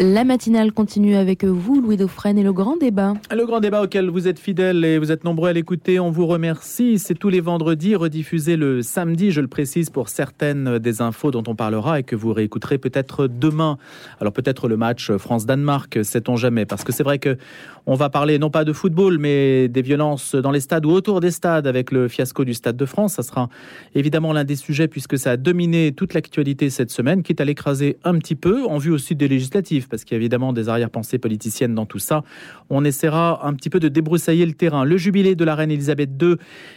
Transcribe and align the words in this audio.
La 0.00 0.24
matinale 0.24 0.72
continue 0.72 1.14
avec 1.14 1.44
vous, 1.44 1.80
Louis 1.80 1.96
Dauphren, 1.96 2.36
et 2.36 2.42
le 2.42 2.52
grand 2.52 2.76
débat. 2.76 3.14
Le 3.30 3.46
grand 3.46 3.60
débat 3.60 3.82
auquel 3.82 4.08
vous 4.08 4.26
êtes 4.26 4.38
fidèles 4.38 4.84
et 4.84 4.98
vous 4.98 5.12
êtes 5.12 5.22
nombreux 5.22 5.50
à 5.50 5.52
l'écouter, 5.52 6.00
on 6.00 6.10
vous 6.10 6.26
remercie. 6.26 6.98
C'est 6.98 7.14
tous 7.14 7.28
les 7.28 7.40
vendredis, 7.40 7.94
rediffusé 7.94 8.56
le 8.56 8.82
samedi, 8.82 9.30
je 9.30 9.40
le 9.40 9.46
précise, 9.46 9.90
pour 9.90 10.08
certaines 10.08 10.78
des 10.78 11.02
infos 11.02 11.30
dont 11.30 11.44
on 11.46 11.54
parlera 11.54 12.00
et 12.00 12.02
que 12.02 12.16
vous 12.16 12.32
réécouterez 12.32 12.78
peut-être 12.78 13.28
demain. 13.28 13.78
Alors 14.18 14.32
peut-être 14.32 14.66
le 14.66 14.76
match 14.76 15.12
France-Danemark, 15.12 16.00
sait-on 16.02 16.36
jamais, 16.36 16.66
parce 16.66 16.82
que 16.84 16.90
c'est 16.92 17.04
vrai 17.04 17.18
que 17.18 17.36
on 17.84 17.94
va 17.94 18.10
parler 18.10 18.38
non 18.38 18.50
pas 18.50 18.64
de 18.64 18.72
football, 18.72 19.18
mais 19.18 19.68
des 19.68 19.82
violences 19.82 20.34
dans 20.34 20.52
les 20.52 20.60
stades 20.60 20.86
ou 20.86 20.90
autour 20.90 21.20
des 21.20 21.32
stades 21.32 21.66
avec 21.66 21.90
le 21.90 22.08
fiasco 22.08 22.44
du 22.44 22.54
Stade 22.54 22.76
de 22.76 22.86
France. 22.86 23.14
Ça 23.14 23.22
sera 23.22 23.48
évidemment 23.94 24.32
l'un 24.32 24.44
des 24.44 24.56
sujets 24.56 24.88
puisque 24.88 25.18
ça 25.18 25.32
a 25.32 25.36
dominé 25.36 25.92
toute 25.92 26.14
l'actualité 26.14 26.70
cette 26.70 26.90
semaine, 26.90 27.22
quitte 27.22 27.40
à 27.40 27.44
l'écraser 27.44 27.98
un 28.04 28.18
petit 28.18 28.36
peu 28.36 28.64
en 28.66 28.78
vue 28.78 28.92
aussi 28.92 29.14
des 29.14 29.28
législatives 29.28 29.81
parce 29.88 30.04
qu'il 30.04 30.14
y 30.14 30.16
a 30.16 30.20
évidemment 30.20 30.52
des 30.52 30.68
arrière-pensées 30.68 31.18
politiciennes 31.18 31.74
dans 31.74 31.86
tout 31.86 31.98
ça. 31.98 32.22
On 32.70 32.84
essaiera 32.84 33.46
un 33.46 33.54
petit 33.54 33.70
peu 33.70 33.80
de 33.80 33.88
débroussailler 33.88 34.46
le 34.46 34.52
terrain. 34.52 34.84
Le 34.84 34.96
jubilé 34.96 35.34
de 35.34 35.44
la 35.44 35.54
reine 35.54 35.70
Elisabeth 35.70 36.10
II, 36.20 36.36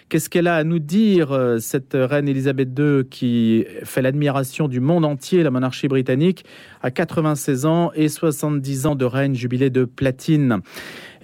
qu'est-ce 0.09 0.29
qu'elle 0.29 0.47
a 0.47 0.55
à 0.55 0.63
nous 0.63 0.79
dire, 0.79 1.31
euh, 1.31 1.59
cette 1.59 1.93
reine 1.93 2.27
Elisabeth 2.27 2.69
II 2.77 3.05
qui 3.09 3.65
fait 3.83 4.01
l'admiration 4.01 4.67
du 4.67 4.79
monde 4.79 5.05
entier, 5.05 5.43
la 5.43 5.51
monarchie 5.51 5.87
britannique, 5.87 6.45
à 6.81 6.91
96 6.91 7.65
ans 7.65 7.91
et 7.95 8.09
70 8.09 8.85
ans 8.85 8.95
de 8.95 9.05
règne, 9.05 9.35
jubilé 9.35 9.69
de 9.69 9.85
platine. 9.85 10.61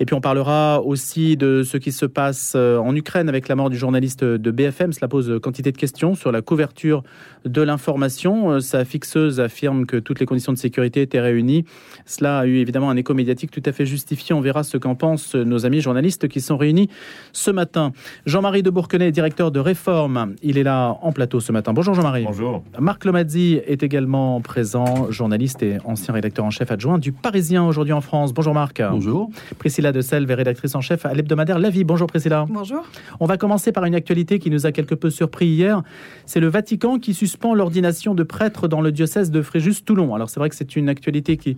Et 0.01 0.05
puis 0.05 0.15
on 0.15 0.19
parlera 0.19 0.81
aussi 0.81 1.37
de 1.37 1.61
ce 1.61 1.77
qui 1.77 1.91
se 1.91 2.07
passe 2.07 2.53
euh, 2.55 2.79
en 2.79 2.95
Ukraine 2.95 3.29
avec 3.29 3.47
la 3.47 3.55
mort 3.55 3.69
du 3.69 3.77
journaliste 3.77 4.23
de 4.23 4.49
BFM. 4.49 4.93
Cela 4.93 5.07
pose 5.07 5.39
quantité 5.43 5.71
de 5.71 5.77
questions 5.77 6.15
sur 6.15 6.31
la 6.31 6.41
couverture 6.41 7.03
de 7.45 7.61
l'information. 7.61 8.49
Euh, 8.49 8.59
sa 8.61 8.83
fixeuse 8.83 9.39
affirme 9.39 9.85
que 9.85 9.97
toutes 9.97 10.19
les 10.19 10.25
conditions 10.25 10.53
de 10.53 10.57
sécurité 10.57 11.03
étaient 11.03 11.19
réunies. 11.19 11.65
Cela 12.07 12.39
a 12.39 12.45
eu 12.47 12.55
évidemment 12.55 12.89
un 12.89 12.95
écho 12.95 13.13
médiatique 13.13 13.51
tout 13.51 13.61
à 13.63 13.71
fait 13.71 13.85
justifié. 13.85 14.33
On 14.33 14.41
verra 14.41 14.63
ce 14.63 14.77
qu'en 14.77 14.95
pensent 14.95 15.35
nos 15.35 15.67
amis 15.67 15.81
journalistes 15.81 16.27
qui 16.27 16.41
sont 16.41 16.57
réunis 16.57 16.89
ce 17.31 17.51
matin. 17.51 17.91
Jean-Marie 18.25 18.63
de 18.63 18.71
Bourquenet, 18.71 19.11
directeur 19.11 19.51
de 19.51 19.59
Réforme, 19.59 20.33
il 20.41 20.57
est 20.57 20.63
là 20.63 20.97
en 21.03 21.11
plateau 21.11 21.39
ce 21.39 21.51
matin. 21.51 21.73
Bonjour 21.73 21.93
Jean-Marie. 21.93 22.23
Bonjour. 22.23 22.63
Marc 22.79 23.05
Lomazzi 23.05 23.61
est 23.67 23.83
également 23.83 24.41
présent, 24.41 25.11
journaliste 25.11 25.61
et 25.61 25.77
ancien 25.85 26.11
rédacteur 26.11 26.43
en 26.43 26.49
chef 26.49 26.71
adjoint 26.71 26.97
du 26.97 27.11
Parisien 27.11 27.63
aujourd'hui 27.63 27.93
en 27.93 28.01
France. 28.01 28.33
Bonjour 28.33 28.55
Marc. 28.55 28.81
Bonjour. 28.81 29.29
Priscilla 29.59 29.90
de 29.91 30.01
Selve 30.01 30.31
rédactrice 30.31 30.75
en 30.75 30.81
chef 30.81 31.05
à 31.05 31.13
l'hebdomadaire 31.13 31.59
La 31.59 31.69
Vie. 31.69 31.83
Bonjour 31.83 32.07
Priscilla. 32.07 32.45
Bonjour. 32.49 32.83
On 33.19 33.25
va 33.25 33.37
commencer 33.37 33.71
par 33.71 33.85
une 33.85 33.95
actualité 33.95 34.39
qui 34.39 34.49
nous 34.49 34.65
a 34.65 34.71
quelque 34.71 34.95
peu 34.95 35.09
surpris 35.09 35.47
hier. 35.47 35.83
C'est 36.25 36.39
le 36.39 36.47
Vatican 36.47 36.99
qui 36.99 37.13
suspend 37.13 37.53
l'ordination 37.53 38.15
de 38.15 38.23
prêtres 38.23 38.67
dans 38.67 38.81
le 38.81 38.91
diocèse 38.91 39.31
de 39.31 39.41
Fréjus-Toulon. 39.41 40.15
Alors 40.15 40.29
c'est 40.29 40.39
vrai 40.39 40.49
que 40.49 40.55
c'est 40.55 40.75
une 40.75 40.89
actualité 40.89 41.37
qui 41.37 41.57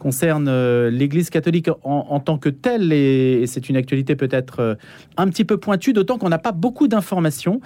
concerne 0.00 0.48
euh, 0.48 0.90
l'Église 0.90 1.30
catholique 1.30 1.68
en, 1.84 2.18
tant 2.18 2.38
que 2.38 2.48
telle, 2.48 2.92
et, 2.92 3.44
c'est 3.46 3.68
une 3.68 3.76
actualité 3.76 4.16
peut-être 4.16 4.60
euh, 4.60 4.74
un 5.16 5.28
petit 5.28 5.44
peu 5.44 5.58
pointue, 5.58 5.92
d'autant 5.92 6.18
qu'on 6.18 6.30
n'a 6.30 6.38
pas 6.38 6.50
beaucoup 6.50 6.88
d'informations. 6.88 7.60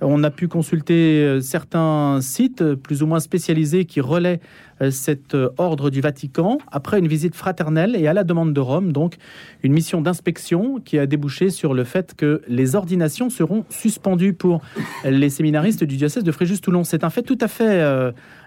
On 0.00 0.22
a 0.22 0.30
pu 0.30 0.46
consulter 0.46 1.24
euh, 1.24 1.40
certains 1.40 2.20
sites 2.20 2.74
plus 2.74 3.02
ou 3.02 3.06
moins 3.06 3.18
spécialisés 3.18 3.86
qui 3.86 4.00
relaient 4.00 4.38
cet 4.90 5.34
ordre 5.56 5.90
du 5.90 6.00
Vatican 6.00 6.58
après 6.70 7.00
une 7.00 7.08
visite 7.08 7.34
fraternelle 7.34 7.96
et 7.96 8.06
à 8.06 8.12
la 8.12 8.22
demande 8.22 8.52
de 8.52 8.60
Rome, 8.60 8.92
donc 8.92 9.16
une 9.64 9.72
mission 9.72 10.00
d'inspection 10.00 10.78
qui 10.78 11.00
a 11.00 11.06
débouché 11.06 11.50
sur 11.50 11.74
le 11.74 11.82
fait 11.82 12.14
que 12.14 12.42
les 12.46 12.76
ordinations 12.76 13.28
seront 13.28 13.64
suspendues 13.70 14.34
pour 14.34 14.60
les 15.04 15.30
séminaristes 15.30 15.82
du 15.82 15.96
diocèse 15.96 16.22
de 16.22 16.30
Fréjus-Toulon. 16.30 16.84
C'est 16.84 17.02
un 17.02 17.10
fait 17.10 17.24
tout 17.24 17.38
à 17.40 17.48
fait 17.48 17.84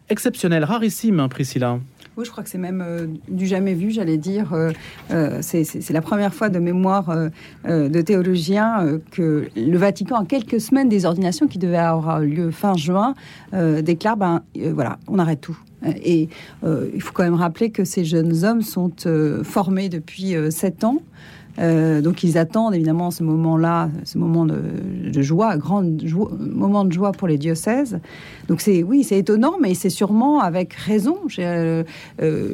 exceptionnel, 0.07 0.63
rarissime, 0.63 1.19
hein, 1.19 1.27
Priscilla. 1.27 1.79
Je 2.23 2.31
crois 2.31 2.43
que 2.43 2.49
c'est 2.49 2.57
même 2.57 2.83
euh, 2.85 3.07
du 3.27 3.45
jamais 3.45 3.73
vu, 3.73 3.91
j'allais 3.91 4.17
dire. 4.17 4.53
Euh, 4.53 4.71
euh, 5.11 5.39
c'est 5.41 5.89
la 5.91 6.01
première 6.01 6.33
fois 6.33 6.49
de 6.49 6.59
mémoire 6.59 7.15
de 7.65 8.01
théologien 8.01 8.99
que 9.11 9.47
le 9.55 9.77
Vatican, 9.77 10.17
en 10.17 10.25
quelques 10.25 10.59
semaines 10.59 10.89
des 10.89 11.05
ordinations 11.05 11.47
qui 11.47 11.57
devaient 11.57 11.77
avoir 11.77 12.19
lieu 12.19 12.51
fin 12.51 12.75
juin, 12.75 13.15
déclare 13.53 14.17
ben 14.17 14.43
voilà, 14.73 14.99
on 15.07 15.19
arrête 15.19 15.41
tout. 15.41 15.57
Et 16.03 16.29
il 16.63 17.01
faut 17.01 17.13
quand 17.13 17.23
même 17.23 17.35
rappeler 17.35 17.71
que 17.71 17.83
ces 17.83 18.05
jeunes 18.05 18.43
hommes 18.43 18.61
sont 18.61 18.91
formés 19.43 19.89
depuis 19.89 20.35
sept 20.49 20.83
ans. 20.83 21.01
Euh, 21.59 22.01
donc 22.01 22.23
ils 22.23 22.37
attendent 22.37 22.73
évidemment 22.73 23.11
ce 23.11 23.23
moment-là, 23.23 23.89
ce 24.03 24.17
moment 24.17 24.45
de, 24.45 25.21
joie, 25.21 25.57
grand 25.57 25.83
moment 26.39 26.85
de 26.85 26.91
joie 26.91 27.11
pour 27.11 27.27
les 27.27 27.37
diocèses. 27.37 27.99
Donc 28.47 28.61
c'est 28.61 28.83
oui, 28.83 29.03
c'est 29.03 29.17
étonnant, 29.17 29.55
mais 29.61 29.73
c'est 29.73 29.89
sûrement 29.89 30.39
avec 30.39 30.73
raison. 30.73 31.17
Euh, 31.39 31.83
euh, 32.21 32.53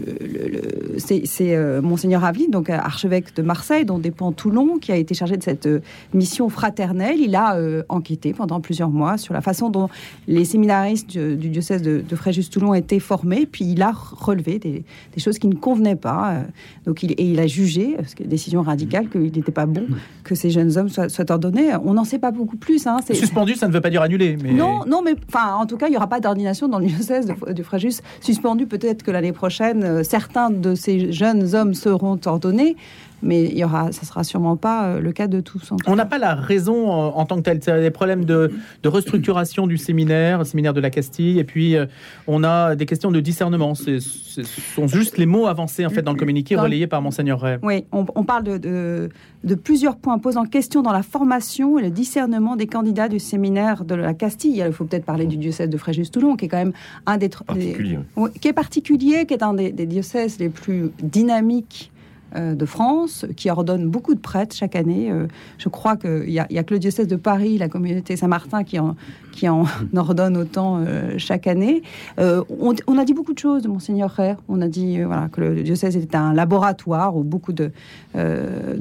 c'est 0.97 1.81
monseigneur 1.81 2.23
Avli, 2.23 2.49
donc 2.49 2.69
archevêque 2.69 3.35
de 3.35 3.41
Marseille, 3.41 3.85
dont 3.85 3.99
dépend 3.99 4.31
Toulon, 4.31 4.77
qui 4.79 4.91
a 4.91 4.95
été 4.95 5.13
chargé 5.13 5.37
de 5.37 5.43
cette 5.43 5.69
mission 6.13 6.49
fraternelle. 6.49 7.19
Il 7.19 7.35
a 7.35 7.57
enquêté 7.89 8.33
pendant 8.33 8.61
plusieurs 8.61 8.89
mois 8.89 9.17
sur 9.17 9.33
la 9.33 9.41
façon 9.41 9.69
dont 9.69 9.89
les 10.27 10.45
séminaristes 10.45 11.17
du, 11.17 11.49
diocèse 11.49 11.81
de, 11.81 12.03
Fréjus-Toulon 12.15 12.73
étaient 12.73 12.99
formés, 12.99 13.45
puis 13.45 13.65
il 13.65 13.81
a 13.81 13.91
relevé 13.91 14.59
des, 14.59 14.83
choses 15.17 15.39
qui 15.39 15.47
ne 15.47 15.55
convenaient 15.55 15.95
pas. 15.95 16.41
donc 16.85 17.03
il, 17.03 17.11
et 17.11 17.23
il 17.31 17.39
a 17.39 17.47
jugé, 17.47 17.95
parce 17.97 18.15
que 18.15 18.23
décision 18.23 18.61
radicale 18.61 18.86
qu'il 18.87 19.21
n'était 19.21 19.51
pas 19.51 19.65
bon 19.65 19.85
que 20.23 20.35
ces 20.35 20.49
jeunes 20.49 20.77
hommes 20.77 20.89
soient, 20.89 21.31
ordonnés. 21.31 21.75
On 21.83 21.93
n'en 21.93 22.03
sait 22.03 22.19
pas 22.19 22.31
beaucoup 22.31 22.57
plus. 22.57 22.85
Hein. 22.87 22.97
Suspendu, 23.13 23.55
ça 23.55 23.67
ne 23.67 23.73
veut 23.73 23.81
pas 23.81 23.89
dire 23.89 24.01
annulé. 24.01 24.37
Mais... 24.41 24.51
Non, 24.51 24.81
non, 24.85 25.01
mais 25.03 25.15
enfin, 25.27 25.55
en 25.55 25.65
tout 25.65 25.77
cas, 25.77 25.87
il 25.87 25.91
n'y 25.91 25.97
aura 25.97 26.07
pas 26.07 26.19
d'ordination 26.19 26.67
dans 26.67 26.79
le 26.79 26.87
diocèse 26.87 27.27
de 27.27 27.63
Fréjus. 27.63 28.01
Suspendu, 28.21 28.65
peut-être 28.67 29.03
que 29.03 29.11
l'année 29.11 29.31
prochaine, 29.31 29.83
euh, 29.83 30.03
certains 30.03 30.49
de 30.49 30.75
ces 30.75 31.11
jeunes 31.11 31.55
hommes 31.55 31.73
seront 31.73 32.19
ordonnés 32.25 32.75
mais 33.21 33.45
il 33.45 33.57
y 33.57 33.63
aura, 33.63 33.91
ça 33.91 34.05
sera 34.05 34.23
sûrement 34.23 34.57
pas 34.57 34.87
euh, 34.87 34.99
le 34.99 35.11
cas 35.11 35.27
de 35.27 35.41
tous. 35.41 35.71
On 35.87 35.95
n'a 35.95 36.05
pas 36.05 36.17
la 36.17 36.35
raison 36.35 36.89
en, 36.89 37.25
tant 37.25 37.37
que 37.37 37.41
tel. 37.41 37.59
C'est 37.61 37.81
des 37.81 37.91
problèmes 37.91 38.25
de, 38.25 38.51
restructuration 38.85 39.67
du 39.67 39.77
séminaire, 39.77 40.39
le 40.39 40.45
séminaire 40.45 40.73
de 40.73 40.79
la 40.79 40.89
Castille, 40.89 41.39
et 41.39 41.43
puis 41.43 41.75
euh, 41.75 41.85
on 42.27 42.43
a 42.43 42.75
des 42.75 42.85
questions 42.85 43.11
de 43.11 43.19
discernement. 43.19 43.75
Ce 43.75 43.99
sont 43.99 44.87
juste 44.87 45.17
les 45.17 45.25
mots 45.25 45.47
avancés 45.47 45.85
en 45.85 45.89
fait 45.89 46.01
dans 46.01 46.13
le 46.13 46.17
communiqué 46.17 46.55
relayé 46.55 46.87
par 46.87 47.01
monseigneur 47.01 47.41
Ray. 47.41 47.57
Oui, 47.63 47.85
on, 47.91 48.23
parle 48.23 48.43
de, 48.43 49.09
de, 49.43 49.55
plusieurs 49.55 49.97
points 49.97 50.17
posant 50.19 50.45
question 50.45 50.81
dans 50.81 50.91
la 50.91 51.03
formation 51.03 51.79
et 51.79 51.83
le 51.83 51.89
discernement 51.89 52.55
des 52.55 52.67
candidats 52.67 53.09
du 53.09 53.19
séminaire 53.19 53.83
de 53.83 53.95
la 53.95 54.13
Castille. 54.13 54.63
Il 54.65 54.71
faut 54.71 54.85
peut-être 54.85 55.05
parler 55.05 55.25
du 55.25 55.37
diocèse 55.37 55.69
de 55.69 55.77
Fréjus-Toulon, 55.77 56.35
qui 56.35 56.45
est 56.45 56.47
quand 56.47 56.57
même 56.57 56.73
un 57.05 57.17
des, 57.17 57.29
particulier, 57.29 57.99
qui 58.39 58.47
est 58.47 58.53
particulier, 58.53 59.25
qui 59.25 59.33
est 59.33 59.43
un 59.43 59.53
des 59.53 59.71
diocèses 59.71 60.39
les 60.39 60.49
plus 60.49 60.91
dynamiques 61.01 61.91
euh, 61.95 61.96
de 62.35 62.65
France 62.65 63.25
qui 63.35 63.49
ordonne 63.49 63.87
beaucoup 63.87 64.13
de 64.13 64.19
prêtres 64.19 64.55
chaque 64.55 64.75
année. 64.75 65.11
Euh, 65.11 65.27
je 65.57 65.69
crois 65.69 65.95
qu'il 65.95 66.27
n'y 66.27 66.39
a, 66.39 66.47
a, 66.49 66.63
que 66.63 66.73
le 66.73 66.79
diocèse 66.79 67.07
de 67.07 67.15
Paris, 67.15 67.57
la 67.57 67.69
communauté 67.69 68.15
Saint-Martin 68.15 68.63
qui 68.63 68.79
en, 68.79 68.95
ordonne 69.95 70.37
autant 70.37 70.79
euh, 70.79 71.17
chaque 71.17 71.47
année. 71.47 71.81
On, 72.17 72.97
a 72.97 73.05
dit 73.05 73.13
beaucoup 73.13 73.33
de 73.33 73.39
choses 73.39 73.63
de 73.63 73.67
Monseigneur 73.67 74.11
Frère. 74.11 74.37
On 74.49 74.61
a 74.61 74.67
dit 74.67 74.99
que 75.31 75.41
le 75.41 75.63
diocèse 75.63 75.95
était 75.95 76.17
un 76.17 76.33
laboratoire 76.33 77.15
où 77.15 77.23
beaucoup 77.23 77.53
de 77.53 77.71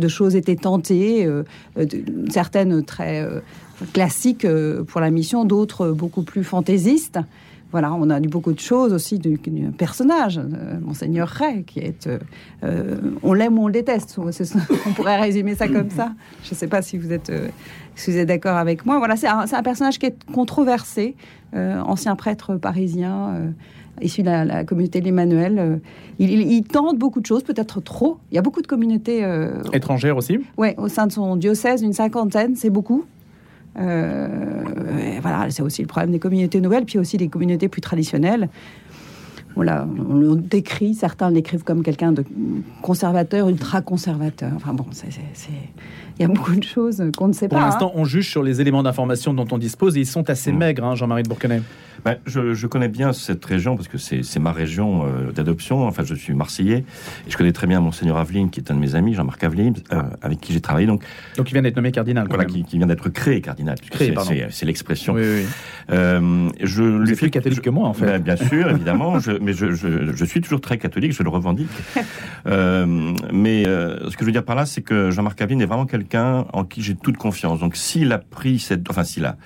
choses 0.09 0.37
étaient 0.37 0.57
tentées, 0.57 1.29
certaines 2.31 2.85
très 2.85 3.27
classiques 3.93 4.47
pour 4.87 5.01
la 5.01 5.11
mission, 5.11 5.45
d'autres 5.45 5.91
beaucoup 5.91 6.23
plus 6.23 6.45
fantaisistes 6.45 7.19
voilà, 7.73 7.93
on 7.93 8.09
a 8.11 8.21
dit 8.21 8.29
beaucoup 8.29 8.53
de 8.53 8.61
choses 8.61 8.93
aussi 8.93 9.19
du, 9.19 9.39
personnage, 9.77 10.39
euh, 10.39 10.79
Monseigneur 10.81 11.29
Ray, 11.29 11.65
qui 11.65 11.81
est. 11.81 12.07
Euh, 12.07 12.19
euh, 12.63 12.97
on 13.23 13.33
l'aime 13.33 13.59
ou 13.59 13.65
on 13.65 13.67
le 13.67 13.73
déteste. 13.73 14.19
On 14.19 14.93
pourrait 14.95 15.21
résumer 15.21 15.55
ça 15.55 15.69
comme 15.69 15.91
ça. 15.91 16.13
Je 16.45 16.51
ne 16.51 16.57
sais 16.57 16.69
pas 16.69 16.83
si 16.83 16.97
vous 16.97 17.13
êtes, 17.13 17.33
si 17.97 18.11
vous 18.11 18.19
êtes 18.19 18.29
d'accord 18.29 18.57
avec 18.57 18.87
moi. 18.87 18.99
Voilà, 18.99 19.17
c'est 19.17 19.27
un, 19.27 19.63
personnage 19.63 19.99
qui 19.99 20.07
est 20.07 20.17
controversé, 20.33 21.17
ancien 21.55 22.15
prêtre 22.15 22.55
parisien. 22.57 23.53
issu 24.01 24.23
de 24.23 24.29
la, 24.29 24.65
communauté 24.65 25.01
de 25.01 25.07
l'Emmanuel, 25.07 25.81
il, 26.19 26.63
tente 26.65 26.99
beaucoup 26.99 27.21
de 27.21 27.27
choses, 27.27 27.43
peut-être 27.43 27.81
trop. 27.81 28.19
Il 28.31 28.37
y 28.37 28.39
a 28.39 28.43
beaucoup 28.43 28.63
de 28.63 28.67
communautés 28.67 29.27
étrangères 29.73 30.17
aussi. 30.17 30.39
Oui, 30.57 30.69
au 30.79 30.89
sein 30.89 31.09
de 31.09 31.13
son 31.13 31.37
diocèse, 31.37 31.83
une 31.83 31.95
cinquantaine, 31.95 32.55
c'est 32.55 32.71
beaucoup. 32.71 33.05
Euh, 33.79 35.19
voilà, 35.21 35.51
c'est 35.51 35.63
aussi 35.63 35.83
le 35.83 35.89
problème 35.89 36.13
des 36.13 36.19
communautés 36.19 36.61
nouvelles, 36.61 36.85
puis 36.85 36.99
aussi 36.99 37.17
des 37.17 37.29
communautés 37.29 37.69
plus 37.69 37.81
traditionnelles. 37.81 38.49
Voilà, 39.57 39.89
on 40.09 40.15
le 40.15 40.37
décrit, 40.37 40.95
certains 40.95 41.31
l'écrivent 41.31 41.65
comme 41.65 41.83
quelqu'un 41.83 42.13
de 42.13 42.25
conservateur, 42.83 43.49
ultra 43.49 43.81
conservateur. 43.81 44.53
Enfin 44.55 44.75
bon, 44.75 44.85
c'est 44.93 45.09
il 46.19 46.23
y 46.23 46.25
a 46.25 46.29
beaucoup 46.29 46.55
de 46.55 46.65
choses 46.65 47.03
qu'on 47.17 47.29
ne 47.29 47.33
sait 47.33 47.49
pas. 47.49 47.57
Pour 47.57 47.65
l'instant, 47.65 47.93
on 47.95 48.05
juge 48.05 48.31
sur 48.31 48.43
les 48.43 48.61
éléments 48.61 48.83
d'information 48.83 49.35
dont 49.35 49.47
on 49.51 49.59
dispose 49.59 49.97
et 49.97 50.01
ils 50.01 50.07
sont 50.07 50.31
assez 50.31 50.51
mm. 50.51 50.59
maigres, 50.59 50.85
hein, 50.85 50.95
Jean-Marie 50.95 51.23
de 51.23 51.29
Bourquenet. 51.29 51.61
Ben, 52.05 52.19
je, 52.25 52.67
connais 52.67 52.89
bien 52.89 53.13
cette 53.13 53.45
région 53.45 53.75
parce 53.77 53.89
que 53.89 53.99
c'est 53.99 54.39
ma 54.39 54.53
région 54.53 55.05
euh, 55.05 55.33
d'adoption. 55.33 55.87
Enfin, 55.87 56.05
je 56.05 56.15
suis 56.15 56.35
marseillais 56.35 56.85
et 57.27 57.31
je 57.31 57.37
connais 57.37 57.53
très 57.53 57.67
bien 57.67 57.81
Monseigneur 57.81 58.17
Aveline, 58.17 58.49
qui 58.51 58.61
est 58.61 58.71
un 58.71 58.75
de 58.75 58.81
mes 58.81 58.95
amis, 58.95 59.15
Jean-Marc 59.15 59.43
Aveline, 59.43 59.75
euh, 59.93 60.03
avec 60.23 60.41
qui 60.41 60.53
j'ai 60.53 60.61
travaillé. 60.61 60.87
Donc, 60.87 61.03
donc, 61.37 61.51
il 61.51 61.53
vient 61.55 61.63
d'être 61.63 61.77
nommé 61.77 61.91
cardinal. 61.91 62.27
Voilà, 62.29 62.45
qui, 62.45 62.65
vient 62.73 62.87
d'être 62.87 63.09
créé 63.09 63.41
cardinal. 63.41 63.77
C'est 64.51 64.67
l'expression. 64.67 65.15
Oui, 65.15 65.23
oui. 65.23 65.47
Euh, 65.91 66.49
je 66.63 66.83
lui 66.83 67.17
plus 67.17 67.31
catholique 67.31 67.63
que 67.63 67.71
moi, 67.71 67.89
en 67.89 67.93
fait. 67.93 68.07
Ben, 68.07 68.23
bien 68.23 68.37
sûr, 68.37 68.71
évidemment. 68.71 69.19
mais 69.47 69.53
je, 69.53 69.73
je, 69.73 70.25
suis 70.25 70.41
toujours 70.41 70.61
très 70.61 70.77
catholique, 70.77 71.13
je 71.13 71.23
le 71.23 71.29
revendique. 71.29 71.71
euh, 72.47 73.15
mais 73.33 73.67
euh, 73.67 74.11
ce 74.11 74.17
que 74.17 74.21
je 74.23 74.27
veux 74.27 74.33
dire 74.33 74.45
par 74.45 74.57
là, 74.57 74.67
c'est 74.67 74.83
que 74.83 75.11
Jean-Marc 75.11 75.41
Aveline 75.41 75.63
est 75.63 75.67
vraiment 75.67 75.87
quelqu'un 75.87 76.45
en 76.53 76.65
qui 76.65 76.83
j'ai 76.83 76.97
toute 76.97 77.17
confiance. 77.17 77.61
Donc 77.61 77.77
s'il 77.77 78.13
a 78.13 78.19
pris 78.19 78.59
cette, 78.59 78.91
enfin 78.91 79.05
s'il 79.05 79.25
a 79.25 79.37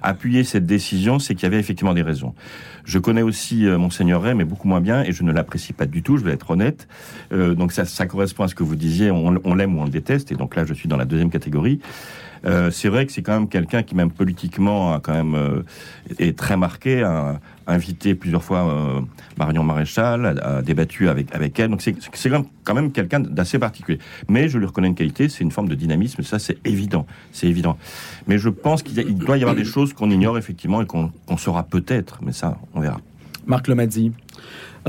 appuyé 0.00 0.44
cette 0.44 0.64
décision, 0.64 1.18
c'est 1.18 1.34
qu'il 1.34 1.42
y 1.42 1.46
avait 1.46 1.58
effectivement 1.58 1.94
des 1.94 2.02
raisons. 2.02 2.34
Je 2.84 2.98
connais 2.98 3.22
aussi 3.22 3.66
euh, 3.66 3.78
Monseigneur 3.78 4.22
Ray, 4.22 4.34
mais 4.34 4.44
beaucoup 4.44 4.68
moins 4.68 4.80
bien, 4.80 5.02
et 5.02 5.12
je 5.12 5.24
ne 5.24 5.32
l'apprécie 5.32 5.72
pas 5.72 5.86
du 5.86 6.02
tout, 6.02 6.16
je 6.16 6.24
vais 6.24 6.32
être 6.32 6.50
honnête. 6.50 6.88
Euh, 7.32 7.54
donc 7.54 7.72
ça, 7.72 7.84
ça 7.84 8.06
correspond 8.06 8.44
à 8.44 8.48
ce 8.48 8.54
que 8.54 8.62
vous 8.62 8.76
disiez, 8.76 9.10
on, 9.10 9.34
on 9.44 9.54
l'aime 9.54 9.76
ou 9.76 9.80
on 9.80 9.84
le 9.84 9.90
déteste, 9.90 10.30
et 10.32 10.36
donc 10.36 10.54
là 10.54 10.64
je 10.64 10.72
suis 10.72 10.88
dans 10.88 10.96
la 10.96 11.04
deuxième 11.04 11.30
catégorie. 11.30 11.80
Euh, 12.44 12.70
c'est 12.70 12.88
vrai 12.88 13.06
que 13.06 13.12
c'est 13.12 13.22
quand 13.22 13.32
même 13.32 13.48
quelqu'un 13.48 13.82
qui, 13.82 13.94
même 13.94 14.10
politiquement, 14.10 14.94
a 14.94 15.00
quand 15.00 15.12
même 15.12 15.34
euh, 15.34 15.62
est 16.18 16.36
très 16.38 16.56
marqué, 16.56 17.02
invité 17.68 18.14
plusieurs 18.14 18.42
fois 18.42 18.68
euh, 18.68 19.00
Marion 19.36 19.62
Maréchal, 19.62 20.40
a, 20.42 20.62
débattu 20.62 21.08
avec 21.08 21.34
avec 21.34 21.58
elle. 21.60 21.70
Donc 21.70 21.82
c'est 21.82 22.30
quand 22.64 22.74
même 22.74 22.90
quelqu'un 22.90 23.20
d'assez 23.20 23.58
particulier. 23.58 23.98
Mais 24.28 24.48
je 24.48 24.58
lui 24.58 24.66
reconnais 24.66 24.88
une 24.88 24.94
qualité, 24.94 25.28
c'est 25.28 25.44
une 25.44 25.52
forme 25.52 25.68
de 25.68 25.74
dynamisme. 25.74 26.22
Ça 26.22 26.38
c'est 26.38 26.58
évident, 26.64 27.06
c'est 27.32 27.46
évident. 27.46 27.76
Mais 28.26 28.38
je 28.38 28.48
pense 28.48 28.82
qu'il 28.82 29.16
doit 29.18 29.36
y 29.36 29.42
avoir 29.42 29.56
des 29.56 29.64
choses 29.64 29.92
qu'on 29.92 30.10
ignore 30.10 30.38
effectivement 30.38 30.82
et 30.82 30.86
qu'on 30.86 31.08
qu 31.08 31.38
saura 31.38 31.62
peut-être. 31.62 32.18
Mais 32.22 32.32
ça, 32.32 32.58
on 32.74 32.80
verra. 32.80 33.00
Marc 33.46 33.68
Lomazzi. 33.68 34.12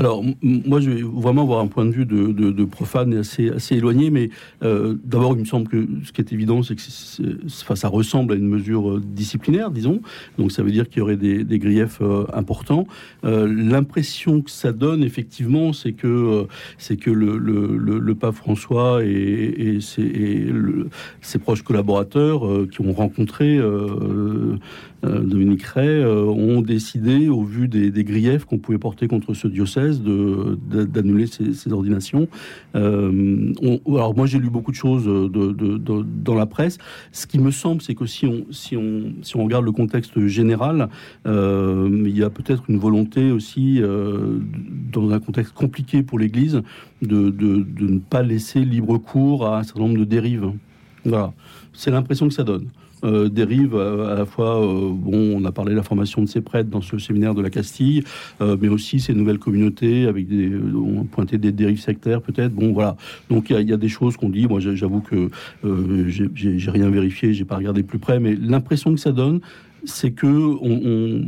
Alors, 0.00 0.24
moi, 0.40 0.80
je 0.80 0.88
vais 0.88 1.02
vraiment 1.02 1.42
avoir 1.42 1.60
un 1.60 1.66
point 1.66 1.84
de 1.84 1.90
vue 1.90 2.06
de, 2.06 2.64
profane 2.64 3.12
et 3.12 3.18
assez, 3.18 3.76
éloigné, 3.76 4.08
mais 4.08 4.30
euh, 4.62 4.96
d'abord, 5.04 5.34
il 5.34 5.40
me 5.40 5.44
semble 5.44 5.68
que 5.68 5.86
ce 6.04 6.12
qui 6.12 6.22
est 6.22 6.32
évident, 6.32 6.62
c'est 6.62 6.74
que 6.74 6.80
ça 7.48 7.88
ressemble 7.88 8.32
à 8.32 8.36
une 8.36 8.48
mesure 8.48 8.92
euh, 8.92 9.02
disciplinaire, 9.04 9.70
disons. 9.70 10.00
Donc, 10.38 10.52
ça 10.52 10.62
veut 10.62 10.70
dire 10.70 10.88
qu'il 10.88 11.00
y 11.00 11.02
aurait 11.02 11.18
des, 11.18 11.58
griefs 11.58 11.98
euh, 12.00 12.24
importants. 12.32 12.86
L'impression 13.22 14.40
que 14.40 14.50
ça 14.50 14.72
donne, 14.72 15.02
effectivement, 15.02 15.74
c'est 15.74 15.92
que, 15.92 16.46
c'est 16.78 16.96
que 16.96 17.10
le, 17.10 18.14
pape 18.14 18.36
François 18.36 19.04
et, 19.04 19.80
ses, 19.82 21.38
proches 21.42 21.62
collaborateurs 21.62 22.42
qui 22.70 22.80
ont 22.80 22.92
rencontré 22.94 23.60
Dominique 25.02 25.64
Ray 25.64 26.02
ont 26.04 26.62
décidé, 26.62 27.28
au 27.28 27.42
vu 27.42 27.68
des 27.68 28.04
griefs 28.04 28.46
qu'on 28.46 28.58
pouvait 28.58 28.78
porter 28.78 29.06
contre 29.06 29.34
ce 29.34 29.46
diocèse, 29.46 29.89
d'annuler 29.98 31.26
ces, 31.26 31.72
ordinations. 31.72 32.28
Euh, 32.74 33.52
alors 33.88 34.16
moi 34.16 34.26
j'ai 34.26 34.38
lu 34.38 34.50
beaucoup 34.50 34.70
de 34.70 34.76
choses 34.76 35.04
de, 35.04 35.78
dans 35.78 36.34
la 36.34 36.46
presse. 36.46 36.78
Ce 37.12 37.26
qui 37.26 37.38
me 37.38 37.50
semble, 37.50 37.82
c'est 37.82 37.94
que 37.94 38.06
si 38.06 38.26
on, 38.26 38.46
si, 38.50 38.76
on, 38.76 39.12
si 39.22 39.36
on 39.36 39.44
regarde 39.44 39.64
le 39.64 39.72
contexte 39.72 40.26
général, 40.26 40.88
euh, 41.26 41.88
il 42.06 42.16
y 42.16 42.22
a 42.22 42.30
peut-être 42.30 42.64
une 42.68 42.78
volonté 42.78 43.30
aussi, 43.30 43.80
euh, 43.80 44.38
dans 44.92 45.10
un 45.10 45.20
contexte 45.20 45.52
compliqué 45.54 46.02
pour 46.02 46.18
l'Église, 46.18 46.62
de, 47.02 47.30
de 47.30 47.64
ne 47.80 47.98
pas 47.98 48.22
laisser 48.22 48.64
libre 48.64 48.98
cours 48.98 49.46
à 49.46 49.58
un 49.58 49.62
certain 49.62 49.80
nombre 49.80 49.98
de 49.98 50.04
dérives. 50.04 50.52
Voilà, 51.04 51.32
c'est 51.72 51.90
l'impression 51.90 52.28
que 52.28 52.34
ça 52.34 52.44
donne 52.44 52.68
euh, 53.04 53.28
dérive 53.28 53.76
à, 53.76 54.14
la 54.14 54.26
fois, 54.26 54.60
euh, 54.60 54.90
bon, 54.92 55.36
on 55.36 55.44
a 55.44 55.52
parlé 55.52 55.72
de 55.72 55.76
la 55.76 55.82
formation 55.82 56.22
de 56.22 56.26
ces 56.26 56.40
prêtres 56.40 56.70
dans 56.70 56.82
ce 56.82 56.98
séminaire 56.98 57.34
de 57.34 57.42
la 57.42 57.50
Castille, 57.50 58.04
euh, 58.40 58.56
mais 58.60 58.68
aussi 58.68 59.00
ces 59.00 59.14
nouvelles 59.14 59.38
communautés 59.38 60.06
avec 60.06 60.26
des, 60.28 60.50
on 60.74 61.04
pointé 61.04 61.38
des 61.38 61.52
dérives 61.52 61.80
sectaires 61.80 62.22
peut-être. 62.22 62.52
Bon, 62.52 62.72
voilà. 62.72 62.96
Donc 63.28 63.50
il 63.50 63.68
y, 63.68 63.72
a 63.72 63.76
des 63.76 63.88
choses 63.88 64.16
qu'on 64.16 64.28
dit. 64.28 64.46
Moi, 64.46 64.60
j'avoue 64.60 65.00
que 65.00 65.30
euh, 65.64 66.08
j'ai 66.08 66.70
rien 66.70 66.90
vérifié, 66.90 67.32
j'ai 67.32 67.44
pas 67.44 67.56
regardé 67.56 67.82
plus 67.82 67.98
près, 67.98 68.20
mais 68.20 68.34
l'impression 68.34 68.92
que 68.92 69.00
ça 69.00 69.12
donne, 69.12 69.40
c'est 69.84 70.10
que, 70.10 70.26
on, 70.26 71.22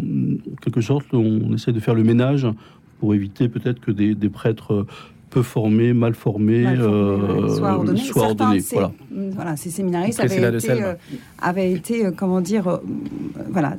en 0.52 0.56
quelque 0.56 0.80
sorte, 0.80 1.06
on 1.14 1.54
essaie 1.54 1.72
de 1.72 1.80
faire 1.80 1.94
le 1.94 2.04
ménage 2.04 2.46
pour 3.00 3.14
éviter 3.14 3.48
peut-être 3.48 3.80
que 3.80 3.90
des 3.90 4.28
prêtres 4.28 4.86
peu 5.32 5.43
formés, 5.43 5.94
mal 5.94 6.14
formés, 6.14 6.62
mal 6.62 6.79
formés 6.79 6.94
euh, 6.94 7.56
soit 7.56 7.73
ordonnés. 7.75 8.00
Soit 8.00 8.23
ordonnés 8.23 8.61
voilà. 8.70 8.93
voilà, 9.11 9.56
ces 9.56 9.70
séminaristes 9.70 10.20
avaient 10.20 10.56
été, 10.56 10.70
euh, 10.70 10.94
avaient 11.40 11.73
été, 11.73 12.06
euh, 12.06 12.11
comment 12.14 12.43
dire, 12.43 12.69
euh, 12.69 12.79
voilà, 13.50 13.76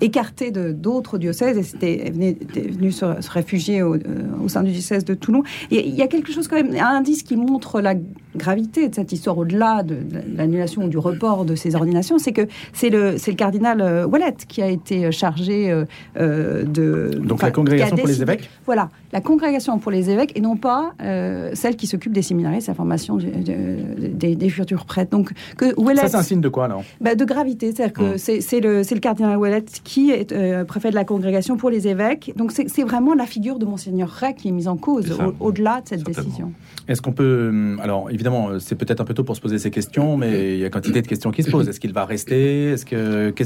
écartés 0.00 0.50
de 0.50 0.72
d'autres 0.72 1.16
diocèses 1.18 1.56
et 1.56 1.62
c'était 1.62 2.10
venu, 2.10 2.36
venu 2.54 2.90
se, 2.90 3.06
se, 3.20 3.30
réfugier 3.30 3.82
au, 3.82 3.94
euh, 3.94 3.98
au, 4.42 4.48
sein 4.48 4.64
du 4.64 4.72
diocèse 4.72 5.04
de 5.04 5.14
Toulon. 5.14 5.44
Et 5.70 5.86
il 5.86 5.94
y 5.94 6.02
a 6.02 6.08
quelque 6.08 6.32
chose 6.32 6.48
quand 6.48 6.56
même, 6.56 6.74
un 6.74 6.96
indice 6.96 7.22
qui 7.22 7.36
montre 7.36 7.80
la 7.80 7.94
gravité 8.36 8.88
de 8.88 8.94
cette 8.94 9.12
histoire 9.12 9.38
au-delà 9.38 9.82
de, 9.82 9.96
l'annulation 10.36 10.84
ou 10.84 10.88
du 10.88 10.98
report 10.98 11.44
de 11.44 11.54
ces 11.54 11.74
ordinations, 11.74 12.18
c'est 12.18 12.32
que 12.32 12.46
c'est 12.72 12.90
le, 12.90 13.12
le 13.12 13.34
cardinal 13.34 13.80
euh, 13.80 14.06
Wallet 14.06 14.34
qui 14.48 14.62
a 14.62 14.68
été 14.68 15.10
chargé 15.12 15.70
euh, 16.16 16.64
de... 16.64 17.10
Donc 17.22 17.42
la 17.42 17.50
congrégation 17.50 17.96
pour 17.96 18.06
les 18.06 18.22
évêques 18.22 18.50
Voilà, 18.66 18.90
la 19.14 19.20
congrégation 19.20 19.78
pour 19.78 19.92
les 19.92 20.10
évêques 20.10 20.32
et 20.34 20.40
non 20.40 20.56
pas 20.56 20.92
euh, 21.00 21.50
celle 21.54 21.76
qui 21.76 21.86
s'occupe 21.86 22.12
des 22.12 22.22
séminaristes, 22.22 22.68
la 22.68 22.74
formation 22.74 23.16
du, 23.16 23.26
de, 23.26 24.08
des, 24.08 24.34
des, 24.34 24.48
futurs 24.48 24.84
prêtres. 24.86 25.10
Donc, 25.10 25.32
que 25.56 25.78
Ouellet, 25.80 26.00
Ça, 26.00 26.08
c'est 26.08 26.16
un 26.16 26.22
signe 26.22 26.40
de 26.40 26.48
quoi, 26.48 26.64
alors? 26.64 26.82
Bah, 27.00 27.14
De 27.14 27.24
gravité. 27.24 27.72
C'est-à-dire 27.72 27.92
que 27.92 28.14
mmh. 28.14 28.40
c'est 28.40 28.60
le, 28.60 28.82
le 28.82 29.00
cardinal 29.00 29.36
Ouellet 29.36 29.64
qui 29.84 30.10
est 30.10 30.32
euh, 30.32 30.64
préfet 30.64 30.90
de 30.90 30.96
la 30.96 31.04
congrégation 31.04 31.56
pour 31.56 31.70
les 31.70 31.86
évêques. 31.86 32.32
Donc, 32.36 32.50
c'est 32.52 32.82
vraiment 32.82 33.14
la 33.14 33.26
figure 33.26 33.58
de 33.58 33.66
Monseigneur 33.66 34.08
Ray 34.08 34.34
qui 34.34 34.48
est 34.48 34.52
mise 34.52 34.68
en 34.68 34.76
cause 34.76 35.16
au-delà 35.38 35.78
au 35.78 35.82
de 35.82 35.88
cette 35.88 36.02
décision. 36.02 36.52
Est-ce 36.88 37.00
qu'on 37.00 37.12
peut. 37.12 37.76
Alors, 37.82 38.10
évidemment, 38.10 38.23
c'est 38.58 38.74
peut-être 38.76 39.00
un 39.00 39.04
peu 39.04 39.14
tôt 39.14 39.24
pour 39.24 39.36
se 39.36 39.40
poser 39.40 39.58
ces 39.58 39.70
questions, 39.70 40.16
mais 40.16 40.54
il 40.54 40.60
y 40.60 40.64
a 40.64 40.70
quantité 40.70 41.02
de 41.02 41.06
questions 41.06 41.30
qui 41.30 41.42
se 41.42 41.50
posent. 41.50 41.68
Est-ce 41.68 41.80
qu'il 41.80 41.92
va 41.92 42.04
rester? 42.04 42.70
Est-ce 42.70 42.84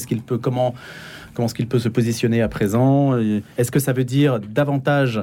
qu'il 0.06 0.22
peut. 0.22 0.38
Comment 0.38 0.74
comment 1.34 1.46
est-ce 1.46 1.54
qu'il 1.54 1.68
peut 1.68 1.78
se 1.78 1.88
positionner 1.88 2.42
à 2.42 2.48
présent? 2.48 3.16
Est-ce 3.58 3.70
que 3.70 3.78
ça 3.78 3.92
veut 3.92 4.04
dire 4.04 4.40
davantage 4.40 5.22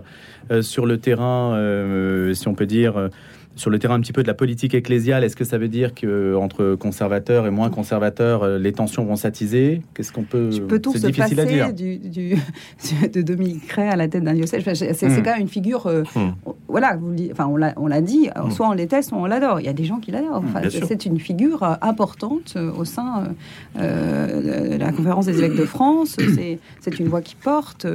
euh, 0.50 0.62
sur 0.62 0.86
le 0.86 0.98
terrain, 0.98 1.56
euh, 1.56 2.34
si 2.34 2.48
on 2.48 2.54
peut 2.54 2.66
dire, 2.66 2.98
euh, 2.98 3.10
sur 3.56 3.70
le 3.70 3.80
terrain 3.80 3.96
un 3.96 4.02
petit 4.02 4.14
peu 4.14 4.24
de 4.24 4.28
la 4.28 4.34
politique 4.34 4.74
ecclésiale, 4.74 5.24
est-ce 5.24 5.36
que 5.36 5.44
ça 5.44 5.58
veut 5.58 5.68
dire 5.68 5.94
que 5.94 6.36
entre 6.36 6.76
conservateurs 6.76 7.48
et 7.48 7.52
moins 7.52 7.70
conservateurs, 7.70 8.48
les 8.58 8.74
tensions 8.74 9.06
vont 9.06 9.16
s'attiser? 9.16 9.82
Qu'est-ce 9.94 10.12
qu'on 10.12 10.24
peut 10.24 10.50
C'est 10.52 11.06
difficile 11.06 11.40
à 11.40 11.46
dire. 11.46 11.74
Du, 11.74 11.98
du, 11.98 12.36
de 13.14 13.22
Dominique 13.22 13.68
Cray 13.68 13.88
à 13.88 13.96
la 13.96 14.08
tête 14.08 14.24
d'un 14.24 14.34
diocèse, 14.34 14.64
c'est 14.74 15.08
mmh. 15.08 15.24
quand 15.24 15.32
même 15.32 15.42
une 15.42 15.48
figure. 15.48 15.88
Euh, 15.88 16.04
mmh. 16.16 16.52
Voilà, 16.68 16.98
vous, 16.98 17.16
enfin, 17.32 17.46
on 17.78 17.88
l'a 17.88 18.02
dit, 18.02 18.30
mmh. 18.36 18.52
soit 18.52 18.68
on 18.68 18.74
les 18.74 18.88
teste, 18.88 19.10
soit 19.10 19.18
on 19.18 19.26
l'adore. 19.26 19.60
Il 19.60 19.66
y 19.66 19.70
a 19.70 19.74
des 19.74 19.86
gens 19.86 20.00
qui 20.00 20.12
l'adorent. 20.12 20.44
Enfin, 20.44 20.62
c'est 20.70 21.06
une 21.06 21.20
figure 21.20 21.64
euh, 21.64 21.76
importante 21.82 22.54
euh, 22.56 22.72
au 22.74 22.86
sein 22.86 23.30
euh, 23.78 24.74
de 24.74 24.78
la 24.78 24.92
conférence 24.92 25.26
des 25.26 25.38
évêques 25.38 25.58
de 25.58 25.66
France. 25.66 26.18
C'est 26.82 27.00
une 27.00 27.08
voix 27.08 27.22
qui 27.22 27.36
porte. 27.36 27.88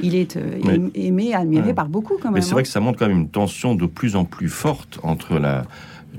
Il 0.00 0.14
est 0.14 0.38
Mais, 0.64 0.78
aimé, 0.94 1.34
admiré 1.34 1.74
par 1.74 1.88
beaucoup 1.88 2.14
quand 2.14 2.30
même. 2.30 2.34
Mais 2.34 2.40
c'est 2.40 2.52
vrai 2.52 2.62
que 2.62 2.68
ça 2.68 2.80
montre 2.80 2.98
quand 2.98 3.08
même 3.08 3.18
une 3.18 3.28
tension 3.28 3.74
de 3.74 3.86
plus 3.86 4.14
en 4.14 4.24
plus 4.24 4.48
forte 4.48 4.81
entre 5.02 5.38
la, 5.38 5.64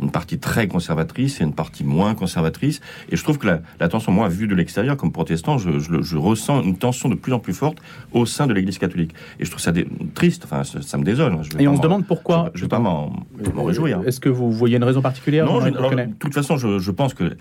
une 0.01 0.11
partie 0.11 0.39
très 0.39 0.67
conservatrice 0.67 1.41
et 1.41 1.43
une 1.43 1.53
partie 1.53 1.83
moins 1.83 2.15
conservatrice. 2.15 2.81
Et 3.09 3.15
je 3.15 3.23
trouve 3.23 3.37
que 3.37 3.47
la, 3.47 3.61
la 3.79 3.87
tension, 3.87 4.11
moi, 4.11 4.27
vue 4.27 4.47
de 4.47 4.55
l'extérieur, 4.55 4.97
comme 4.97 5.11
protestant, 5.11 5.57
je, 5.57 5.79
je, 5.79 6.01
je, 6.01 6.17
ressens 6.17 6.63
une 6.63 6.77
tension 6.77 7.09
de 7.09 7.15
plus 7.15 7.33
en 7.33 7.39
plus 7.39 7.53
forte 7.53 7.77
au 8.11 8.25
sein 8.25 8.47
de 8.47 8.53
l'Église 8.53 8.77
catholique. 8.77 9.13
Et 9.39 9.45
je 9.45 9.49
trouve 9.49 9.61
ça 9.61 9.71
dé, 9.71 9.87
triste, 10.13 10.43
enfin, 10.45 10.63
ça, 10.63 10.81
ça 10.81 10.97
me 10.97 11.03
désole. 11.03 11.37
et 11.59 11.67
on 11.67 11.77
se 11.77 11.81
demande 11.81 12.05
pourquoi. 12.05 12.51
Je 12.53 12.59
ne 12.59 12.65
vais 12.65 12.69
pas 12.69 12.79
m'en 12.79 13.25
réjouir. 13.55 14.01
Est-ce 14.05 14.19
que 14.19 14.29
vous 14.29 14.51
voyez 14.51 14.77
une 14.77 14.83
raison 14.83 15.01
particulière 15.01 15.45
Non, 15.45 15.61
je, 15.61 15.67
alors, 15.67 15.91
de 15.91 16.05
toute 16.19 16.33
façon, 16.33 16.57
je, 16.57 16.79
je 16.79 16.91
pense 16.91 17.13
que 17.13 17.35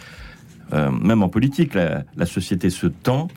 euh, 0.72 0.90
même 0.90 1.22
en 1.22 1.28
politique, 1.28 1.74
la, 1.74 2.04
la 2.16 2.26
société 2.26 2.70
se 2.70 2.86
tend, 2.86 3.28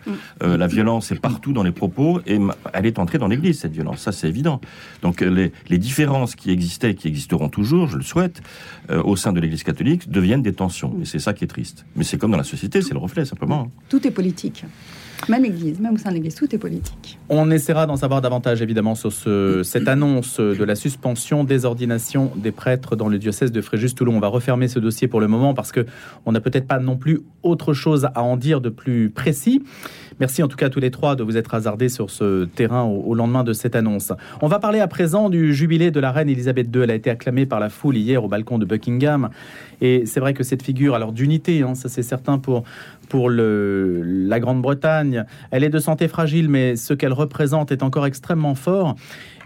euh, 0.43 0.57
la 0.57 0.67
violence 0.67 1.11
est 1.11 1.19
partout 1.19 1.53
dans 1.53 1.63
les 1.63 1.71
propos, 1.71 2.21
et 2.25 2.39
elle 2.73 2.85
est 2.85 2.99
entrée 2.99 3.17
dans 3.17 3.27
l'Église, 3.27 3.59
cette 3.59 3.73
violence, 3.73 3.99
ça 3.99 4.11
c'est 4.11 4.27
évident. 4.27 4.61
Donc 5.01 5.21
les, 5.21 5.51
les, 5.69 5.77
différences 5.77 6.35
qui 6.35 6.51
existaient, 6.51 6.95
qui 6.95 7.07
existeront 7.07 7.49
toujours, 7.49 7.87
je 7.87 7.97
le 7.97 8.03
souhaite, 8.03 8.41
euh, 8.89 9.01
au 9.03 9.15
sein 9.15 9.33
de 9.33 9.39
l'Église 9.39 9.63
catholique, 9.63 10.09
deviennent 10.09 10.43
des 10.43 10.53
tensions, 10.53 10.95
et 11.01 11.05
c'est 11.05 11.19
ça 11.19 11.33
qui 11.33 11.43
est 11.43 11.47
triste. 11.47 11.85
Mais 11.95 12.03
c'est 12.03 12.17
comme 12.17 12.31
dans 12.31 12.37
la 12.37 12.43
société, 12.43 12.81
c'est 12.81 12.93
le 12.93 12.99
reflet, 12.99 13.25
simplement. 13.25 13.71
Tout 13.89 14.05
est 14.07 14.11
politique. 14.11 14.65
Même 15.29 15.43
l'Église, 15.43 15.79
même 15.79 15.93
au 15.93 15.97
sein 15.97 16.09
de 16.09 16.15
l'Église, 16.15 16.35
tout 16.35 16.53
est 16.53 16.57
politique. 16.57 17.17
On 17.29 17.49
essaiera 17.51 17.85
d'en 17.85 17.95
savoir 17.95 18.21
davantage, 18.21 18.61
évidemment, 18.61 18.95
sur 18.95 19.11
ce, 19.11 19.63
cette 19.63 19.87
annonce 19.87 20.39
de 20.39 20.63
la 20.63 20.75
suspension 20.75 21.43
des 21.43 21.65
ordinations 21.65 22.31
des 22.35 22.51
prêtres 22.51 22.95
dans 22.95 23.07
le 23.07 23.17
diocèse 23.17 23.51
de 23.51 23.61
Fréjus-Toulon. 23.61 24.15
On 24.15 24.19
va 24.19 24.27
refermer 24.27 24.67
ce 24.67 24.79
dossier 24.79 25.07
pour 25.07 25.19
le 25.19 25.27
moment 25.27 25.53
parce 25.53 25.71
que 25.71 25.85
on 26.25 26.31
n'a 26.31 26.39
peut-être 26.39 26.67
pas 26.67 26.79
non 26.79 26.97
plus 26.97 27.21
autre 27.43 27.73
chose 27.73 28.07
à 28.13 28.21
en 28.21 28.37
dire 28.37 28.61
de 28.61 28.69
plus 28.69 29.09
précis. 29.09 29.63
Merci 30.19 30.41
en 30.41 30.47
tout 30.47 30.55
cas 30.55 30.67
à 30.67 30.69
tous 30.69 30.79
les 30.79 30.91
trois 30.91 31.17
de 31.17 31.23
vous 31.23 31.35
être 31.35 31.53
hasardés 31.53 31.89
sur 31.89 32.09
ce 32.09 32.45
terrain 32.45 32.83
au, 32.83 33.13
lendemain 33.15 33.43
de 33.43 33.51
cette 33.51 33.75
annonce. 33.75 34.13
On 34.41 34.47
va 34.47 34.59
parler 34.59 34.79
à 34.79 34.87
présent 34.87 35.29
du 35.29 35.53
jubilé 35.53 35.91
de 35.91 35.99
la 35.99 36.11
reine 36.11 36.29
Elisabeth 36.29 36.73
II. 36.73 36.83
Elle 36.83 36.91
a 36.91 36.95
été 36.95 37.09
acclamée 37.09 37.45
par 37.45 37.59
la 37.59 37.69
foule 37.69 37.97
hier 37.97 38.23
au 38.23 38.29
balcon 38.29 38.57
de 38.57 38.65
Buckingham. 38.65 39.29
Et 39.81 40.05
c'est 40.05 40.21
vrai 40.21 40.33
que 40.33 40.43
cette 40.43 40.63
figure, 40.63 40.95
alors 40.95 41.11
d'unité, 41.11 41.63
hein, 41.63 41.75
ça 41.75 41.89
c'est 41.89 42.01
certain 42.01 42.37
pour, 42.37 42.63
pour 43.09 43.29
la 43.29 44.39
Grande-Bretagne, 44.39 45.04
elle 45.51 45.63
est 45.63 45.69
de 45.69 45.79
santé 45.79 46.07
fragile, 46.07 46.49
mais 46.49 46.75
ce 46.75 46.93
qu'elle 46.93 47.13
représente 47.13 47.71
est 47.71 47.83
encore 47.83 48.05
extrêmement 48.05 48.55
fort. 48.55 48.95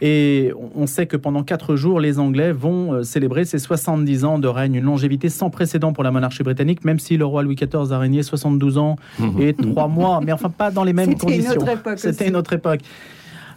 Et 0.02 0.52
on 0.76 0.88
sait 0.88 1.08
que 1.08 1.18
pendant 1.18 1.44
quatre 1.44 1.76
jours, 1.76 2.00
les 2.00 2.20
Anglais 2.20 2.52
vont 2.52 2.94
euh, 2.94 3.04
célébrer 3.04 3.44
ces 3.44 3.60
70 3.60 4.24
ans 4.24 4.40
de 4.40 4.48
règne, 4.48 4.76
une 4.76 4.86
longévité 4.86 5.28
sans 5.30 5.50
précédent 5.50 5.92
pour 5.92 6.04
la 6.04 6.12
monarchie 6.12 6.44
britannique, 6.44 6.86
même 6.86 7.00
si 7.00 7.18
le 7.18 7.26
roi 7.26 7.44
Louis 7.44 7.56
XIV 7.56 7.92
a 7.92 8.00
régné 8.00 8.24
72 8.24 8.78
ans 8.78 8.96
et 9.40 9.54
trois 9.54 9.88
mois, 9.88 10.22
mais 10.24 10.32
enfin 10.32 10.50
pas 10.50 10.72
dans 10.72 10.84
les 10.84 10.94
mêmes 10.94 11.18
conditions. 11.18 11.66
C'était 11.98 12.28
une 12.28 12.36
autre 12.36 12.54
époque. 12.54 12.82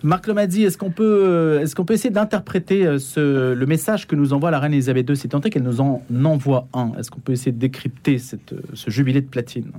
Marc 0.02 0.26
Lomadi, 0.26 0.64
est-ce 0.64 0.76
qu'on 0.76 0.90
peut, 0.90 1.60
est-ce 1.62 1.76
qu'on 1.76 1.84
peut 1.84 1.94
essayer 1.94 2.10
d'interpréter 2.10 2.98
ce, 2.98 3.52
le 3.52 3.66
message 3.66 4.08
que 4.08 4.16
nous 4.16 4.32
envoie 4.32 4.50
la 4.50 4.58
reine 4.58 4.72
Elisabeth 4.72 5.08
II, 5.08 5.16
si 5.16 5.28
tant 5.28 5.40
est 5.42 5.50
qu'elle 5.50 5.62
nous 5.62 5.80
en 5.80 6.02
envoie 6.24 6.66
un? 6.74 6.90
Est-ce 6.98 7.08
qu'on 7.12 7.20
peut 7.20 7.30
essayer 7.30 7.52
de 7.52 7.58
décrypter 7.58 8.18
cette, 8.18 8.52
ce 8.74 8.90
jubilé 8.90 9.20
de 9.20 9.28
platine? 9.28 9.70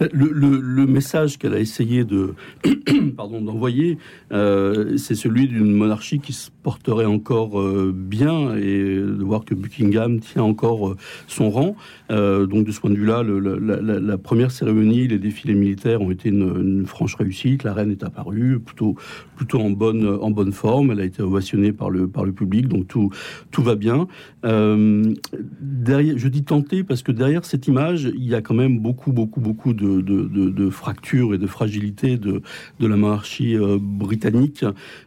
Le, 0.00 0.86
message 0.86 1.38
qu'elle 1.38 1.54
a 1.54 1.60
essayé 1.60 2.04
de 2.04 2.34
pardon 3.16 3.40
d'envoyer, 3.40 3.98
euh, 4.32 4.96
c'est 4.96 5.14
celui 5.14 5.48
d'une 5.48 5.72
monarchie 5.72 6.20
qui 6.20 6.32
se 6.32 6.50
porterait 6.62 7.04
encore 7.04 7.60
euh, 7.60 7.92
bien 7.94 8.54
et 8.56 8.96
de 8.96 9.22
voir 9.22 9.44
que 9.44 9.54
Buckingham 9.54 10.20
tient 10.20 10.42
encore 10.42 10.90
euh, 10.90 10.96
son 11.26 11.50
rang. 11.50 11.76
donc 12.10 12.64
de 12.64 12.72
ce 12.72 12.80
point 12.80 12.90
de 12.90 12.96
vue-là, 12.96 13.22
la, 13.22 14.18
première 14.18 14.50
cérémonie, 14.50 15.08
les 15.08 15.18
défilés 15.18 15.54
militaires 15.54 16.00
ont 16.02 16.10
été 16.10 16.28
une, 16.28 16.86
franche 16.86 17.14
réussite. 17.14 17.64
La 17.64 17.72
reine 17.74 17.90
est 17.90 18.02
apparue 18.02 18.58
plutôt 18.60 18.96
plutôt 19.36 19.60
en 19.60 19.70
bonne 19.70 20.06
en 20.20 20.30
bonne 20.30 20.52
forme. 20.52 20.90
Elle 20.90 21.00
a 21.00 21.04
été 21.04 21.22
ovationnée 21.22 21.72
par 21.72 21.90
le 21.90 22.08
par 22.08 22.24
le 22.24 22.32
public, 22.32 22.68
donc 22.68 22.86
tout 22.88 23.10
tout 23.50 23.62
va 23.62 23.74
bien. 23.74 24.06
je 24.44 26.28
dis 26.28 26.44
tenter 26.44 26.84
parce 26.84 27.02
que 27.02 27.12
derrière 27.12 27.44
cette 27.44 27.66
image, 27.66 28.10
il 28.14 28.24
y 28.24 28.34
a 28.34 28.40
quand 28.40 28.54
même 28.54 28.78
beaucoup 28.78 29.12
beaucoup 29.12 29.40
beaucoup 29.40 29.74
de 29.74 29.87
de, 29.96 30.70
fracture 30.70 31.34
et 31.34 31.38
de 31.38 31.46
fragilité 31.46 32.16
de, 32.16 32.42
la 32.80 32.96
monarchie 32.96 33.56
euh, 33.56 33.78
britannique. 33.80 34.64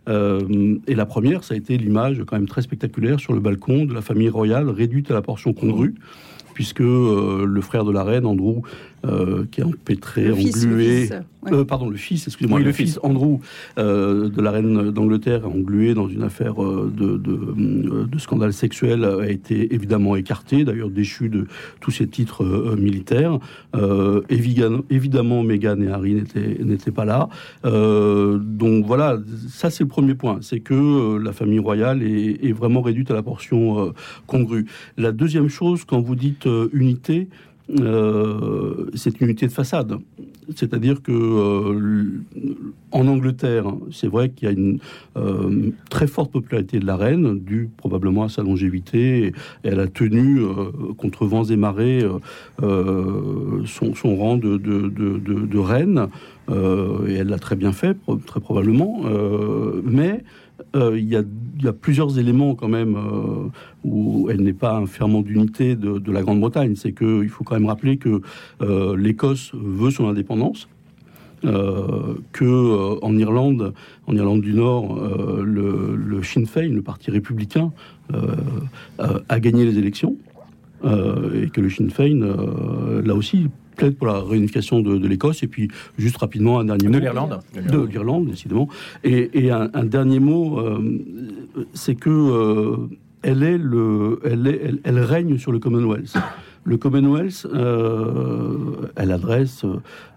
Euh, 0.09 0.75
et 0.87 0.95
la 0.95 1.05
première, 1.05 1.43
ça 1.43 1.53
a 1.53 1.57
été 1.57 1.77
l'image 1.77 2.23
quand 2.25 2.35
même 2.35 2.47
très 2.47 2.61
spectaculaire 2.61 3.19
sur 3.19 3.33
le 3.33 3.39
balcon 3.39 3.85
de 3.85 3.93
la 3.93 4.01
famille 4.01 4.29
royale 4.29 4.69
réduite 4.69 5.11
à 5.11 5.13
la 5.13 5.21
portion 5.21 5.53
congrue 5.53 5.95
puisque 6.53 6.81
euh, 6.81 7.45
le 7.45 7.61
frère 7.61 7.85
de 7.85 7.91
la 7.91 8.03
reine, 8.03 8.25
Andrew, 8.25 8.61
euh, 9.03 9.45
qui 9.51 9.61
est 9.61 9.63
empêtré, 9.63 10.31
englué. 10.31 11.09
Euh, 11.51 11.65
pardon, 11.65 11.89
le 11.89 11.97
fils, 11.97 12.27
excusez-moi, 12.27 12.59
le, 12.59 12.71
fils, 12.71 12.99
Andrew 13.01 13.39
de 13.77 14.41
la 14.41 14.51
reine 14.51 14.91
d'Angleterre, 14.91 15.47
englué 15.47 15.95
dans 15.95 16.07
une 16.07 16.21
affaire 16.21 16.57
de, 16.57 17.17
de, 17.17 18.19
scandale 18.19 18.53
sexuel, 18.53 19.03
a 19.03 19.27
été 19.27 19.73
évidemment 19.73 20.15
écarté, 20.15 20.63
d'ailleurs 20.63 20.91
déchu 20.91 21.29
de 21.29 21.47
tous 21.79 21.89
ses 21.89 22.05
titres 22.05 22.75
militaires. 22.77 23.39
évidemment, 24.29 24.81
évidemment, 24.91 25.41
Meghan 25.41 25.81
et 25.81 25.87
Harry 25.87 26.23
n'étaient 26.59 26.91
pas 26.91 27.05
là. 27.05 27.27
donc 27.63 28.85
voilà, 28.85 29.17
ça 29.49 29.71
c'est 29.71 29.83
le 29.83 29.89
premier 29.89 30.13
point, 30.13 30.37
c'est 30.41 30.59
que 30.59 31.17
la 31.17 31.33
famille 31.33 31.57
royale 31.57 32.03
est, 32.03 32.45
est, 32.45 32.53
vraiment 32.53 32.81
réduite 32.81 33.09
à 33.09 33.15
la 33.15 33.23
portion 33.23 33.91
congrue. 34.27 34.67
La 34.95 35.11
deuxième 35.11 35.49
chose, 35.49 35.85
quand 35.85 36.01
vous 36.01 36.15
dites 36.15 36.40
euh, 36.45 36.69
unité, 36.73 37.27
euh, 37.79 38.89
unité 39.19 39.47
de 39.47 39.51
façade. 39.51 39.97
C'est-à-dire 40.55 41.01
que 41.01 41.11
euh, 41.11 42.21
en 42.91 43.07
Angleterre, 43.07 43.65
c'est 43.91 44.07
vrai 44.07 44.29
qu'il 44.29 44.49
y 44.49 44.51
a 44.51 44.53
une 44.53 44.79
très 45.89 46.07
forte 46.07 46.31
popularité 46.31 46.79
de 46.79 46.85
la 46.85 46.97
reine, 46.97 47.39
due 47.39 47.69
probablement 47.77 48.23
à 48.23 48.29
sa 48.29 48.43
longévité. 48.43 49.27
Et 49.27 49.33
elle 49.63 49.79
a 49.79 49.87
tenu 49.87 50.41
contre 50.97 51.25
vents 51.25 51.45
et 51.45 51.55
marées 51.55 52.05
son, 52.59 54.15
rang 54.17 54.35
de, 54.35 55.57
reine. 55.57 56.07
et 56.49 57.13
elle 57.13 57.27
l'a 57.27 57.39
très 57.39 57.55
bien 57.55 57.71
fait, 57.71 57.95
très 58.25 58.41
probablement. 58.41 59.03
Euh, 60.75 60.97
il 60.97 61.07
y, 61.07 61.15
a, 61.67 61.73
plusieurs 61.73 62.17
éléments 62.17 62.55
quand 62.55 62.67
même 62.67 62.95
euh, 62.95 63.49
où 63.83 64.29
elle 64.29 64.41
n'est 64.41 64.53
pas 64.53 64.75
un 64.75 64.85
ferment 64.85 65.21
d'unité 65.21 65.75
de, 65.75 66.11
la 66.11 66.21
Grande-Bretagne. 66.21 66.75
C'est 66.75 66.93
qu'il 66.93 67.29
faut 67.29 67.43
quand 67.43 67.55
même 67.55 67.67
rappeler 67.67 67.97
que 67.97 68.21
euh, 68.61 68.97
l'Écosse 68.97 69.51
veut 69.53 69.91
son 69.91 70.07
indépendance. 70.07 70.67
que 71.43 72.99
en 73.01 73.17
Irlande, 73.17 73.73
en 74.05 74.15
Irlande 74.15 74.41
du 74.41 74.53
Nord, 74.53 74.95
le, 75.43 76.21
Sinn 76.21 76.45
Féin, 76.45 76.69
le 76.69 76.83
parti 76.83 77.09
républicain, 77.09 77.71
a 78.99 79.39
gagné 79.39 79.65
les 79.65 79.79
élections 79.79 80.15
et 80.83 81.49
que 81.49 81.61
le 81.61 81.69
Sinn 81.71 81.89
Féin, 81.89 82.19
là 83.03 83.15
aussi, 83.15 83.47
plaide 83.81 83.97
pour 83.97 84.07
la 84.07 84.19
réunification 84.19 84.81
de, 84.81 85.07
l'Écosse. 85.07 85.43
Et 85.43 85.47
puis, 85.47 85.69
juste 85.97 86.17
rapidement, 86.17 86.59
un 86.59 86.65
dernier 86.65 86.87
mot. 86.87 86.93
De 86.93 86.99
l'Irlande. 86.99 87.39
De 87.55 87.85
l'Irlande, 87.85 88.27
décidément. 88.27 88.69
Et, 89.03 89.49
un, 89.51 89.83
dernier 89.83 90.19
mot, 90.19 90.59
euh, 90.59 90.79
c'est 91.73 91.95
que 91.95 92.09
euh, 92.09 92.77
elle, 93.23 93.43
est 93.43 93.57
le, 93.57 94.19
elle, 94.23 94.47
est, 94.47 94.73
elle, 94.83 94.99
règne 94.99 95.37
sur 95.37 95.51
le 95.51 95.59
Commonwealth. 95.59 96.13
Le 96.63 96.77
Commonwealth, 96.77 97.47
euh, 97.51 98.87
elle 98.95 99.11
adresse 99.11 99.65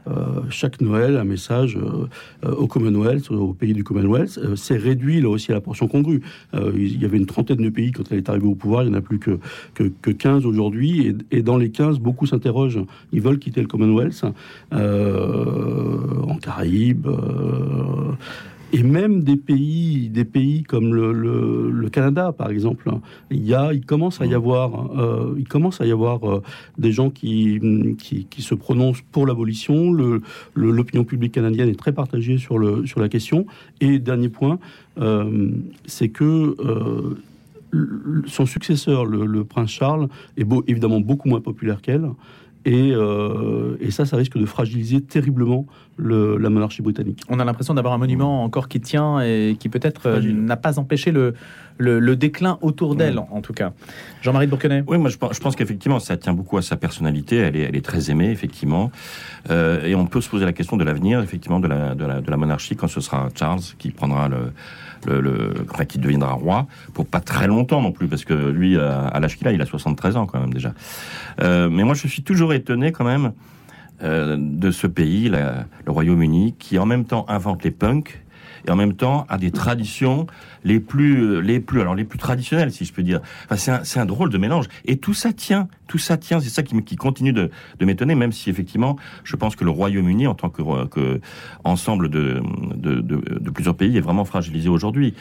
euh, 0.07 0.43
chaque 0.51 0.83
Noël 0.83 1.17
un 1.17 1.25
message 1.25 1.79
euh, 1.79 2.51
au 2.55 2.67
Commonwealth, 2.67 3.31
au 3.31 3.55
pays 3.55 3.73
du 3.73 3.83
Commonwealth. 3.83 4.39
c'est 4.55 4.77
réduit 4.77 5.23
là 5.23 5.31
aussi 5.31 5.53
à 5.53 5.55
la 5.55 5.63
portion 5.63 5.89
congrue. 5.89 6.21
il 6.53 7.01
y 7.01 7.07
avait 7.07 7.17
une 7.17 7.25
trentaine 7.25 7.63
de 7.63 7.71
pays 7.71 7.93
quand 7.93 8.05
elle 8.11 8.19
est 8.19 8.29
arrivée 8.29 8.47
au 8.47 8.55
pouvoir, 8.55 8.83
il 8.83 8.91
n'y 8.91 8.95
en 8.95 8.99
a 8.99 9.01
plus 9.01 9.19
que, 9.19 9.39
que, 9.73 9.85
que 10.03 10.11
15 10.11 10.45
aujourd'hui. 10.45 11.17
Et, 11.31 11.39
et, 11.39 11.43
dans 11.43 11.57
les 11.57 11.71
15, 11.71 11.99
beaucoup 11.99 12.27
s'interrogent. 12.27 12.85
Ils 13.13 13.23
veulent 13.23 13.39
quitter 13.39 13.63
le 13.63 13.67
Commonwealth 13.67 14.25
en 14.73 16.37
Caraïbes 16.43 17.09
et 18.75 18.83
même 18.83 19.23
des 19.23 19.37
pays, 19.37 20.09
des 20.09 20.25
pays 20.25 20.64
comme 20.64 20.93
le, 20.93 21.88
Canada, 21.93 22.33
par 22.33 22.50
exemple, 22.50 22.90
il, 23.31 23.47
y 23.47 23.54
a, 23.54 23.73
il 23.73 23.87
commence 23.87 24.21
à 24.21 24.26
y 24.26 24.35
avoir, 24.35 24.99
euh, 24.99 25.37
il 25.38 25.47
commence 25.47 25.81
à 25.81 25.87
y 25.87 25.93
avoir 25.93 26.28
euh, 26.28 26.43
des 26.76 26.90
gens 26.90 27.09
qui, 27.09 27.61
qui, 27.99 28.43
se 28.43 28.54
prononcent 28.57 29.02
pour 29.12 29.28
l'abolition. 29.28 29.93
L'opinion 30.57 31.04
publique 31.04 31.33
canadienne 31.33 31.69
est 31.69 31.78
très 31.78 31.93
partagée 31.93 32.37
sur, 32.37 32.59
le, 32.59 32.85
sur 32.85 32.99
la 32.99 33.09
question. 33.09 33.47
Et 33.81 34.00
dernier 34.00 34.28
point, 34.28 34.59
euh, 34.99 35.50
c'est 35.87 36.09
que 36.09 36.57
son 38.26 38.47
successeur, 38.47 39.04
le, 39.04 39.45
prince 39.45 39.71
Charles, 39.71 40.09
est 40.37 40.45
beau, 40.45 40.64
évidemment 40.66 40.99
beaucoup 40.99 41.28
moins 41.28 41.40
populaire 41.40 41.81
qu'elle. 41.81 42.11
Euh, 42.66 43.76
et, 43.80 43.90
ça, 43.90 44.06
ça 44.06 44.16
risque 44.16 44.38
de 44.38 44.47
fragiliser 44.47 45.00
terriblement 45.02 45.66
la 45.99 46.50
monarchie 46.50 46.83
britannique. 46.83 47.21
On 47.28 47.38
a 47.38 47.44
l'impression 47.44 47.75
d'avoir 47.75 47.94
un 47.94 47.99
monument 47.99 48.42
encore 48.42 48.68
qui 48.68 48.80
tient 48.80 49.21
et 49.21 49.56
qui 49.59 49.68
peut-être 49.68 50.06
euh, 50.06 50.33
n'a 50.33 50.56
pas 50.56 50.78
empêché 50.78 51.12
le, 51.12 51.35
le, 51.78 52.16
déclin 52.16 52.59
autour 52.62 52.97
d'elle, 52.97 53.18
en, 53.18 53.40
tout 53.40 53.52
cas. 53.52 53.73
Jean-Marie 54.23 54.47
de 54.47 54.50
Bourquenet 54.50 54.83
Oui, 54.87 54.99
moi 54.99 55.11
je, 55.11 55.16
pense 55.18 55.56
qu'effectivement, 55.56 56.00
ça 56.00 56.16
tient 56.16 56.33
beaucoup 56.33 56.56
à 56.56 56.62
sa 56.62 56.76
personnalité. 56.76 57.37
Elle 57.37 57.56
est, 57.56 57.62
elle 57.62 57.76
est 57.76 57.85
très 57.85 58.11
aimée, 58.11 58.30
effectivement. 58.30 58.90
Euh, 59.50 59.85
et 59.85 59.94
on 59.94 60.06
peut 60.06 60.21
se 60.21 60.28
poser 60.28 60.44
la 60.44 60.52
question 60.52 60.76
de 60.76 60.85
l'avenir, 60.85 61.21
effectivement, 61.21 61.61
de 61.61 61.68
la, 61.68 61.94
de, 61.94 62.04
la, 62.04 62.21
de 62.21 62.30
la 62.30 62.37
monarchie 62.37 62.76
quand 62.76 62.88
ce 62.88 63.00
sera 63.00 63.28
Charles 63.35 63.61
qui 63.78 63.90
prendra 63.90 64.28
le 64.28 64.52
le, 65.06 65.54
qui 65.87 65.99
deviendra 65.99 66.32
roi 66.32 66.66
pour 66.92 67.06
pas 67.06 67.20
très 67.20 67.46
longtemps 67.46 67.82
non 67.82 67.92
plus, 67.92 68.08
parce 68.08 68.25
que 68.25 68.34
lui, 68.34 68.78
à, 68.78 69.18
l'âge 69.20 69.37
qu'il 69.37 69.46
a, 69.49 69.52
il 69.52 69.61
a 69.61 69.66
73 69.66 70.16
ans 70.16 70.26
quand 70.26 70.40
même 70.40 70.52
déjà. 70.52 70.75
Euh, 71.42 71.68
mais 71.70 71.84
moi, 71.84 71.94
je 71.94 72.06
suis 72.06 72.23
toujours 72.23 72.52
étonné 72.52 72.92
quand 72.92 73.04
même 73.04 73.32
euh, 74.02 74.37
de 74.38 74.70
ce 74.70 74.87
pays, 74.87 75.28
le 75.28 75.64
Royaume-Uni, 75.87 76.54
qui 76.58 76.78
en 76.78 76.87
même 76.87 77.04
temps 77.04 77.25
invente 77.28 77.64
les 77.64 77.70
punks 77.70 78.25
et 78.66 78.70
en 78.70 78.76
même 78.76 78.94
temps 78.94 79.26
a 79.28 79.38
des 79.38 79.50
traditions 79.50 80.26
les 80.64 80.80
plus, 80.80 81.42
les 81.42 81.61
plus, 81.61 81.80
alors 81.80 81.94
les 81.94 82.04
plus 82.04 82.18
traditionnelles, 82.18 82.73
si 82.73 82.85
je 82.85 82.92
peux 82.92 83.02
dire. 83.02 83.21
Enfin, 83.44 83.56
c'est 83.56 83.71
un, 83.71 83.85
c'est 83.85 84.00
un 84.00 84.06
drôle 84.06 84.30
de 84.30 84.38
mélange. 84.38 84.66
Et 84.87 84.97
tout 84.97 85.14
ça 85.14 85.33
tient, 85.33 85.68
tout 85.87 85.99
ça 85.99 86.16
tient. 86.16 86.40
C'est 86.40 86.49
ça 86.49 86.62
qui, 86.62 86.83
qui 86.83 86.97
continue 86.97 87.33
de, 87.33 87.50
de 87.78 87.85
m'étonner, 87.85 88.14
même 88.14 88.33
si 88.33 88.50
effectivement, 88.50 88.97
je 89.25 89.37
pense 89.37 89.56
que 89.56 89.64
le 89.64 89.71
Royaume-Uni, 89.71 90.26
en 90.26 90.35
tant 90.35 90.49
que, 90.49 90.87
que 90.87 91.21
ensemble 91.64 92.09
de, 92.09 92.42
de, 92.75 93.00
de, 93.00 93.16
de, 93.16 93.50
plusieurs 93.50 93.76
pays, 93.76 93.97
est 93.97 94.00
vraiment 94.00 94.25
fragilisé 94.25 94.68
aujourd'hui. 94.68 95.14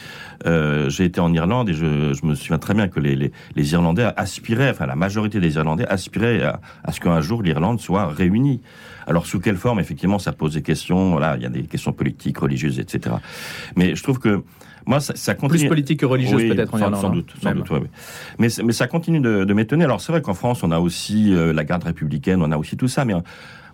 Euh, 0.46 0.90
j'ai 0.90 1.06
été 1.06 1.20
en 1.20 1.34
Irlande 1.34 1.70
et 1.70 1.74
je, 1.74 2.14
je, 2.14 2.26
me 2.26 2.36
souviens 2.36 2.58
très 2.58 2.74
bien 2.74 2.88
que 2.88 3.00
les, 3.00 3.16
les, 3.16 3.32
les, 3.56 3.74
Irlandais 3.74 4.08
aspiraient, 4.16 4.70
enfin 4.70 4.86
la 4.86 4.96
majorité 4.96 5.40
des 5.40 5.56
Irlandais 5.56 5.86
aspiraient 5.88 6.44
à, 6.44 6.62
à 6.84 6.92
ce 6.92 7.00
qu'un 7.00 7.22
jour 7.22 7.42
l'Irlande 7.42 7.80
soit 7.80 8.08
réunie. 8.08 8.62
Alors 9.08 9.26
sous 9.26 9.40
quelle 9.40 9.58
forme? 9.58 9.80
Effectivement, 9.80 10.20
ça 10.20 10.32
pose 10.32 10.54
des 10.54 10.62
questions. 10.62 11.12
Voilà, 11.12 11.36
il 11.36 11.44
y 11.44 11.46
a 11.46 11.50
des 11.50 11.64
questions 11.64 11.92
politiques, 11.92 12.38
religieuses, 12.38 12.80
etc. 12.80 13.16
Mais 13.76 13.96
je 13.96 14.04
trouve 14.04 14.20
que 14.20 14.44
moi, 14.86 15.00
ça, 15.00 15.16
ça 15.16 15.36
continue. 15.36 15.60
Plus 15.60 15.68
politique 15.68 16.00
que 16.00 16.06
religieuse, 16.06 16.54
peut-être 16.54 16.74
en 16.74 16.80
sans, 16.80 16.96
sans 16.96 17.10
doute, 17.10 17.34
sans 17.42 17.54
doute, 17.54 17.72
mais, 18.40 18.48
mais 18.64 18.74
ça 18.74 18.88
continue 18.88 19.20
de, 19.20 19.44
de 19.44 19.54
m'étonner. 19.54 19.84
Alors 19.84 20.02
c'est 20.02 20.12
vrai 20.12 20.22
qu'en 20.22 20.34
France, 20.34 20.64
on 20.64 20.72
a 20.72 20.80
aussi 20.80 21.34
euh, 21.34 21.54
la 21.54 21.64
garde 21.64 21.84
républicaine, 21.84 22.42
on 22.42 22.52
a 22.52 22.58
aussi 22.58 22.78
tout 22.78 22.88
ça, 22.88 23.06
mais 23.06 23.14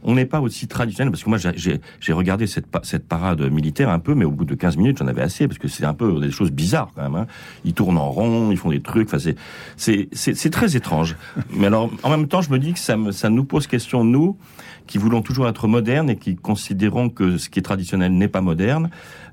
on 0.04 0.16
n'est 0.16 0.26
pas 0.26 0.40
aussi 0.40 0.68
traditionnel 0.68 1.12
parce 1.12 1.24
que 1.24 1.30
moi 1.30 1.38
j'ai 1.38 2.14
regardé 2.14 2.48
cette, 2.48 2.66
cette 2.84 3.08
parade 3.08 3.42
militaire 3.52 3.90
un 3.90 4.00
peu, 4.00 4.16
mais 4.16 4.26
au 4.26 4.32
bout 4.32 4.46
de 4.46 4.56
15 4.56 4.78
minutes 4.78 4.98
j'en 5.00 5.08
avais 5.08 5.22
assez 5.22 5.48
parce 5.48 5.60
que 5.60 5.68
c'est 5.68 5.86
un 5.86 5.94
peu 5.94 6.20
des 6.20 6.32
choses 6.32 6.52
bizarres 6.52 6.92
quand 6.96 7.02
même. 7.02 7.16
Hein. 7.16 7.28
Ils 7.66 7.74
tournent 7.74 7.98
en 7.98 8.10
rond, 8.10 8.52
ils 8.52 8.58
font 8.58 8.70
des 8.70 8.82
trucs. 8.82 9.08
Enfin 9.14 9.32
c'est 9.78 10.10
c'est 10.14 10.50
très 10.50 10.76
étrange. 10.76 11.16
mais 11.54 11.68
alors 11.68 11.92
en 12.04 12.10
même 12.10 12.28
temps 12.28 12.42
je 12.42 12.50
me 12.50 12.60
dis 12.60 12.74
que 12.74 12.80
ça 12.80 12.98
me, 12.98 13.12
ça 13.12 13.30
nous 13.30 13.44
pose 13.44 13.68
question 13.68 14.04
nous 14.04 14.38
qui 14.88 14.98
voulons 14.98 15.22
toujours 15.22 15.48
être 15.48 15.68
modernes 15.68 16.10
et 16.10 16.16
qui 16.16 16.36
considérons 16.36 17.10
que 17.10 17.38
ce 17.38 17.48
qui 17.50 17.60
est 17.60 17.64
traditionnel 17.64 18.12
n'est 18.12 18.28
pas 18.28 18.42
moderne, 18.42 18.90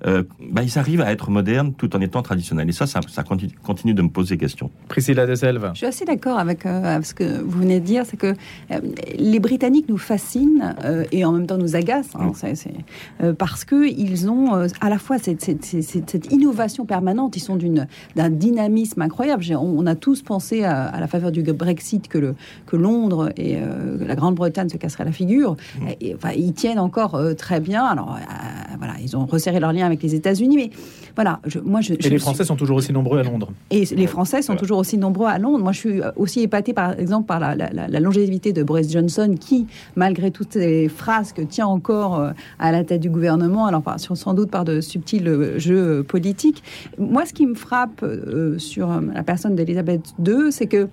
euh, 0.07 0.23
bah, 0.51 0.63
ils 0.63 0.79
arrivent 0.79 1.01
à 1.01 1.13
être 1.13 1.31
modernes 1.31 1.73
tout 1.75 1.95
en 1.97 2.01
étant 2.01 2.23
traditionnels. 2.23 2.69
Et 2.69 2.73
ça, 2.73 2.87
ça, 2.87 3.01
continue, 3.23 3.95
de 3.95 4.03
me 4.03 4.09
poser 4.09 4.37
question. 4.37 4.71
Priscilla 4.89 5.27
Deselve. 5.27 5.71
Je 5.75 5.79
suis 5.79 5.87
assez 5.87 6.05
d'accord 6.05 6.39
avec, 6.39 6.67
euh, 6.67 7.01
ce 7.03 7.15
que 7.15 7.41
vous 7.41 7.61
venez 7.61 7.81
de 7.81 7.85
dire, 7.85 8.05
c'est 8.07 8.17
que 8.17 8.35
euh, 8.71 8.81
les 9.19 9.39
Britanniques 9.41 9.89
nous 9.89 9.99
fascinent 9.99 10.75
euh, 10.85 11.05
et 11.13 11.25
en 11.25 11.33
même 11.33 11.47
temps 11.47 11.59
nous 11.59 11.77
agacent, 11.77 12.15
hein, 12.19 12.33
c'est, 12.35 12.73
euh, 13.23 13.33
parce 13.33 13.65
que 13.65 13.87
ils 13.89 14.29
ont 14.31 14.55
euh, 14.55 14.67
à 14.81 14.89
la 14.91 14.99
fois 14.99 15.19
cette, 15.19 15.43
cette- 15.43 15.65
cette- 15.65 15.83
cette- 15.83 16.11
cette 16.11 16.33
innovation 16.33 16.85
permanente. 16.87 17.37
Ils 17.37 17.41
sont 17.41 17.57
d'un 18.17 18.31
dynamisme 18.31 19.03
incroyable. 19.03 19.45
On, 19.51 19.57
on 19.79 19.87
a 19.87 19.95
tous 19.95 20.23
pensé 20.23 20.65
à, 20.65 20.85
à 20.85 21.01
la 21.01 21.07
faveur 21.07 21.31
du 21.33 21.43
Brexit 21.43 22.09
que 22.09 22.19
le 22.19 22.35
que 22.67 22.77
Londres 22.77 23.31
et 23.37 23.57
euh, 23.57 23.99
la 24.07 24.15
Grande-Bretagne 24.15 24.69
se 24.69 24.77
casseraient 24.77 25.05
la 25.05 25.13
figure. 25.13 25.57
Et, 26.01 26.15
enfin, 26.15 26.31
ils 26.37 26.53
tiennent 26.53 26.79
encore 26.79 27.15
euh, 27.15 27.35
très 27.35 27.61
bien. 27.61 27.85
Alors 27.85 28.15
euh, 28.17 28.75
voilà, 28.79 28.95
ils 29.03 29.17
ont 29.17 29.25
resserré 29.27 29.61
leurs 29.61 29.73
liens 29.73 29.86
avec 29.87 30.03
les 30.03 30.15
États-Unis, 30.15 30.57
mais 30.57 30.71
voilà, 31.15 31.41
je, 31.47 31.59
moi 31.61 31.81
je, 31.81 31.95
Et 31.95 31.97
je 31.99 32.03
les 32.05 32.09
suis- 32.11 32.19
Français 32.19 32.45
sont 32.45 32.57
toujours 32.57 32.77
aussi 32.77 32.93
nombreux 32.93 33.19
à 33.19 33.23
Londres. 33.23 33.51
et 33.71 33.85
les 33.87 34.07
Français 34.07 34.43
sont 34.43 34.55
toujours 34.57 34.79
aussi 34.79 34.99
nombreux 34.99 35.27
à 35.29 35.39
Londres. 35.39 35.63
Moi, 35.63 35.73
je 35.73 35.79
suis 35.79 36.01
aussi 36.17 36.41
épatée, 36.43 36.73
par 36.75 36.99
exemple, 36.99 37.27
par 37.27 37.41
la, 37.41 37.55
la- 37.55 37.71
la- 37.73 37.89
la 37.89 38.01
longévité 38.01 38.53
de 38.53 38.63
Boris 38.63 38.93
Johnson, 38.93 39.35
qui, 39.41 39.67
malgré 39.97 40.31
toutes 40.31 40.53
ces 40.53 40.89
frasques, 40.89 41.47
tient 41.49 41.67
encore 41.67 42.21
euh, 42.21 42.31
à 42.59 42.71
la 42.73 42.85
tête 42.85 43.01
du 43.01 43.09
gouvernement, 43.11 43.67
alors 43.67 43.83
sans 43.99 44.35
doute 44.35 44.51
par 44.51 44.65
de 44.65 44.81
subtils 44.81 45.27
euh, 45.27 45.59
jeux 45.59 46.03
politiques. 46.03 46.63
Moi, 46.99 47.25
ce 47.25 47.33
qui 47.33 47.47
me 47.47 47.55
frappe 47.55 48.03
euh, 48.03 48.59
sur 48.59 48.89
la 49.15 49.23
personne 49.23 49.55
d'Elisabeth 49.55 50.03
II, 50.25 50.51
c'est 50.51 50.67
que 50.67 50.89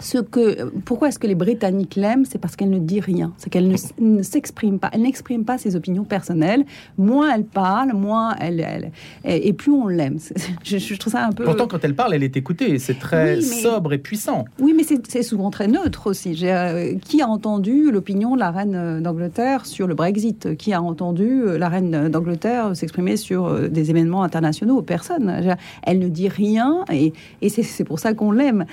ce 0.00 0.18
que, 0.18 0.70
pourquoi 0.84 1.08
est-ce 1.08 1.18
que 1.18 1.26
les 1.26 1.34
Britanniques 1.34 1.96
l'aiment 1.96 2.24
C'est 2.24 2.38
parce 2.38 2.56
qu'elle 2.56 2.70
ne 2.70 2.78
dit 2.78 3.00
rien. 3.00 3.32
C'est 3.38 3.50
qu'elle 3.50 3.74
ne, 3.98 4.22
s'exprime 4.22 4.78
pas. 4.78 4.90
Elle 4.92 5.02
n'exprime 5.02 5.44
pas 5.44 5.58
ses 5.58 5.76
opinions 5.76 6.04
personnelles. 6.04 6.64
Moins 6.98 7.34
elle 7.34 7.44
parle, 7.44 7.92
moins 7.92 8.34
elle, 8.40 8.60
elle- 8.60 8.90
et, 9.24 9.52
plus 9.52 9.72
on 9.72 9.86
l'aime. 9.88 10.18
Je, 10.64 10.78
je 10.78 10.94
trouve 10.96 11.12
ça 11.12 11.24
un 11.26 11.32
peu. 11.32 11.44
Pourtant, 11.44 11.66
quand 11.66 11.84
elle 11.84 11.94
parle, 11.94 12.14
elle 12.14 12.22
est 12.22 12.36
écoutée. 12.36 12.78
C'est 12.78 12.98
très 12.98 13.36
Oui, 13.38 13.46
mais- 13.50 13.62
sobre 13.62 13.92
et 13.92 13.98
puissant. 13.98 14.44
Oui, 14.58 14.74
mais 14.76 14.82
c'est 14.84 15.22
souvent 15.22 15.50
très 15.50 15.68
neutre 15.68 16.06
aussi. 16.08 16.38
Euh, 16.42 16.94
qui 17.04 17.20
a 17.22 17.28
entendu 17.28 17.90
l'opinion 17.90 18.34
de 18.34 18.40
la 18.40 18.50
reine 18.50 19.00
d'Angleterre 19.02 19.66
sur 19.66 19.86
le 19.86 19.94
Brexit? 19.94 20.56
Qui 20.56 20.72
a 20.72 20.82
entendu 20.82 21.42
la 21.58 21.68
reine 21.68 22.08
d'Angleterre 22.08 22.74
s'exprimer 22.76 23.16
sur 23.16 23.46
euh, 23.46 23.68
des 23.68 23.90
événements 23.90 24.22
internationaux? 24.22 24.82
Personne. 24.82 25.56
Elle 25.82 25.98
ne 25.98 26.08
dit 26.08 26.28
rien 26.28 26.84
et, 26.92 27.12
et 27.42 27.48
c'est- 27.48 27.84
pour 27.84 27.98
ça 27.98 28.14
qu'on 28.14 28.32
l'aime. 28.32 28.64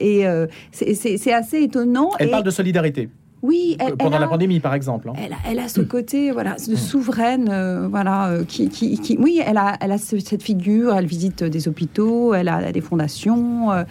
Et 0.00 0.26
euh, 0.26 0.46
c'est- 0.72 1.32
assez 1.32 1.62
étonnant. 1.62 2.10
Elle 2.18 2.28
et, 2.28 2.30
parle 2.30 2.44
de 2.44 2.50
solidarité. 2.50 3.08
Oui, 3.42 3.76
elle, 3.80 3.96
Pendant 3.96 4.12
elle 4.16 4.20
la 4.20 4.26
a- 4.26 4.30
pandémie, 4.30 4.60
par 4.60 4.72
exemple. 4.74 5.08
hein. 5.08 5.14
elle 5.18 5.32
a, 5.32 5.36
elle 5.50 5.58
a 5.58 5.68
ce 5.68 5.80
côté 5.80 6.30
voilà 6.30 6.54
de 6.68 6.76
souveraine 6.76 7.48
euh, 7.50 7.88
voilà 7.88 8.28
euh, 8.28 8.44
qui, 8.44 8.68
qui, 8.68 8.98
qui- 8.98 9.16
oui 9.18 9.40
elle 9.44 9.56
a 9.56 9.76
elle 9.80 9.90
a 9.92 9.98
ce- 9.98 10.18
cette 10.20 10.42
figure 10.42 10.94
elle 10.94 11.06
visite 11.06 11.42
des 11.42 11.66
hôpitaux 11.68 12.34
elle 12.34 12.48
a 12.48 12.70
des 12.72 12.80
fondations 12.80 13.72
euh, 13.72 13.84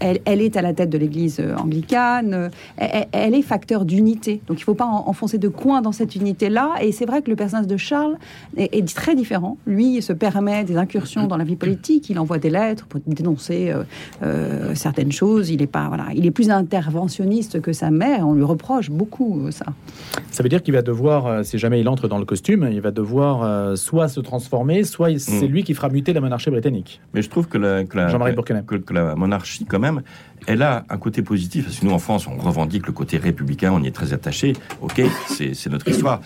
elle, 0.00 0.20
elle 0.24 0.40
est 0.40 0.56
à 0.56 0.62
la 0.62 0.72
tête 0.72 0.90
de 0.90 0.96
l'église 0.98 1.40
anglicane 1.58 2.50
elle, 2.76 3.34
est 3.34 3.42
facteur 3.42 3.84
d'unité. 3.84 4.40
Donc 4.48 4.58
il 4.60 4.64
faut 4.64 4.74
pas 4.74 4.86
en- 4.86 5.08
enfoncer 5.08 5.38
de 5.38 5.48
coin 5.48 5.82
dans 5.82 5.92
cette 5.92 6.14
unité 6.16 6.48
là 6.48 6.72
et 6.80 6.90
c'est 6.92 7.04
vrai 7.06 7.20
que 7.22 7.30
le 7.30 7.36
personnage 7.36 7.66
de 7.66 7.76
Charles 7.76 8.16
est, 8.56 8.74
est 8.74 8.94
très 8.94 9.14
différent. 9.14 9.56
Lui 9.66 9.96
il 9.96 10.02
se 10.02 10.12
permet 10.12 10.64
des 10.64 10.76
incursions 10.76 11.26
dans 11.26 11.36
la 11.36 11.44
vie 11.44 11.56
politique 11.56 12.08
il 12.10 12.18
envoie 12.18 12.38
des 12.38 12.50
lettres 12.50 12.86
pour 12.86 13.00
dénoncer 13.06 13.72
certaines 14.74 15.12
choses. 15.12 15.50
Il 15.50 15.62
est 15.62 15.66
pas 15.66 15.88
voilà 15.88 16.06
il 16.14 16.24
est 16.26 16.30
plus 16.30 16.50
interventionniste 16.50 17.60
que 17.60 17.72
sa 17.72 17.90
mère 17.90 18.26
on 18.26 18.34
lui 18.34 18.44
reproche 18.44 18.90
beaucoup 18.94 19.46
euh, 19.46 19.50
ça 19.50 19.66
Ça 20.30 20.42
veut 20.42 20.48
dire 20.48 20.62
qu'il 20.62 20.74
va 20.74 20.82
devoir, 20.82 21.26
euh, 21.26 21.42
si 21.42 21.58
jamais 21.58 21.80
il 21.80 21.88
entre 21.88 22.08
dans 22.08 22.18
le 22.18 22.24
costume, 22.24 22.68
il 22.72 22.80
va 22.80 22.90
devoir 22.90 23.42
euh, 23.42 23.76
soit 23.76 24.08
se 24.08 24.20
transformer, 24.20 24.84
soit 24.84 25.18
c'est 25.18 25.48
Mm. 25.48 25.52
lui 25.52 25.64
qui 25.64 25.74
fera 25.74 25.88
muter 25.88 26.12
la 26.12 26.20
monarchie 26.20 26.50
britannique. 26.50 27.00
Mais 27.12 27.22
je 27.22 27.28
trouve 27.30 27.48
que 27.48 27.58
la, 27.58 27.84
que 27.84 27.96
la, 27.96 28.08
Jean-Marie 28.08 28.34
que- 28.34 28.60
que, 28.62 28.76
que 28.76 28.94
la 28.94 29.14
monarchie, 29.14 29.64
quand 29.66 29.78
même, 29.78 30.02
elle 30.46 30.62
a 30.62 30.84
un 30.88 30.96
côté 30.98 31.22
positif. 31.22 31.64
Parce 31.64 31.78
que 31.80 31.86
nous, 31.86 31.92
en 31.92 31.98
France, 31.98 32.26
on 32.26 32.36
revendique 32.36 32.86
le 32.86 32.92
côté 32.92 33.16
républicain, 33.18 33.72
on 33.72 33.82
y 33.82 33.86
est 33.86 33.90
très 33.94 34.12
attaché. 34.12 34.52
Ok, 34.80 35.00
c'est 35.28 35.54
c'est 35.54 35.70
notre 35.70 35.88
histoire. 35.88 36.20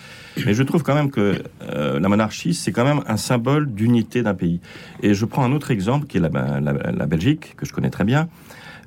Mais 0.45 0.53
je 0.53 0.63
trouve 0.63 0.83
quand 0.83 0.95
même 0.95 1.09
que 1.11 1.41
euh, 1.69 1.99
la 1.99 2.09
monarchie, 2.09 2.53
c'est 2.53 2.71
quand 2.71 2.83
même 2.85 3.01
un 3.07 3.17
symbole 3.17 3.71
d'unité 3.71 4.21
d'un 4.23 4.33
pays. 4.33 4.59
Et 5.03 5.13
je 5.13 5.25
prends 5.25 5.43
un 5.43 5.51
autre 5.53 5.71
exemple, 5.71 6.05
qui 6.07 6.17
est 6.17 6.21
la, 6.21 6.29
la, 6.59 6.71
la 6.91 7.05
Belgique, 7.05 7.55
que 7.57 7.65
je 7.65 7.73
connais 7.73 7.89
très 7.89 8.03
bien. 8.03 8.27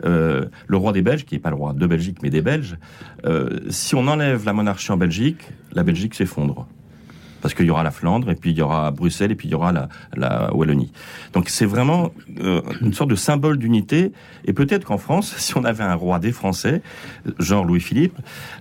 Euh, 0.04 0.46
le 0.66 0.76
roi 0.76 0.92
des 0.92 1.02
Belges, 1.02 1.24
qui 1.24 1.34
n'est 1.34 1.40
pas 1.40 1.50
le 1.50 1.56
roi 1.56 1.72
de 1.72 1.86
Belgique, 1.86 2.18
mais 2.22 2.30
des 2.30 2.42
Belges, 2.42 2.76
euh, 3.24 3.60
si 3.70 3.94
on 3.94 4.06
enlève 4.08 4.44
la 4.44 4.52
monarchie 4.52 4.92
en 4.92 4.96
Belgique, 4.96 5.48
la 5.72 5.82
Belgique 5.82 6.14
s'effondre. 6.14 6.66
Parce 7.40 7.54
qu'il 7.54 7.66
y 7.66 7.70
aura 7.70 7.82
la 7.82 7.90
Flandre, 7.90 8.30
et 8.30 8.36
puis 8.36 8.52
il 8.52 8.58
y 8.58 8.62
aura 8.62 8.92
Bruxelles, 8.92 9.32
et 9.32 9.34
puis 9.34 9.48
il 9.48 9.50
y 9.50 9.54
aura 9.56 9.72
la, 10.14 10.54
Wallonie. 10.54 10.92
Donc 11.32 11.48
c'est 11.48 11.66
vraiment 11.66 12.12
euh, 12.40 12.62
une 12.80 12.92
sorte 12.92 13.10
de 13.10 13.16
symbole 13.16 13.58
d'unité. 13.58 14.12
Et 14.44 14.52
peut-être 14.52 14.84
qu'en 14.84 14.96
France, 14.96 15.34
si 15.38 15.56
on 15.56 15.64
avait 15.64 15.82
un 15.82 15.96
roi 15.96 16.20
des 16.20 16.30
Français, 16.30 16.82
genre 17.40 17.64
Louis-Philippe, 17.64 18.16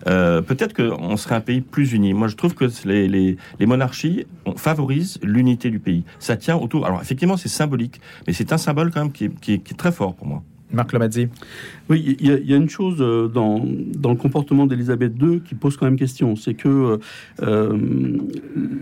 peut-être 0.05 0.73
qu'on 0.73 1.15
serait 1.15 1.35
un 1.35 1.41
pays 1.41 1.61
plus 1.61 1.93
uni. 1.93 2.15
Moi, 2.15 2.27
je 2.27 2.35
trouve 2.35 2.55
que 2.55 2.65
les, 2.85 3.37
monarchies 3.59 4.25
on 4.47 4.55
favorisent 4.55 5.19
l'unité 5.21 5.69
du 5.69 5.77
pays. 5.77 6.03
Ça 6.17 6.35
tient 6.35 6.55
autour. 6.55 6.87
Alors 6.87 7.01
effectivement, 7.01 7.37
c'est 7.37 7.49
symbolique, 7.49 8.01
mais 8.25 8.33
c'est 8.33 8.51
un 8.51 8.57
symbole 8.57 8.89
quand 8.89 9.01
même 9.01 9.11
qui 9.11 9.53
est 9.53 9.77
très 9.77 9.91
fort 9.91 10.15
pour 10.15 10.25
moi. 10.25 10.41
Marc 10.73 10.93
Lomazzi. 10.93 11.27
Oui, 11.89 12.17
il 12.19 12.27
y, 12.27 12.31
a- 12.31 12.37
il 12.39 12.49
y 12.49 12.53
a 12.53 12.57
une 12.57 12.69
chose 12.69 12.97
euh, 12.99 13.27
dans, 13.27 13.63
dans 13.97 14.09
le 14.11 14.15
comportement 14.15 14.65
d'Elisabeth 14.65 15.13
II 15.21 15.41
qui 15.41 15.55
pose 15.55 15.77
quand 15.77 15.85
même 15.85 15.97
question, 15.97 16.35
c'est 16.35 16.53
que 16.53 16.99
euh, 17.41 17.77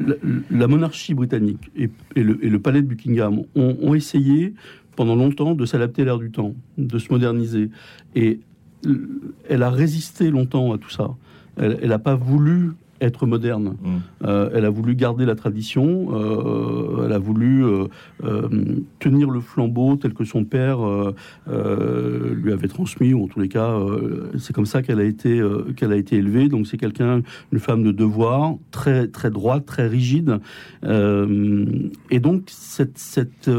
la, 0.08 0.16
la 0.52 0.68
monarchie 0.68 1.14
britannique 1.14 1.72
et, 1.76 1.90
le, 2.16 2.60
palais 2.60 2.82
de 2.82 2.88
Buckingham 2.88 3.42
ont, 3.56 3.94
essayé 3.96 4.54
pendant 4.96 5.16
longtemps 5.16 5.56
de 5.56 5.66
s'adapter 5.66 6.02
à 6.04 6.06
l'ère 6.06 6.18
du 6.20 6.32
temps, 6.32 6.54
de 6.78 7.00
se 7.00 7.12
moderniser. 7.12 7.70
Et 8.16 8.40
euh, 8.86 8.96
elle 9.48 9.64
a 9.64 9.70
résisté 9.70 10.30
longtemps 10.30 10.74
à 10.74 10.78
tout 10.78 10.90
ça. 10.90 11.10
Elle 11.58 11.90
n'a 11.90 12.00
pas 12.00 12.16
voulu 12.16 12.72
être 13.02 13.26
moderne. 13.26 13.76
Mm. 13.82 13.88
Euh, 14.26 14.50
elle 14.54 14.66
a 14.66 14.70
voulu 14.70 14.96
garder 14.96 15.26
la 15.26 15.36
tradition, 15.36 16.10
euh, 16.14 17.06
elle 17.06 17.14
a 17.14 17.20
voulu 17.20 17.64
euh, 17.64 17.88
tenir 19.00 19.30
le 19.30 19.40
flambeau 19.40 19.96
tel 19.96 20.14
que 20.14 20.24
son 20.24 20.44
père 20.44 20.80
lui 21.48 22.52
avait 22.52 22.68
transmis, 22.68 23.14
ou 23.14 23.24
en 23.24 23.28
tous 23.28 23.40
les 23.40 23.48
cas, 23.50 23.78
c'est 24.38 24.54
comme 24.54 24.66
ça 24.66 24.82
qu'elle 24.82 25.00
a 25.00 25.04
été 25.04 25.42
qu'elle 25.76 25.92
a 25.92 25.96
été 25.96 26.18
élevée. 26.18 26.50
Donc 26.50 26.68
c'est 26.68 26.78
quelqu'un, 26.78 27.22
une 27.52 27.60
femme 27.60 27.84
de 27.84 27.92
devoir, 27.92 28.56
très 28.72 29.08
très 29.08 29.30
droite, 29.30 29.66
très 29.66 29.88
rigide, 29.88 30.40
et 30.84 32.20
donc 32.20 32.44
cette, 32.48 32.98
cette, 32.98 33.50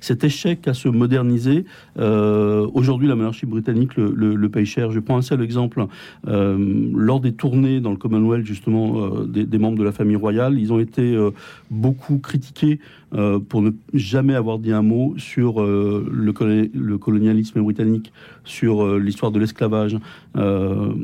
cet 0.00 0.24
échec 0.24 0.66
à 0.68 0.74
se 0.74 0.88
moderniser. 0.88 1.64
Aujourd'hui, 1.98 3.08
la 3.08 3.16
monarchie 3.16 3.46
britannique 3.46 3.96
le, 3.96 4.12
le- 4.14 4.34
le 4.34 4.48
paye 4.48 4.66
cher. 4.66 4.90
Je 4.90 5.00
prends 5.00 5.16
un 5.18 5.22
seul 5.22 5.42
exemple. 5.42 5.86
Lors 6.26 7.20
des 7.20 7.32
tournées 7.32 7.80
dans 7.80 7.90
le 7.90 7.96
Commonwealth, 7.96 8.46
justement, 8.46 8.85
euh, 8.94 9.26
des, 9.26 9.44
des 9.44 9.58
membres 9.58 9.78
de 9.78 9.84
la 9.84 9.92
famille 9.92 10.16
royale, 10.16 10.58
ils 10.58 10.72
ont 10.72 10.78
été 10.78 11.02
euh, 11.14 11.30
beaucoup 11.70 12.18
critiqués 12.18 12.78
euh, 13.14 13.38
pour 13.38 13.62
ne 13.62 13.70
jamais 13.94 14.34
avoir 14.34 14.58
dit 14.58 14.72
un 14.72 14.82
mot 14.82 15.14
sur 15.16 15.62
le, 15.62 16.32
colo- 16.32 16.68
le 16.74 16.98
colonialisme 16.98 17.60
britannique, 17.62 18.12
sur 18.44 18.98
l'histoire 18.98 19.30
de 19.32 19.38
l'esclavage. 19.38 19.96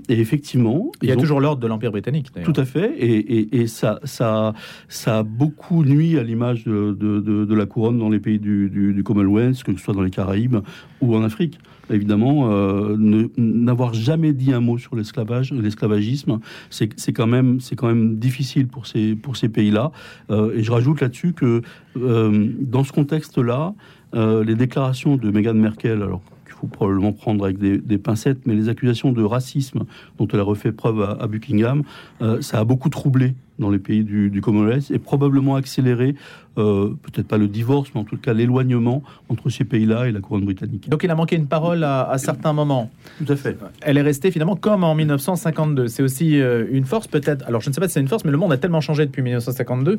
Et 0.08 0.20
effectivement, 0.20 0.90
Il 1.02 1.08
y 1.08 1.12
a 1.12 1.16
ont- 1.16 1.20
toujours 1.20 1.40
l'ordre 1.40 1.60
de 1.62 1.66
l'Empire 1.66 1.90
britannique. 1.90 2.30
tout 2.44 2.52
à 2.56 2.64
fait, 2.64 2.94
et, 2.98 3.16
et- 3.38 3.60
et 3.62 3.66
ça, 3.66 3.98
ça, 4.04 4.52
ça 4.88 5.18
a 5.18 5.22
beaucoup 5.22 5.84
nuit 5.84 6.18
à 6.18 6.22
l'image 6.22 6.64
de, 6.64 6.92
de- 6.92 7.20
de- 7.20 7.44
de 7.44 7.54
la 7.54 7.66
couronne 7.66 7.98
dans 7.98 8.08
les 8.10 8.18
pays 8.20 8.38
du, 8.38 8.68
du- 8.68 8.92
du 8.92 9.02
Commonwealth, 9.02 9.62
que 9.62 9.72
ce 9.72 9.78
soit 9.78 9.94
dans 9.94 10.02
les 10.02 10.10
Caraïbes 10.10 10.58
ou 11.00 11.14
en 11.16 11.22
Afrique. 11.22 11.58
Évidemment, 11.90 12.50
euh, 12.50 12.96
n'avoir 13.36 13.92
jamais 13.94 14.32
dit 14.32 14.52
un 14.52 14.60
mot 14.60 14.78
sur 14.78 14.96
l'esclavage, 14.96 15.52
l'esclavagisme, 15.52 16.38
c'est 16.70 17.12
quand 17.12 17.26
même, 17.26 17.60
c'est 17.60 17.76
quand 17.76 17.88
même 17.88 18.16
difficile 18.16 18.68
pour 18.68 18.86
ces 18.86 19.48
pays-là. 19.52 19.92
Euh, 20.30 20.56
et 20.56 20.62
je 20.62 20.70
rajoute 20.70 21.00
là-dessus 21.00 21.32
que 21.32 21.62
euh, 21.96 22.48
dans 22.60 22.84
ce 22.84 22.92
contexte-là, 22.92 23.74
les 24.14 24.54
déclarations 24.56 25.16
de 25.16 25.30
Meghan 25.30 25.54
Merkel, 25.54 26.02
alors 26.02 26.20
qu'il 26.44 26.52
faut 26.52 26.66
probablement 26.66 27.12
prendre 27.12 27.44
avec 27.44 27.56
des, 27.56 27.98
pincettes, 27.98 28.40
mais 28.44 28.54
les 28.54 28.68
accusations 28.68 29.10
de 29.10 29.22
racisme 29.22 29.84
dont 30.18 30.28
elle 30.28 30.40
a 30.40 30.42
refait 30.42 30.70
preuve 30.70 31.00
à, 31.00 31.12
à 31.12 31.26
Buckingham, 31.26 31.82
ça 32.40 32.58
a 32.58 32.64
beaucoup 32.64 32.90
troublé 32.90 33.34
dans 33.58 33.70
les 33.70 33.78
pays 33.78 34.02
du, 34.04 34.30
du 34.30 34.40
Commonwealth 34.40 34.90
et 34.90 34.98
probablement 34.98 35.56
accéléré, 35.56 36.14
euh, 36.58 36.90
peut-être 37.02 37.28
pas 37.28 37.38
le 37.38 37.48
divorce, 37.48 37.90
mais 37.94 38.00
en 38.00 38.04
tout 38.04 38.16
cas 38.16 38.32
l'éloignement 38.34 39.02
entre 39.28 39.48
ces 39.50 39.64
pays-là 39.64 40.08
et 40.08 40.12
la 40.12 40.20
couronne 40.20 40.44
britannique. 40.44 40.88
Donc 40.88 41.02
il 41.04 41.10
a 41.10 41.14
manqué 41.14 41.36
une 41.36 41.46
parole 41.46 41.82
à, 41.84 42.02
à 42.10 42.18
certains 42.18 42.52
moments. 42.52 42.90
Tout 43.24 43.32
à 43.32 43.36
fait. 43.36 43.56
Elle 43.80 43.96
est 43.98 44.02
restée 44.02 44.30
finalement 44.30 44.56
comme 44.56 44.84
en 44.84 44.94
1952. 44.94 45.88
C'est 45.88 46.02
aussi 46.02 46.40
euh, 46.40 46.66
une 46.70 46.84
force 46.84 47.06
peut-être. 47.06 47.46
Alors 47.46 47.60
je 47.60 47.68
ne 47.68 47.74
sais 47.74 47.80
pas 47.80 47.88
si 47.88 47.94
c'est 47.94 48.00
une 48.00 48.08
force, 48.08 48.24
mais 48.24 48.30
le 48.30 48.36
monde 48.38 48.52
a 48.52 48.58
tellement 48.58 48.80
changé 48.80 49.06
depuis 49.06 49.22
1952 49.22 49.92
Mm. 49.92 49.98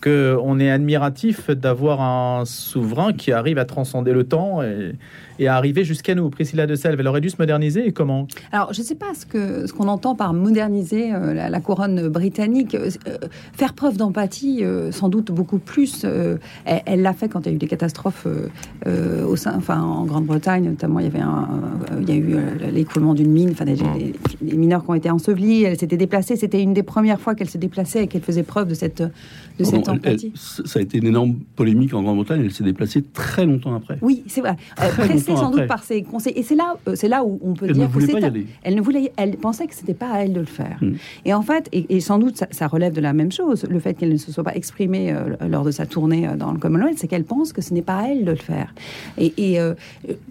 que 0.00 0.36
on 0.42 0.58
est 0.58 0.70
admiratif 0.70 1.50
d'avoir 1.50 2.00
un 2.00 2.44
souverain 2.44 3.12
qui 3.12 3.32
arrive 3.32 3.58
à 3.58 3.64
transcender 3.64 4.12
le 4.12 4.24
temps 4.24 4.62
et, 4.62 4.92
et 5.38 5.48
à 5.48 5.56
arriver 5.56 5.84
jusqu'à 5.84 6.14
nous. 6.14 6.28
Priscilla 6.30 6.66
de 6.66 6.74
Selve, 6.74 6.98
elle 7.00 7.08
aurait 7.08 7.20
dû 7.20 7.30
se 7.30 7.36
moderniser 7.38 7.86
et 7.86 7.92
comment? 7.92 8.26
Alors, 8.52 8.72
je 8.72 8.80
ne 8.80 8.84
sais 8.84 8.94
pas 8.94 9.12
ce 9.14 9.26
que 9.26 9.66
ce 9.66 9.72
qu'on 9.72 9.88
entend 9.88 10.14
par 10.14 10.32
moderniser 10.32 11.12
euh, 11.14 11.34
la, 11.34 11.50
la 11.50 11.60
couronne 11.60 12.08
britannique. 12.08 12.76
Faire 13.52 13.74
preuve 13.74 13.96
d'empathie, 13.96 14.62
sans 14.90 15.08
doute 15.08 15.30
beaucoup 15.32 15.58
plus. 15.58 16.04
elle 16.64 17.02
l'a 17.02 17.12
fait 17.12 17.28
quand 17.28 17.40
il 17.40 17.46
y 17.46 17.52
a 17.52 17.54
eu 17.54 17.58
des 17.58 17.66
catastrophes 17.66 18.26
au 18.86 19.36
sein, 19.36 19.54
enfin, 19.56 19.80
en 19.80 20.04
Grande-Bretagne, 20.04 20.64
notamment, 20.64 21.00
il 21.00 21.04
y 21.04 21.08
avait 21.08 21.20
un, 21.20 21.48
il 22.00 22.08
y 22.08 22.12
a 22.12 22.16
eu 22.16 22.36
l'écoulement 22.72 23.14
d'une 23.14 23.30
mine, 23.30 23.50
enfin, 23.52 23.64
des, 23.64 23.76
des, 23.76 24.56
mineurs 24.56 24.84
qui 24.84 24.90
ont 24.90 24.94
été 24.94 25.10
ensevelis. 25.10 25.64
Elle 25.64 25.78
s'était 25.78 25.96
déplacée. 25.96 26.36
C'était 26.36 26.62
une 26.62 26.74
des 26.74 26.82
premières 26.82 27.20
fois 27.20 27.34
qu'elle 27.34 27.50
se 27.50 27.58
déplaçait 27.58 28.04
et 28.04 28.06
qu'elle 28.06 28.22
faisait 28.22 28.42
preuve 28.42 28.68
de 28.68 28.74
cette, 28.74 29.02
de 29.02 29.64
cette 29.64 29.88
empathie. 29.88 30.32
ça 30.34 30.78
a 30.78 30.82
été 30.82 30.98
une 30.98 31.06
énorme 31.06 31.34
polémique 31.56 31.94
en 31.94 32.02
Grande-Bretagne. 32.02 32.42
Elle 32.44 32.52
s'est 32.52 32.64
déplacée 32.64 33.02
très 33.02 33.46
longtemps 33.46 33.74
après. 33.74 33.98
Oui, 34.02 34.24
c'est 34.26 34.40
vrai. 34.40 34.56
pressée 34.76 35.36
sans 35.36 35.50
doute 35.50 35.66
par 35.66 35.82
ses 35.84 36.02
conseils. 36.02 36.34
Et 36.36 36.42
c'est 36.42 36.56
là, 36.56 36.76
c'est 36.94 37.08
là 37.08 37.24
où 37.24 37.40
on 37.42 37.54
peut 37.54 37.68
dire 37.68 37.90
que 37.90 38.00
c'est. 38.00 38.46
Elle 38.62 38.74
ne 38.74 38.82
voulait. 38.82 39.12
Elle 39.16 39.36
pensait 39.36 39.66
que 39.66 39.74
c'était 39.74 39.94
pas 39.94 40.10
à 40.10 40.18
elle 40.20 40.32
de 40.32 40.40
le 40.40 40.46
faire. 40.46 40.78
Hmm. 40.80 40.94
Et 41.24 41.34
en 41.34 41.42
fait, 41.42 41.68
et, 41.72 42.00
sans 42.00 42.18
doute, 42.18 42.42
ça, 42.50 42.66
relève 42.66 42.83
de 42.90 43.00
la 43.00 43.12
même 43.12 43.32
chose. 43.32 43.64
Le 43.68 43.78
fait 43.80 43.94
qu'elle 43.94 44.12
ne 44.12 44.16
se 44.16 44.32
soit 44.32 44.44
pas 44.44 44.54
exprimée 44.54 45.12
euh, 45.12 45.36
lors 45.48 45.64
de 45.64 45.70
sa 45.70 45.86
tournée 45.86 46.28
euh, 46.28 46.36
dans 46.36 46.52
le 46.52 46.58
Commonwealth, 46.58 46.98
c'est 46.98 47.08
qu'elle 47.08 47.24
pense 47.24 47.52
que 47.52 47.62
ce 47.62 47.72
n'est 47.72 47.82
pas 47.82 47.98
à 47.98 48.08
elle 48.08 48.24
de 48.24 48.30
le 48.30 48.36
faire. 48.36 48.74
Et, 49.18 49.60
euh, 49.60 49.74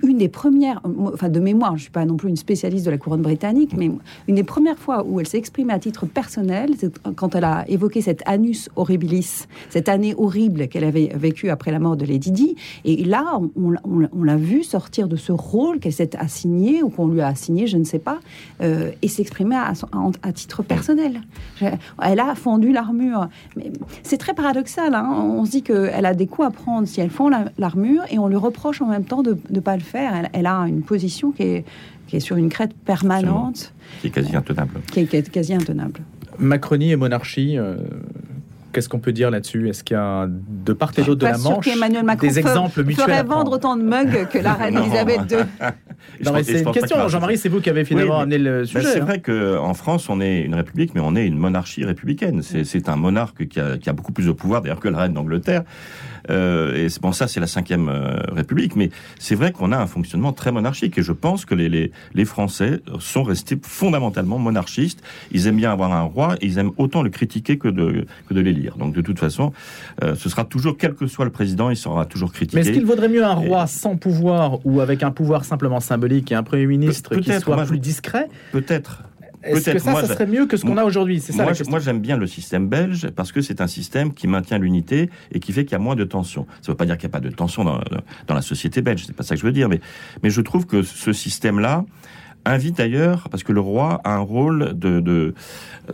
une 0.03 0.17
des 0.17 0.27
premières, 0.27 0.81
enfin 1.13 1.29
de 1.29 1.39
mémoire, 1.39 1.77
je 1.77 1.83
suis 1.83 1.91
pas 1.91 2.05
non 2.05 2.17
plus 2.17 2.29
une 2.29 2.35
spécialiste 2.35 2.85
de 2.85 2.91
la 2.91 2.97
couronne 2.97 3.21
britannique, 3.21 3.71
mais 3.77 3.89
une 4.27 4.35
des 4.35 4.43
premières 4.43 4.77
fois 4.77 5.03
où 5.05 5.19
elle 5.19 5.27
s'est 5.27 5.37
exprimée 5.37 5.73
à 5.73 5.79
titre 5.79 6.05
personnel, 6.05 6.71
c'est 6.77 6.91
quand 7.15 7.35
elle 7.35 7.43
a 7.43 7.65
évoqué 7.67 8.01
cet 8.01 8.21
annus 8.25 8.69
horribilis, 8.75 9.47
cette 9.69 9.89
année 9.89 10.13
horrible 10.17 10.67
qu'elle 10.67 10.83
avait 10.83 11.11
vécue 11.15 11.49
après 11.49 11.71
la 11.71 11.79
mort 11.79 11.95
de 11.95 12.05
Lady 12.05 12.31
Di. 12.31 12.55
Et 12.85 13.03
là, 13.03 13.39
on, 13.55 14.23
l'a 14.23 14.35
vu 14.35 14.63
sortir 14.63 15.07
de 15.07 15.15
ce 15.15 15.31
rôle 15.31 15.79
qu'elle 15.79 15.93
s'est 15.93 16.15
assigné 16.17 16.83
ou 16.83 16.89
qu'on 16.89 17.07
lui 17.07 17.21
a 17.21 17.27
assigné, 17.27 17.67
je 17.67 17.77
ne 17.77 17.83
sais 17.83 17.99
pas, 17.99 18.19
et 18.61 19.07
s'exprimer 19.07 19.55
à, 19.55 19.73
à, 20.21 20.31
titre 20.33 20.63
personnel. 20.63 21.21
Elle 21.61 22.19
a 22.19 22.35
fondu 22.43 22.71
l'armure. 22.71 23.29
Mais 23.55 23.71
c'est 24.03 24.17
très 24.17 24.33
paradoxal. 24.33 24.93
Hein. 24.93 25.09
on 25.09 25.45
se 25.45 25.51
dit 25.51 25.63
qu'elle 25.63 26.05
a 26.05 26.13
des 26.13 26.27
coups 26.27 26.47
à 26.47 26.51
prendre 26.51 26.87
si 26.87 26.99
elle 26.99 27.09
fond 27.09 27.29
l'armure 27.57 28.03
et 28.11 28.19
on 28.19 28.27
lui 28.27 28.35
reproche 28.35 28.81
en 28.81 28.87
même 28.87 29.05
temps 29.05 29.23
de 29.23 29.37
ne 29.49 29.59
pas 29.59 29.75
le 29.75 29.81
faire. 29.81 30.11
Elle, 30.33 30.45
a 30.45 30.59
une 30.67 30.81
position 30.81 31.31
qui 31.31 31.43
est, 31.43 31.65
qui 32.07 32.17
est 32.17 32.19
sur 32.19 32.35
une 32.35 32.49
crête 32.49 32.73
permanente. 32.73 33.73
Qui 34.01 34.07
est 34.07 34.09
quasi 34.09 34.35
intenable. 34.35 34.81
Qui 34.91 34.99
est, 34.99 35.31
quasi 35.31 35.53
intenable. 35.53 36.01
Macronie 36.37 36.91
et 36.91 36.95
monarchie, 36.95 37.57
euh, 37.57 37.77
Qu'est-ce 38.73 38.89
qu'on 38.89 38.99
peut 38.99 39.11
dire 39.11 39.29
là-dessus? 39.29 39.69
Est-ce 39.69 39.83
qu'il 39.83 39.95
y 39.95 39.99
a 39.99 40.27
de 40.27 40.73
part 40.73 40.91
et 40.97 41.03
d'autre 41.03 41.21
de 41.21 41.25
la 41.27 41.37
Manche 41.37 41.65
des 42.19 42.39
exemples 42.39 42.83
mutuels 42.83 43.05
ferait 43.05 43.23
vendre 43.23 43.53
autant 43.53 43.75
de 43.75 43.83
mugs 43.83 44.27
que 44.29 44.39
la 44.39 44.53
reine 44.53 44.77
Elisabeth 44.83 45.31
II 45.31 45.37
Non, 46.25 46.33
mais 46.33 46.43
c'est 46.43 46.61
une 46.61 46.71
question, 46.71 47.07
Jean-Marie, 47.07 47.37
c'est 47.37 47.49
vous 47.49 47.61
qui 47.61 47.69
avez 47.69 47.85
finalement 47.85 48.19
amené 48.19 48.37
le 48.37 48.65
sujet. 48.65 48.83
c'est 48.83 49.01
hein. 49.01 49.05
vrai 49.05 49.21
qu'en 49.21 49.73
France, 49.73 50.09
on 50.09 50.19
est 50.19 50.41
une 50.41 50.55
république, 50.55 50.95
mais 50.95 51.01
on 51.01 51.15
est 51.15 51.25
une 51.25 51.37
monarchie 51.37 51.85
républicaine. 51.85 52.41
C'est 52.41 52.89
un 52.89 52.95
monarque 52.95 53.47
qui 53.47 53.59
a, 53.59 53.77
qui 53.77 53.89
a, 53.89 53.93
beaucoup 53.93 54.11
plus 54.11 54.25
de 54.25 54.31
pouvoir, 54.31 54.61
d'ailleurs, 54.61 54.79
que 54.79 54.89
la 54.89 54.99
reine 54.99 55.13
d'Angleterre. 55.13 55.63
Euh, 56.29 56.75
et 56.75 56.87
bon, 57.01 57.11
ça, 57.11 57.27
c'est 57.27 57.39
la 57.39 57.47
cinquième 57.47 57.89
République, 58.31 58.75
mais 58.75 58.89
c'est 59.19 59.35
vrai 59.35 59.51
qu'on 59.51 59.71
a 59.71 59.77
un 59.77 59.87
fonctionnement 59.87 60.33
très 60.33 60.51
monarchique. 60.51 60.97
Et 60.97 61.03
je 61.03 61.11
pense 61.11 61.45
que 61.45 61.55
les, 61.55 61.69
les, 61.69 61.91
les, 62.13 62.25
Français 62.25 62.81
sont 62.99 63.23
restés 63.23 63.57
fondamentalement 63.61 64.39
monarchistes. 64.39 65.01
Ils 65.31 65.47
aiment 65.47 65.57
bien 65.57 65.71
avoir 65.71 65.93
un 65.93 66.01
roi, 66.01 66.35
et 66.41 66.45
ils 66.45 66.57
aiment 66.57 66.71
autant 66.77 67.01
le 67.01 67.09
critiquer 67.09 67.57
que 67.57 67.67
de, 67.67 68.05
que 68.27 68.33
de 68.33 68.39
l'élire. 68.39 68.77
Donc, 68.77 68.93
de 68.93 69.01
toute 69.01 69.19
façon, 69.19 69.53
euh, 70.03 70.15
ce 70.15 70.29
sera 70.29 70.45
toujours, 70.45 70.77
quel 70.77 70.93
que 70.93 71.07
soit 71.07 71.25
le 71.25 71.31
président, 71.31 71.69
il 71.69 71.75
sera 71.75 72.05
toujours 72.05 72.31
critiqué. 72.31 72.57
Mais 72.57 72.61
est-ce 72.61 72.71
qu'il 72.71 72.85
vaudrait 72.85 73.09
mieux 73.09 73.23
un 73.23 73.33
roi 73.33 73.67
sans 73.67 73.95
pouvoir 73.95 74.65
ou 74.65 74.81
avec 74.81 75.03
un 75.03 75.11
pouvoir 75.11 75.45
simplement 75.45 75.79
symbolique 75.79 76.31
et 76.31 76.35
un 76.35 76.43
Premier 76.43 76.65
ministre 76.65 77.15
qui 77.15 77.31
soit 77.39 77.65
plus 77.65 77.79
discret? 77.79 78.27
Peut-être. 78.51 79.03
Est-ce 79.43 79.71
que 79.71 79.79
ça, 79.79 79.93
ça 79.93 80.07
serait 80.07 80.25
mieux 80.25 80.45
que 80.45 80.57
ce 80.57 80.65
qu'on 80.65 80.77
a 80.77 80.83
aujourd'hui? 80.83 81.19
C'est 81.19 81.33
ça. 81.33 81.45
Moi, 81.69 81.79
j'aime 81.79 81.99
bien 81.99 82.17
le 82.17 82.27
système 82.27 82.67
belge 82.67 83.09
parce 83.15 83.31
que 83.31 83.41
c'est 83.41 83.61
un 83.61 83.67
système 83.67 84.13
qui 84.13 84.27
maintient 84.27 84.57
l'unité 84.57 85.09
et 85.31 85.39
qui 85.39 85.51
fait 85.51 85.65
qu'il 85.65 85.73
y 85.73 85.75
a 85.75 85.79
moins 85.79 85.95
de 85.95 86.03
tension. 86.03 86.45
Ça 86.61 86.67
ne 86.67 86.73
veut 86.73 86.77
pas 86.77 86.85
dire 86.85 86.97
qu'il 86.97 87.07
n'y 87.07 87.11
a 87.11 87.19
pas 87.19 87.27
de 87.27 87.29
tension 87.29 87.63
dans, 87.63 87.81
dans 88.27 88.35
la 88.35 88.41
société 88.41 88.81
belge. 88.81 89.03
C'est 89.05 89.15
pas 89.15 89.23
ça 89.23 89.35
que 89.35 89.41
je 89.41 89.45
veux 89.45 89.51
dire, 89.51 89.69
mais 89.69 89.79
mais 90.21 90.29
je 90.29 90.41
trouve 90.41 90.65
que 90.65 90.83
ce 90.83 91.13
système-là 91.13 91.85
invite 92.45 92.77
d'ailleurs, 92.77 93.29
parce 93.29 93.43
que 93.43 93.51
le 93.51 93.59
roi 93.59 94.01
a 94.03 94.15
un 94.15 94.19
rôle 94.19 94.73
de, 94.77 94.99
de, 94.99 95.33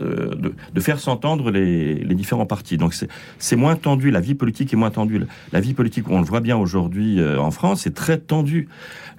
euh, 0.00 0.34
de, 0.34 0.52
de 0.72 0.80
faire 0.80 0.98
s'entendre 0.98 1.50
les, 1.50 1.94
les, 1.94 2.14
différents 2.14 2.46
partis. 2.46 2.76
Donc 2.76 2.94
c'est 3.38 3.56
moins 3.56 3.76
tendu, 3.76 4.10
la 4.10 4.20
vie 4.20 4.34
politique 4.34 4.72
est 4.72 4.76
moins 4.76 4.90
tendue. 4.90 5.22
La 5.52 5.60
vie 5.60 5.74
politique, 5.74 6.08
on 6.10 6.18
le 6.18 6.26
voit 6.26 6.40
bien 6.40 6.56
aujourd'hui 6.56 7.20
euh, 7.20 7.38
en 7.38 7.50
France, 7.50 7.82
c'est 7.82 7.94
très 7.94 8.18
tendu. 8.18 8.68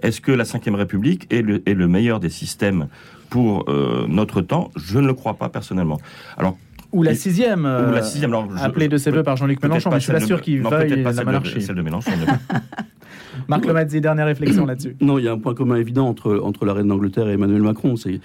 Est-ce 0.01 0.21
que 0.21 0.31
la 0.31 0.43
Ve 0.43 0.75
République 0.75 1.31
est 1.31 1.41
le, 1.41 1.61
est 1.65 1.73
le 1.73 1.87
meilleur 1.87 2.19
des 2.19 2.29
systèmes 2.29 2.87
pour 3.29 3.69
euh, 3.69 4.05
notre 4.09 4.41
temps, 4.41 4.71
je 4.75 4.99
ne 4.99 5.07
le 5.07 5.13
crois 5.13 5.35
pas 5.35 5.47
personnellement. 5.47 5.99
Alors 6.37 6.57
ou 6.91 7.03
la 7.03 7.15
sixième, 7.15 7.61
ou 7.61 7.91
la 7.93 8.03
sixième 8.03 8.33
appelée 8.57 8.89
de 8.89 8.97
ses 8.97 9.11
voeux 9.11 9.23
par 9.23 9.37
Jean-Luc 9.37 9.63
Mélenchon, 9.63 9.89
mais 9.91 10.01
je 10.01 10.03
suis 10.03 10.11
pas 10.11 10.19
sûr 10.19 10.41
qu'il 10.41 10.61
veuille 10.61 11.01
la 11.01 11.23
monarchie. 11.23 11.61
Celle 11.61 11.77
de 11.77 11.81
Mélenchon. 11.81 12.11
Marc 13.47 13.65
Lomazzi, 13.65 14.01
dernière 14.01 14.25
réflexion 14.25 14.65
là-dessus. 14.65 14.95
Non, 15.01 15.17
il 15.17 15.25
y 15.25 15.27
a 15.27 15.31
un 15.31 15.37
point 15.37 15.53
commun 15.53 15.75
évident 15.75 16.07
entre, 16.07 16.39
entre 16.43 16.65
la 16.65 16.73
reine 16.73 16.87
d'Angleterre 16.87 17.29
et 17.29 17.33
Emmanuel 17.33 17.61
Macron. 17.61 17.95
C'est 17.95 18.19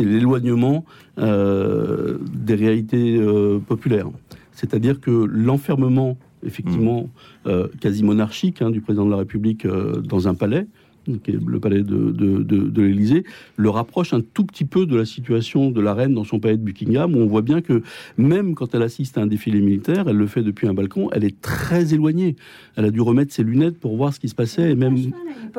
l'éloignement 0.00 0.84
euh, 1.18 2.18
des 2.32 2.54
réalités 2.54 3.16
euh, 3.18 3.58
populaires. 3.58 4.08
C'est-à-dire 4.52 5.00
que 5.00 5.10
l'enfermement, 5.10 6.16
effectivement, 6.44 7.02
mmh. 7.02 7.48
euh, 7.48 7.68
quasi 7.80 8.02
monarchique 8.02 8.62
hein, 8.62 8.70
du 8.70 8.80
président 8.80 9.06
de 9.06 9.10
la 9.10 9.16
République 9.18 9.66
dans 9.66 10.28
un 10.28 10.34
palais, 10.34 10.66
qui 11.04 11.30
est 11.30 11.38
le 11.44 11.60
palais 11.60 11.82
de, 11.82 12.10
de, 12.10 12.42
de, 12.42 12.82
l'Élysée, 12.82 13.24
le 13.56 13.70
rapproche 13.70 14.12
un 14.12 14.20
tout 14.20 14.44
petit 14.44 14.64
peu 14.64 14.86
de 14.86 14.96
la 14.96 15.04
situation 15.04 15.70
de 15.70 15.80
la 15.80 15.94
reine 15.94 16.14
dans 16.14 16.24
son 16.24 16.38
palais 16.38 16.56
de 16.56 16.62
Buckingham, 16.62 17.14
où 17.14 17.18
on 17.18 17.26
voit 17.26 17.42
bien 17.42 17.60
que 17.60 17.82
même 18.18 18.54
quand 18.54 18.74
elle 18.74 18.82
assiste 18.82 19.18
à 19.18 19.22
un 19.22 19.26
défilé 19.26 19.60
militaire, 19.60 20.08
elle 20.08 20.16
le 20.16 20.26
fait 20.26 20.42
depuis 20.42 20.66
un 20.68 20.74
balcon, 20.74 21.10
elle 21.12 21.24
est 21.24 21.40
très 21.40 21.94
éloignée. 21.94 22.36
Elle 22.76 22.84
a 22.84 22.90
dû 22.90 23.00
remettre 23.00 23.32
ses 23.32 23.42
lunettes 23.42 23.78
pour 23.78 23.96
voir 23.96 24.14
ce 24.14 24.20
qui 24.20 24.28
se 24.28 24.34
passait. 24.34 24.70
Et 24.70 24.74
même... 24.74 24.96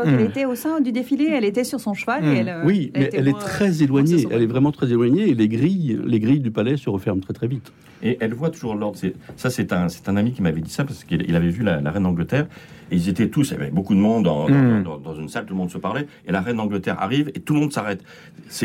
Elle 0.04 0.16
hmm. 0.16 0.20
était 0.20 0.46
au 0.46 0.56
sein 0.56 0.80
du 0.82 0.92
défilé, 0.92 1.30
elle 1.32 1.46
était 1.46 1.64
sur 1.64 1.80
son 1.80 1.94
cheval. 1.94 2.24
Et 2.24 2.28
hmm. 2.28 2.36
elle, 2.36 2.50
euh, 2.50 2.66
oui, 2.66 2.92
mais 2.96 3.10
elle 3.14 3.28
est 3.28 3.40
très 3.40 3.84
éloignée. 3.84 4.26
Elle 4.30 4.44
est 4.44 4.48
vraiment 4.48 4.72
très 4.72 4.90
éloignée 4.92 5.30
et 5.30 5.34
les 5.34 5.48
grilles, 5.48 6.00
les 6.06 6.20
grilles 6.20 6.40
du 6.40 6.52
palais 6.52 6.78
se 6.78 6.90
referment 6.90 7.22
très 7.22 7.34
très 7.34 7.48
vite. 7.48 7.72
Et 8.04 8.18
elle 8.20 8.34
voit 8.34 8.50
toujours 8.50 8.76
l'ordre. 8.76 9.00
Ça, 9.36 9.50
c'est 9.50 9.74
un, 9.74 9.88
un 10.08 10.18
ami 10.18 10.32
qui 10.32 10.42
m'avait 10.42 10.62
dit 10.62 10.72
ça 10.72 10.84
parce 10.84 11.04
qu'il 11.04 11.36
avait 11.36 11.50
vu 11.50 11.64
la, 11.64 11.78
reine 11.92 12.04
d'Angleterre. 12.04 12.48
Ils 12.92 13.10
étaient 13.10 13.30
tous, 13.30 13.50
il 13.50 13.54
y 13.54 13.56
avait 13.56 13.72
beaucoup 13.72 13.96
de 13.96 14.00
monde 14.00 14.26
hmm. 14.26 14.84
dans, 14.84 14.98
dans, 14.98 15.16
une 15.16 15.30
salle, 15.30 15.46
tout 15.46 15.54
le 15.54 15.60
monde 15.60 15.72
se 15.72 15.78
parlait. 15.78 16.08
Et 16.28 16.32
la 16.32 16.42
reine 16.42 16.58
d'Angleterre 16.58 16.98
arrive 17.00 17.32
et 17.34 17.40
tout 17.40 17.54
le 17.54 17.62
monde 17.62 17.74
s'arrête. 17.74 18.04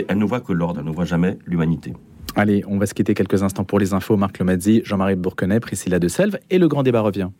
Elle 0.09 0.19
ne 0.19 0.25
voit 0.25 0.41
que 0.41 0.53
l'ordre, 0.53 0.81
elle 0.81 0.87
ne 0.87 0.93
voit 0.93 1.05
jamais 1.05 1.39
l'humanité. 1.47 1.93
Allez, 2.35 2.63
on 2.67 2.79
va 2.79 2.87
se 2.87 2.95
quitter 2.95 3.15
quelques 3.15 3.43
instants 3.43 3.65
pour 3.65 3.79
les 3.79 3.95
infos. 3.95 4.17
Marc 4.17 4.39
Lomazzi, 4.39 4.83
Jean-Marie 4.85 5.17
Bourquenet, 5.17 5.61
Priscilla 5.61 5.99
de 5.99 6.09
Selve 6.09 6.39
et 6.51 6.59
le 6.59 6.69
grand 6.69 6.83
débat 6.83 7.01
revient. 7.01 7.31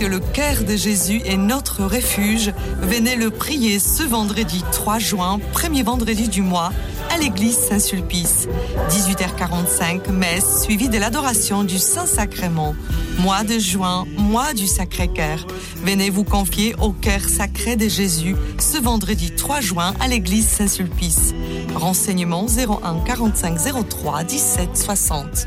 que 0.00 0.06
le 0.06 0.18
cœur 0.18 0.64
de 0.66 0.76
Jésus 0.76 1.20
est 1.26 1.36
notre 1.36 1.84
refuge, 1.84 2.54
venez 2.80 3.16
le 3.16 3.30
prier 3.30 3.78
ce 3.78 4.02
vendredi 4.02 4.64
3 4.72 4.98
juin, 4.98 5.38
premier 5.52 5.82
vendredi 5.82 6.30
du 6.30 6.40
mois, 6.40 6.72
l'église 7.20 7.58
Saint-Sulpice. 7.58 8.48
18h45, 8.88 10.10
messe 10.10 10.62
suivie 10.62 10.88
de 10.88 10.96
l'adoration 10.96 11.64
du 11.64 11.78
Saint-Sacrement. 11.78 12.74
Mois 13.18 13.44
de 13.44 13.58
juin, 13.58 14.06
mois 14.16 14.54
du 14.54 14.66
Sacré-Cœur. 14.66 15.46
Venez 15.84 16.08
vous 16.08 16.24
confier 16.24 16.74
au 16.80 16.92
cœur 16.92 17.20
sacré 17.20 17.76
de 17.76 17.88
Jésus 17.88 18.34
ce 18.58 18.78
vendredi 18.78 19.32
3 19.32 19.60
juin 19.60 19.94
à 20.00 20.08
l'église 20.08 20.48
Saint-Sulpice. 20.48 21.34
Renseignements 21.74 22.46
01 22.46 23.00
45 23.04 23.58
03 23.88 24.24
17 24.24 24.76
60. 24.76 25.46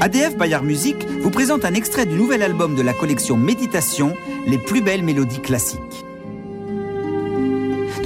ADF 0.00 0.36
Bayard 0.36 0.64
Musique 0.64 1.06
vous 1.20 1.30
présente 1.30 1.66
un 1.66 1.74
extrait 1.74 2.06
du 2.06 2.14
nouvel 2.14 2.42
album 2.42 2.74
de 2.74 2.82
la 2.82 2.94
collection 2.94 3.36
Méditation, 3.36 4.14
Les 4.46 4.58
plus 4.58 4.80
belles 4.80 5.02
mélodies 5.02 5.40
classiques. 5.40 6.06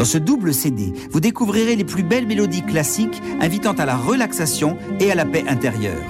Dans 0.01 0.07
ce 0.07 0.17
double 0.17 0.55
CD, 0.55 0.95
vous 1.11 1.21
découvrirez 1.21 1.77
les 1.77 1.85
plus 1.85 2.03
belles 2.03 2.27
mélodies 2.27 2.63
classiques 2.63 3.21
invitant 3.39 3.73
à 3.73 3.85
la 3.85 3.99
relaxation 3.99 4.79
et 4.99 5.13
à 5.13 5.15
la 5.15 5.27
paix 5.27 5.45
intérieure. 5.47 6.01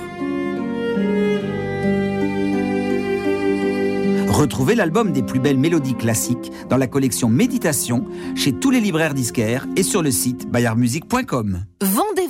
Retrouvez 4.29 4.77
l'album 4.77 5.11
des 5.11 5.25
plus 5.25 5.41
belles 5.41 5.59
mélodies 5.59 5.97
classiques 5.97 6.53
dans 6.69 6.77
la 6.77 6.87
collection 6.87 7.29
Méditation 7.29 8.07
chez 8.37 8.53
tous 8.53 8.71
les 8.71 8.81
libraires 8.81 9.13
disquaires 9.13 9.67
et 9.75 9.83
sur 9.83 10.03
le 10.03 10.13
site 10.13 10.49
bayardmusique.com. 10.49 11.65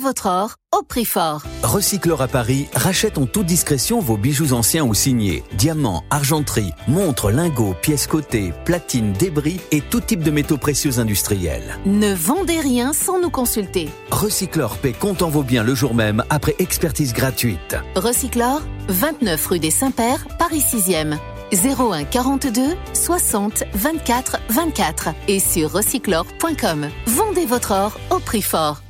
Votre 0.01 0.25
or 0.25 0.55
au 0.75 0.81
prix 0.81 1.05
fort. 1.05 1.43
Recycleur 1.61 2.23
à 2.23 2.27
Paris 2.27 2.67
rachète 2.73 3.19
en 3.19 3.27
toute 3.27 3.45
discrétion 3.45 3.99
vos 3.99 4.17
bijoux 4.17 4.53
anciens 4.53 4.83
ou 4.83 4.95
signés. 4.95 5.43
Diamants, 5.53 6.03
argenterie, 6.09 6.71
montres, 6.87 7.29
lingots, 7.29 7.75
pièces 7.79 8.07
cotées, 8.07 8.51
platines, 8.65 9.13
débris 9.13 9.59
et 9.69 9.81
tout 9.81 9.99
type 9.99 10.23
de 10.23 10.31
métaux 10.31 10.57
précieux 10.57 10.97
industriels. 10.97 11.77
Ne 11.85 12.13
vendez 12.15 12.59
rien 12.59 12.93
sans 12.93 13.19
nous 13.19 13.29
consulter. 13.29 13.89
Recycleur 14.09 14.77
paie 14.77 14.93
comptant 14.93 15.29
vos 15.29 15.43
biens 15.43 15.63
le 15.63 15.75
jour 15.75 15.93
même 15.93 16.23
après 16.31 16.55
expertise 16.57 17.13
gratuite. 17.13 17.75
Recycleur, 17.95 18.63
29 18.87 19.45
rue 19.45 19.59
des 19.59 19.71
Saints-Pères, 19.71 20.25
Paris 20.39 20.63
6e. 20.67 21.17
01 21.53 22.05
42 22.05 22.75
60 22.93 23.65
24 23.75 24.37
24 24.49 25.09
et 25.27 25.39
sur 25.39 25.71
recyclore.com. 25.71 26.89
Vendez 27.05 27.45
votre 27.45 27.71
or 27.71 27.99
au 28.09 28.19
prix 28.19 28.41
fort. 28.41 28.81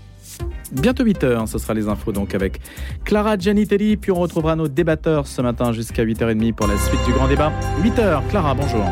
Bientôt 0.71 1.03
8h, 1.03 1.47
ce 1.47 1.57
sera 1.57 1.73
les 1.73 1.87
infos 1.87 2.11
donc 2.11 2.33
avec 2.33 2.61
Clara 3.03 3.37
Gianitelli, 3.37 3.97
puis 3.97 4.11
on 4.11 4.19
retrouvera 4.19 4.55
nos 4.55 4.67
débatteurs 4.67 5.27
ce 5.27 5.41
matin 5.41 5.73
jusqu'à 5.73 6.05
8h30 6.05 6.53
pour 6.53 6.67
la 6.67 6.77
suite 6.77 7.03
du 7.05 7.11
grand 7.11 7.27
débat. 7.27 7.51
8h, 7.83 8.27
Clara, 8.29 8.53
bonjour. 8.53 8.85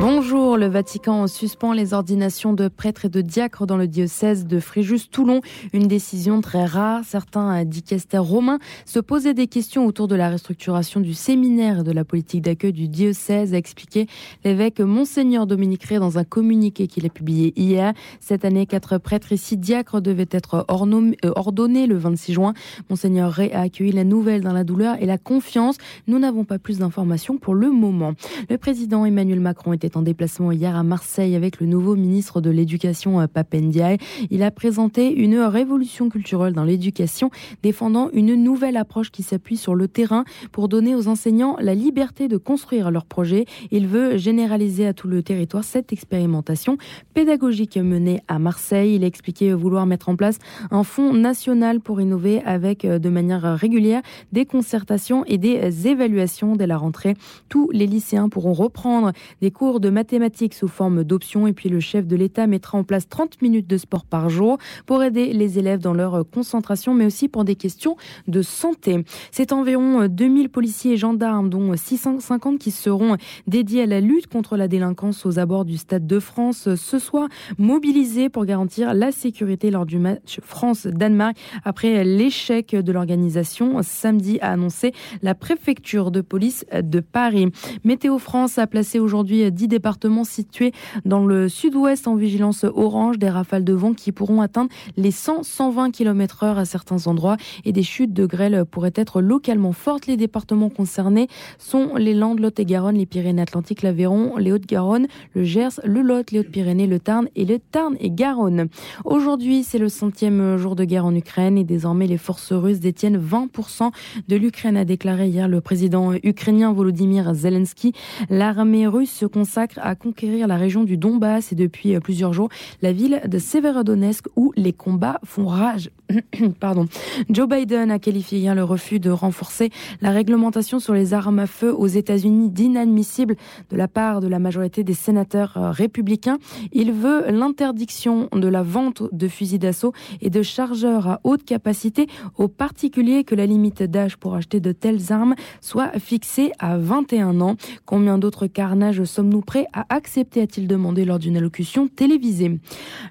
Bonjour, 0.00 0.56
le 0.56 0.66
Vatican 0.66 1.26
suspend 1.26 1.72
les 1.72 1.92
ordinations 1.92 2.52
de 2.52 2.68
prêtres 2.68 3.06
et 3.06 3.08
de 3.08 3.20
diacres 3.20 3.66
dans 3.66 3.76
le 3.76 3.88
diocèse 3.88 4.46
de 4.46 4.60
Fréjus-Toulon. 4.60 5.40
Une 5.72 5.88
décision 5.88 6.40
très 6.40 6.66
rare. 6.66 7.02
Certains 7.04 7.64
dicastères 7.64 8.22
romains 8.22 8.60
se 8.86 9.00
posaient 9.00 9.34
des 9.34 9.48
questions 9.48 9.86
autour 9.86 10.06
de 10.06 10.14
la 10.14 10.30
restructuration 10.30 11.00
du 11.00 11.14
séminaire 11.14 11.80
et 11.80 11.82
de 11.82 11.90
la 11.90 12.04
politique 12.04 12.42
d'accueil 12.42 12.72
du 12.72 12.86
diocèse, 12.86 13.54
a 13.54 13.56
expliqué 13.56 14.06
l'évêque 14.44 14.78
Monseigneur 14.78 15.48
Dominique 15.48 15.82
Ré 15.82 15.98
dans 15.98 16.16
un 16.16 16.24
communiqué 16.24 16.86
qu'il 16.86 17.04
a 17.04 17.08
publié 17.08 17.52
hier. 17.56 17.92
Cette 18.20 18.44
année, 18.44 18.66
quatre 18.66 18.98
prêtres 18.98 19.32
et 19.32 19.36
six 19.36 19.56
diacres 19.56 20.00
devaient 20.00 20.28
être 20.30 20.64
euh, 20.70 21.32
ordonnés 21.34 21.88
le 21.88 21.96
26 21.96 22.34
juin. 22.34 22.54
Monseigneur 22.88 23.32
Ré 23.32 23.52
a 23.52 23.62
accueilli 23.62 23.90
la 23.90 24.04
nouvelle 24.04 24.42
dans 24.42 24.52
la 24.52 24.62
douleur 24.62 24.94
et 25.00 25.06
la 25.06 25.18
confiance. 25.18 25.76
Nous 26.06 26.20
n'avons 26.20 26.44
pas 26.44 26.60
plus 26.60 26.78
d'informations 26.78 27.36
pour 27.36 27.56
le 27.56 27.72
moment. 27.72 28.12
Le 28.48 28.58
président 28.58 29.04
Emmanuel 29.04 29.40
Macron 29.40 29.72
était 29.72 29.87
en 29.96 30.02
déplacement 30.02 30.52
hier 30.52 30.76
à 30.76 30.82
Marseille 30.82 31.34
avec 31.34 31.60
le 31.60 31.66
nouveau 31.66 31.96
ministre 31.96 32.40
de 32.40 32.50
l'Éducation, 32.50 33.20
euh, 33.20 33.26
Papendiaï. 33.26 33.98
Il 34.30 34.42
a 34.42 34.50
présenté 34.50 35.12
une 35.12 35.38
révolution 35.38 36.08
culturelle 36.08 36.52
dans 36.52 36.64
l'éducation, 36.64 37.30
défendant 37.62 38.10
une 38.12 38.34
nouvelle 38.34 38.76
approche 38.76 39.10
qui 39.10 39.22
s'appuie 39.22 39.56
sur 39.56 39.74
le 39.74 39.88
terrain 39.88 40.24
pour 40.52 40.68
donner 40.68 40.94
aux 40.94 41.08
enseignants 41.08 41.56
la 41.60 41.74
liberté 41.74 42.28
de 42.28 42.36
construire 42.36 42.90
leurs 42.90 43.06
projets. 43.06 43.46
Il 43.70 43.86
veut 43.86 44.16
généraliser 44.16 44.86
à 44.86 44.92
tout 44.92 45.08
le 45.08 45.22
territoire 45.22 45.64
cette 45.64 45.92
expérimentation 45.92 46.78
pédagogique 47.14 47.76
menée 47.76 48.20
à 48.28 48.38
Marseille. 48.38 48.94
Il 48.96 49.04
a 49.04 49.06
expliqué 49.06 49.52
vouloir 49.52 49.86
mettre 49.86 50.08
en 50.08 50.16
place 50.16 50.38
un 50.70 50.84
fonds 50.84 51.14
national 51.14 51.80
pour 51.80 52.00
innover 52.00 52.42
avec 52.44 52.84
euh, 52.84 52.98
de 52.98 53.08
manière 53.08 53.56
régulière 53.56 54.02
des 54.32 54.46
concertations 54.46 55.24
et 55.26 55.38
des 55.38 55.88
évaluations 55.88 56.56
dès 56.56 56.66
la 56.66 56.76
rentrée. 56.76 57.14
Tous 57.48 57.70
les 57.72 57.86
lycéens 57.86 58.28
pourront 58.28 58.52
reprendre 58.52 59.12
des 59.40 59.50
cours 59.50 59.77
de 59.80 59.90
mathématiques 59.90 60.54
sous 60.54 60.68
forme 60.68 61.04
d'options 61.04 61.46
et 61.46 61.52
puis 61.52 61.68
le 61.68 61.80
chef 61.80 62.06
de 62.06 62.16
l'État 62.16 62.46
mettra 62.46 62.78
en 62.78 62.84
place 62.84 63.08
30 63.08 63.42
minutes 63.42 63.66
de 63.66 63.76
sport 63.76 64.04
par 64.04 64.28
jour 64.28 64.58
pour 64.86 65.02
aider 65.02 65.32
les 65.32 65.58
élèves 65.58 65.80
dans 65.80 65.94
leur 65.94 66.24
concentration 66.30 66.94
mais 66.94 67.06
aussi 67.06 67.28
pour 67.28 67.44
des 67.44 67.56
questions 67.56 67.96
de 68.26 68.42
santé. 68.42 69.04
C'est 69.30 69.52
environ 69.52 70.06
2000 70.06 70.48
policiers 70.48 70.92
et 70.92 70.96
gendarmes 70.96 71.50
dont 71.50 71.76
650 71.76 72.58
qui 72.58 72.70
seront 72.70 73.16
dédiés 73.46 73.82
à 73.82 73.86
la 73.86 74.00
lutte 74.00 74.26
contre 74.26 74.56
la 74.56 74.68
délinquance 74.68 75.26
aux 75.26 75.38
abords 75.38 75.64
du 75.64 75.76
Stade 75.76 76.06
de 76.06 76.18
France 76.18 76.74
ce 76.74 76.98
soir 76.98 77.28
mobilisés 77.58 78.28
pour 78.28 78.44
garantir 78.44 78.94
la 78.94 79.12
sécurité 79.12 79.70
lors 79.70 79.86
du 79.86 79.98
match 79.98 80.40
France-Danemark 80.42 81.36
après 81.64 82.04
l'échec 82.04 82.74
de 82.74 82.92
l'organisation 82.92 83.80
samedi 83.82 84.38
a 84.40 84.52
annoncé 84.52 84.92
la 85.22 85.34
préfecture 85.34 86.10
de 86.10 86.20
police 86.20 86.64
de 86.72 87.00
Paris. 87.00 87.50
Météo 87.84 88.18
France 88.18 88.58
a 88.58 88.66
placé 88.66 88.98
aujourd'hui 88.98 89.50
10 89.58 89.68
départements 89.68 90.24
situés 90.24 90.72
dans 91.04 91.26
le 91.26 91.48
sud-ouest 91.48 92.06
en 92.06 92.14
vigilance 92.14 92.64
orange, 92.64 93.18
des 93.18 93.28
rafales 93.28 93.64
de 93.64 93.72
vent 93.72 93.92
qui 93.92 94.12
pourront 94.12 94.40
atteindre 94.40 94.70
les 94.96 95.10
100-120 95.10 95.90
km 95.90 96.44
heure 96.44 96.58
à 96.58 96.64
certains 96.64 97.08
endroits 97.08 97.36
et 97.64 97.72
des 97.72 97.82
chutes 97.82 98.12
de 98.12 98.24
grêle 98.24 98.64
pourraient 98.70 98.92
être 98.94 99.20
localement 99.20 99.72
fortes. 99.72 100.06
Les 100.06 100.16
départements 100.16 100.70
concernés 100.70 101.26
sont 101.58 101.96
les 101.96 102.14
Landes, 102.14 102.38
Lot 102.38 102.60
et 102.60 102.64
Garonne, 102.64 102.96
les 102.96 103.06
Pyrénées-Atlantiques, 103.06 103.82
l'Aveyron, 103.82 104.36
les 104.36 104.52
Hautes-Garonne, 104.52 105.08
le 105.34 105.42
Gers, 105.42 105.80
le 105.82 106.02
Lot, 106.02 106.30
les 106.30 106.38
Hautes-Pyrénées, 106.38 106.86
le 106.86 107.00
Tarn 107.00 107.28
et 107.34 107.44
le 107.44 107.58
Tarn 107.58 107.96
et 107.98 108.10
Garonne. 108.10 108.68
Aujourd'hui, 109.04 109.64
c'est 109.64 109.78
le 109.78 109.88
centième 109.88 110.56
jour 110.56 110.76
de 110.76 110.84
guerre 110.84 111.04
en 111.04 111.14
Ukraine 111.14 111.58
et 111.58 111.64
désormais 111.64 112.06
les 112.06 112.18
forces 112.18 112.52
russes 112.52 112.80
détiennent 112.80 113.18
20% 113.18 113.90
de 114.28 114.36
l'Ukraine, 114.36 114.76
a 114.76 114.84
déclaré 114.84 115.28
hier 115.28 115.48
le 115.48 115.60
président 115.60 116.12
ukrainien 116.22 116.72
Volodymyr 116.72 117.34
Zelensky. 117.34 117.92
L'armée 118.30 118.86
russe 118.86 119.10
se 119.10 119.26
à 119.56 119.94
conquérir 119.94 120.46
la 120.46 120.56
région 120.56 120.84
du 120.84 120.96
Donbass 120.96 121.52
et 121.52 121.54
depuis 121.54 121.94
euh, 121.94 122.00
plusieurs 122.00 122.32
jours 122.32 122.48
la 122.82 122.92
ville 122.92 123.20
de 123.26 123.38
Severodonetsk 123.38 124.26
où 124.36 124.52
les 124.56 124.72
combats 124.72 125.20
font 125.24 125.46
rage. 125.46 125.90
Pardon. 126.60 126.88
Joe 127.28 127.48
Biden 127.48 127.90
a 127.90 127.98
qualifié 127.98 128.38
hier 128.38 128.54
le 128.54 128.64
refus 128.64 128.98
de 128.98 129.10
renforcer 129.10 129.70
la 130.00 130.10
réglementation 130.10 130.78
sur 130.78 130.94
les 130.94 131.12
armes 131.12 131.38
à 131.38 131.46
feu 131.46 131.74
aux 131.74 131.86
États-Unis 131.86 132.50
d'inadmissible 132.50 133.36
de 133.70 133.76
la 133.76 133.88
part 133.88 134.20
de 134.20 134.28
la 134.28 134.38
majorité 134.38 134.84
des 134.84 134.94
sénateurs 134.94 135.56
euh, 135.56 135.70
républicains. 135.70 136.38
Il 136.72 136.92
veut 136.92 137.30
l'interdiction 137.30 138.28
de 138.32 138.48
la 138.48 138.62
vente 138.62 139.02
de 139.12 139.28
fusils 139.28 139.58
d'assaut 139.58 139.92
et 140.22 140.30
de 140.30 140.42
chargeurs 140.42 141.08
à 141.08 141.20
haute 141.24 141.44
capacité 141.44 142.06
aux 142.36 142.48
particuliers 142.48 143.24
que 143.24 143.34
la 143.34 143.46
limite 143.46 143.82
d'âge 143.82 144.16
pour 144.16 144.34
acheter 144.34 144.60
de 144.60 144.72
telles 144.72 145.12
armes 145.12 145.34
soit 145.60 145.98
fixée 145.98 146.52
à 146.58 146.78
21 146.78 147.40
ans. 147.40 147.56
Combien 147.84 148.16
d'autres 148.16 148.46
carnages 148.46 149.04
sommes-nous 149.04 149.42
prêt 149.42 149.66
à 149.74 149.84
accepter, 149.94 150.40
a-t-il 150.42 150.66
demandé 150.66 151.04
lors 151.04 151.18
d'une 151.18 151.36
allocution 151.36 151.86
télévisée. 151.88 152.58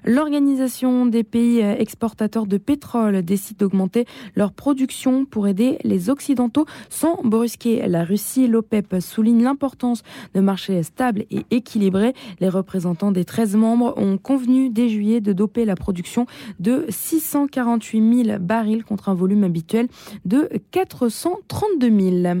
L'Organisation 0.04 1.06
des 1.06 1.22
pays 1.22 1.60
exportateurs 1.60 2.46
de 2.46 2.56
pétrole 2.56 2.87
décide 3.22 3.58
d'augmenter 3.58 4.06
leur 4.34 4.52
production 4.52 5.24
pour 5.24 5.48
aider 5.48 5.78
les 5.84 6.10
Occidentaux 6.10 6.66
sans 6.88 7.20
brusquer 7.22 7.86
la 7.86 8.04
Russie. 8.04 8.46
L'OPEP 8.46 8.96
souligne 9.00 9.42
l'importance 9.42 10.02
de 10.34 10.40
marchés 10.40 10.82
stables 10.82 11.24
et 11.30 11.44
équilibrés. 11.50 12.14
Les 12.40 12.48
représentants 12.48 13.12
des 13.12 13.24
13 13.24 13.56
membres 13.56 13.94
ont 13.96 14.18
convenu 14.18 14.70
dès 14.70 14.88
juillet 14.88 15.20
de 15.20 15.32
doper 15.32 15.64
la 15.64 15.74
production 15.74 16.26
de 16.60 16.86
648 16.88 18.24
000 18.24 18.38
barils 18.40 18.84
contre 18.84 19.08
un 19.08 19.14
volume 19.14 19.44
habituel 19.44 19.88
de 20.24 20.48
432 20.70 22.22
000. 22.22 22.38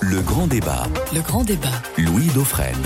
Le 0.00 0.20
grand 0.22 0.46
débat. 0.46 0.84
Le 1.12 1.20
grand 1.20 1.44
débat. 1.44 1.82
Louis 1.96 2.28
Dauphren. 2.34 2.76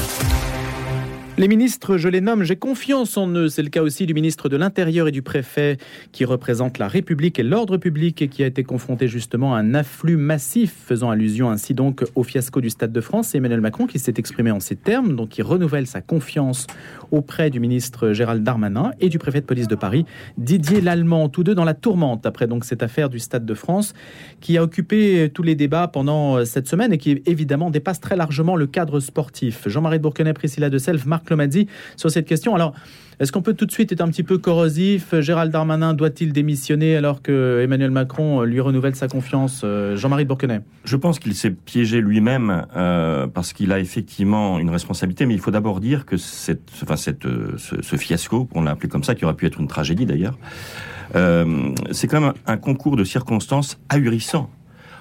Les 1.39 1.49
ministres, 1.49 1.97
je 1.97 2.11
les 2.11 2.21
nomme, 2.21 2.45
j'ai 2.45 2.57
confiance 2.57 3.17
en 3.17 3.27
eux. 3.29 3.49
C'est 3.49 3.63
le 3.63 3.71
cas 3.71 3.81
aussi 3.81 4.05
du 4.05 4.13
ministre 4.13 4.51
de 4.51 4.57
l'Intérieur 4.59 5.09
et 5.09 5.13
du 5.13 5.23
préfet 5.23 5.79
qui 6.13 6.27
représente 6.27 6.77
la 6.77 6.89
République 6.89 7.39
et 7.39 7.43
l'ordre 7.43 7.79
public 7.79 8.21
et 8.21 8.29
qui 8.29 8.45
a 8.45 8.47
été 8.47 8.65
confronté 8.65 9.09
justement 9.09 9.55
à 9.55 9.59
un 9.59 9.73
afflux 9.73 10.19
massif, 10.19 10.75
faisant 10.87 11.09
allusion 11.09 11.49
ainsi 11.49 11.73
donc 11.73 12.05
au 12.17 12.23
fiasco 12.23 12.61
du 12.61 12.69
Stade 12.69 12.93
de 12.93 13.01
France. 13.01 13.35
Emmanuel 13.35 13.63
Macron 13.63 13.87
qui 13.87 13.99
s'est 13.99 14.13
exprimé 14.19 14.51
en 14.51 14.61
ces 14.61 14.77
termes, 14.77 15.17
donc 15.17 15.31
qui 15.31 15.41
renouvelle 15.41 15.87
sa 15.87 16.03
confiance 16.03 16.67
auprès 17.11 17.49
du 17.49 17.61
ministre 17.61 18.13
Gérald 18.13 18.45
Darmanin 18.45 18.91
et 19.01 19.09
du 19.09 19.19
préfet 19.19 19.41
de 19.41 19.47
police 19.47 19.69
de 19.69 19.75
Paris, 19.75 20.05
Didier 20.37 20.83
Lallemand, 20.83 21.31
tous 21.31 21.45
deux 21.45 21.55
dans 21.55 21.65
la 21.65 21.75
tourmente 21.75 22.27
après 22.27 22.47
donc 22.47 22.67
cette 22.67 22.83
affaire 22.83 23.09
du 23.09 23.19
Stade 23.19 23.47
de 23.47 23.55
France 23.55 23.95
qui 24.43 24.59
a 24.59 24.63
occupé 24.63 25.31
tous 25.33 25.43
les 25.43 25.55
débats 25.55 25.89
pendant 25.89 26.45
cette 26.45 26.69
semaine 26.69 26.93
et 26.93 26.99
qui 26.99 27.23
évidemment 27.25 27.71
dépasse 27.71 28.01
très 28.01 28.17
largement 28.17 28.55
le 28.55 28.67
cadre 28.67 29.01
sportif. 29.01 29.67
Jean-Marie 29.67 29.99
de 29.99 30.33
Priscilla 30.33 30.69
de 30.69 30.77
Self, 30.77 31.07
Marc 31.07 31.22
Clomadzi 31.25 31.67
sur 31.97 32.11
cette 32.11 32.27
question. 32.27 32.55
Alors, 32.55 32.75
est-ce 33.21 33.31
qu'on 33.31 33.43
peut 33.43 33.55
tout 33.55 33.67
de 33.67 33.73
suite 33.73 33.93
être 33.93 34.01
un 34.01 34.09
petit 34.09 34.25
peu 34.25 34.39
corrosif? 34.39 35.15
Gérald 35.21 35.53
Darmanin 35.53 35.95
doit-il 35.95 36.33
démissionner 36.33 36.97
alors 36.97 37.23
que 37.23 37.61
Emmanuel 37.63 37.91
Macron 37.93 38.43
lui 38.43 38.59
renouvelle 38.59 38.97
sa 38.97 39.07
confiance 39.07 39.65
Jean-Marie 39.95 40.25
de 40.25 40.35
Je 40.85 40.97
pense 40.97 41.19
qu'il 41.19 41.35
s'est 41.35 41.51
piégé 41.53 42.01
lui-même 42.01 42.67
euh, 42.75 43.29
parce 43.29 43.53
qu'il 43.53 43.71
a 43.71 43.79
effectivement 43.79 44.59
une 44.59 44.71
responsabilité, 44.71 45.27
mais 45.27 45.35
il 45.35 45.41
faut 45.41 45.51
d'abord 45.53 45.79
dire 45.79 46.05
que 46.05 46.17
cette, 46.17 46.69
enfin 46.83 46.97
cette, 46.97 47.27
ce, 47.59 47.97
fiasco, 47.97 48.49
on 48.55 48.63
l'a 48.63 48.73
appelé 48.73 48.89
comme 48.89 49.05
ça, 49.05 49.15
qui 49.15 49.25
aurait 49.25 49.35
pu 49.35 49.47
être 49.47 49.61
une 49.61 49.69
tragédie 49.69 50.07
d'ailleurs, 50.07 50.37
euh, 51.15 51.73
c'est 51.91 52.09
quand 52.09 52.21
même 52.21 52.33
un 52.47 52.57
concours 52.57 52.97
de 52.97 53.05
circonstances 53.05 53.79
ahurissant. 53.89 54.51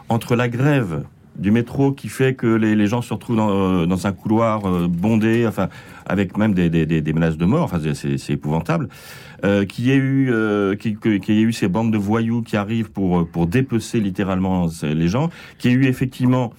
Entre 0.10 0.36
la 0.36 0.50
grève 0.50 1.04
du 1.38 1.52
métro 1.52 1.92
qui 1.92 2.10
fait 2.10 2.34
que 2.34 2.48
les, 2.48 2.76
les 2.76 2.88
gens 2.88 3.02
se 3.02 3.14
retrouvent 3.14 3.38
dans, 3.38 3.86
dans, 3.86 4.08
un 4.08 4.12
couloir 4.12 4.66
euh, 4.66 4.88
bondé, 4.88 5.46
enfin 5.48 5.70
avec 6.06 6.38
même 6.38 6.54
des, 6.54 6.70
des, 6.70 6.86
des 6.86 7.14
menaces 7.14 7.38
de 7.38 7.46
mort. 7.46 7.64
Enfin, 7.64 7.80
c'est 7.94 8.34
épouvantable. 8.34 8.90
Euh, 9.44 9.66
qu'il 9.66 9.86
y 9.86 9.92
ait 9.92 9.96
eu, 9.96 10.32
euh, 10.32 10.76
qu'il 10.76 10.98
qu 10.98 11.20
y 11.28 11.40
ait 11.40 11.42
eu 11.42 11.54
ces 11.54 11.68
bandes 11.68 11.92
de 11.92 11.98
voyous 11.98 12.44
qui 12.44 12.58
arrivent 12.58 12.92
pour 12.92 13.28
pour 13.28 13.48
dépecer 13.48 14.00
littéralement 14.00 14.68
les 14.84 15.08
gens, 15.08 15.30
qu'il 15.58 15.72
y 15.72 15.74
ait 15.74 15.78
eu 15.78 15.86
effectivement 15.86 16.54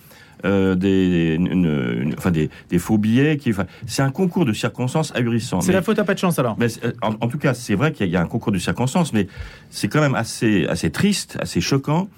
euh, 0.45 0.75
des, 0.75 1.37
une, 1.39 1.47
une, 1.47 2.15
enfin 2.19 2.33
des, 2.33 2.51
des, 2.69 2.79
faux 2.81 2.99
billets. 2.99 3.37
Qui, 3.37 3.51
enfin, 3.51 3.67
c'est 3.87 4.03
un 4.03 4.11
concours 4.11 4.45
de 4.45 4.53
circonstances 4.53 5.13
ahurissant. 5.15 5.61
C'est 5.61 5.73
la 5.73 5.83
faute 5.83 6.01
à 6.01 6.05
pas 6.05 6.15
de 6.15 6.19
chance 6.19 6.41
alors. 6.41 6.57
Mais 6.59 6.67
en, 7.01 7.15
en, 7.21 7.29
tout 7.29 7.39
cas, 7.39 7.55
c'est 7.55 7.77
vrai 7.77 7.93
qu'il 7.93 8.09
y, 8.09 8.11
y, 8.11 8.17
a 8.17 8.21
un 8.21 8.27
concours 8.27 8.51
de 8.51 8.59
circonstances, 8.59 9.13
mais 9.13 9.29
c'est 9.71 9.87
quand 9.87 10.01
même 10.01 10.17
assez 10.17 10.67
assez 10.67 10.91
triste, 10.91 11.39
assez 11.41 11.61
choquant 11.61 12.09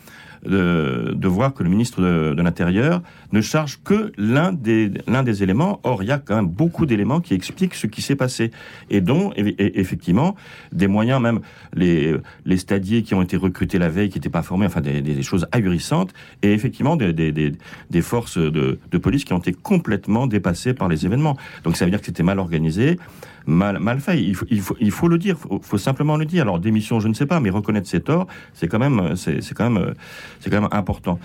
de, 0.44 1.28
voir 1.28 1.54
que 1.54 1.62
le 1.62 1.70
ministre 1.70 2.00
de, 2.00 2.42
l'Intérieur 2.42 3.02
ne 3.33 3.40
charge 3.40 3.80
que 3.83 4.12
l'un 4.16 4.52
des, 4.52 4.90
l'un 5.07 5.22
des 5.22 5.42
éléments. 5.42 5.80
Or, 5.83 6.02
il 6.02 6.09
y 6.09 6.12
a 6.12 6.18
quand 6.18 6.37
même 6.37 6.48
beaucoup 6.48 6.87
d'éléments 6.87 7.20
qui 7.20 7.35
expliquent 7.35 7.74
ce 7.74 7.87
qui 7.87 8.02
s'est 8.02 8.16
passé 8.16 8.50
et 8.90 9.00
dont, 9.00 9.33
effectivement, 9.37 10.37
des 10.72 10.87
moyens, 10.87 11.20
même 11.20 11.40
les, 11.74 12.14
les 12.44 12.57
stadiers 12.57 13.02
qui 13.02 13.14
ont 13.14 13.22
été 13.22 13.37
recrutés 13.37 13.78
la 13.78 13.88
veille, 13.88 14.11
qui 14.11 14.18
n'étaient 14.18 14.28
pas 14.28 14.42
formés, 14.42 14.66
enfin 14.66 14.80
des, 14.80 15.22
choses 15.22 15.46
ahurissantes, 15.52 16.12
et 16.42 16.52
effectivement 16.52 16.96
des, 16.96 17.12
des, 17.12 17.33
des, 17.33 17.52
des 17.90 18.02
forces 18.02 18.38
de, 18.38 18.78
de 18.90 18.98
police 18.98 19.24
qui 19.24 19.33
ont 19.33 19.38
été 19.38 19.52
complètement 19.52 20.26
dépassées 20.26 20.74
par 20.74 20.88
les 20.88 21.07
événements. 21.07 21.37
Donc 21.64 21.76
ça 21.76 21.85
veut 21.85 21.90
dire 21.90 22.00
que 22.00 22.07
c'était 22.07 22.22
mal 22.22 22.38
organisé, 22.38 22.98
mal, 23.46 23.78
mal 23.78 24.00
fait. 24.00 24.22
Il 24.22 24.35
faut, 24.35 24.46
il 24.50 24.61
faut, 24.61 24.76
il 24.80 24.90
faut 24.90 25.09
le 25.09 25.18
dire, 25.18 25.37
faut, 25.38 25.61
faut 25.62 25.78
simplement 25.78 26.16
le 26.16 26.24
dire. 26.24 26.42
Alors 26.42 26.59
démission, 26.59 27.00
je 27.00 27.09
ne 27.09 27.14
sais 27.14 27.26
pas, 27.26 27.40
mais 27.40 27.50
reconnaître 27.50 27.88
ses 27.88 28.00
torts, 28.00 28.26
c'est 28.54 28.68
quand 28.68 28.78
même, 28.78 29.16
c'est 29.16 29.40
c'est 29.42 29.54
quand 29.54 29.68
même, 29.70 29.94
c'est 30.40 30.50
quand 30.50 30.61
même 30.61 30.70
important. 30.72 31.18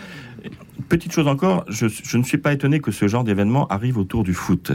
Petite 0.87 1.11
chose 1.11 1.27
encore, 1.27 1.65
je, 1.67 1.87
je 1.87 2.17
ne 2.17 2.23
suis 2.23 2.37
pas 2.37 2.53
étonné 2.53 2.79
que 2.79 2.91
ce 2.91 3.07
genre 3.09 3.25
d'événement 3.25 3.67
arrive 3.67 3.97
autour 3.97 4.23
du 4.23 4.33
foot. 4.33 4.71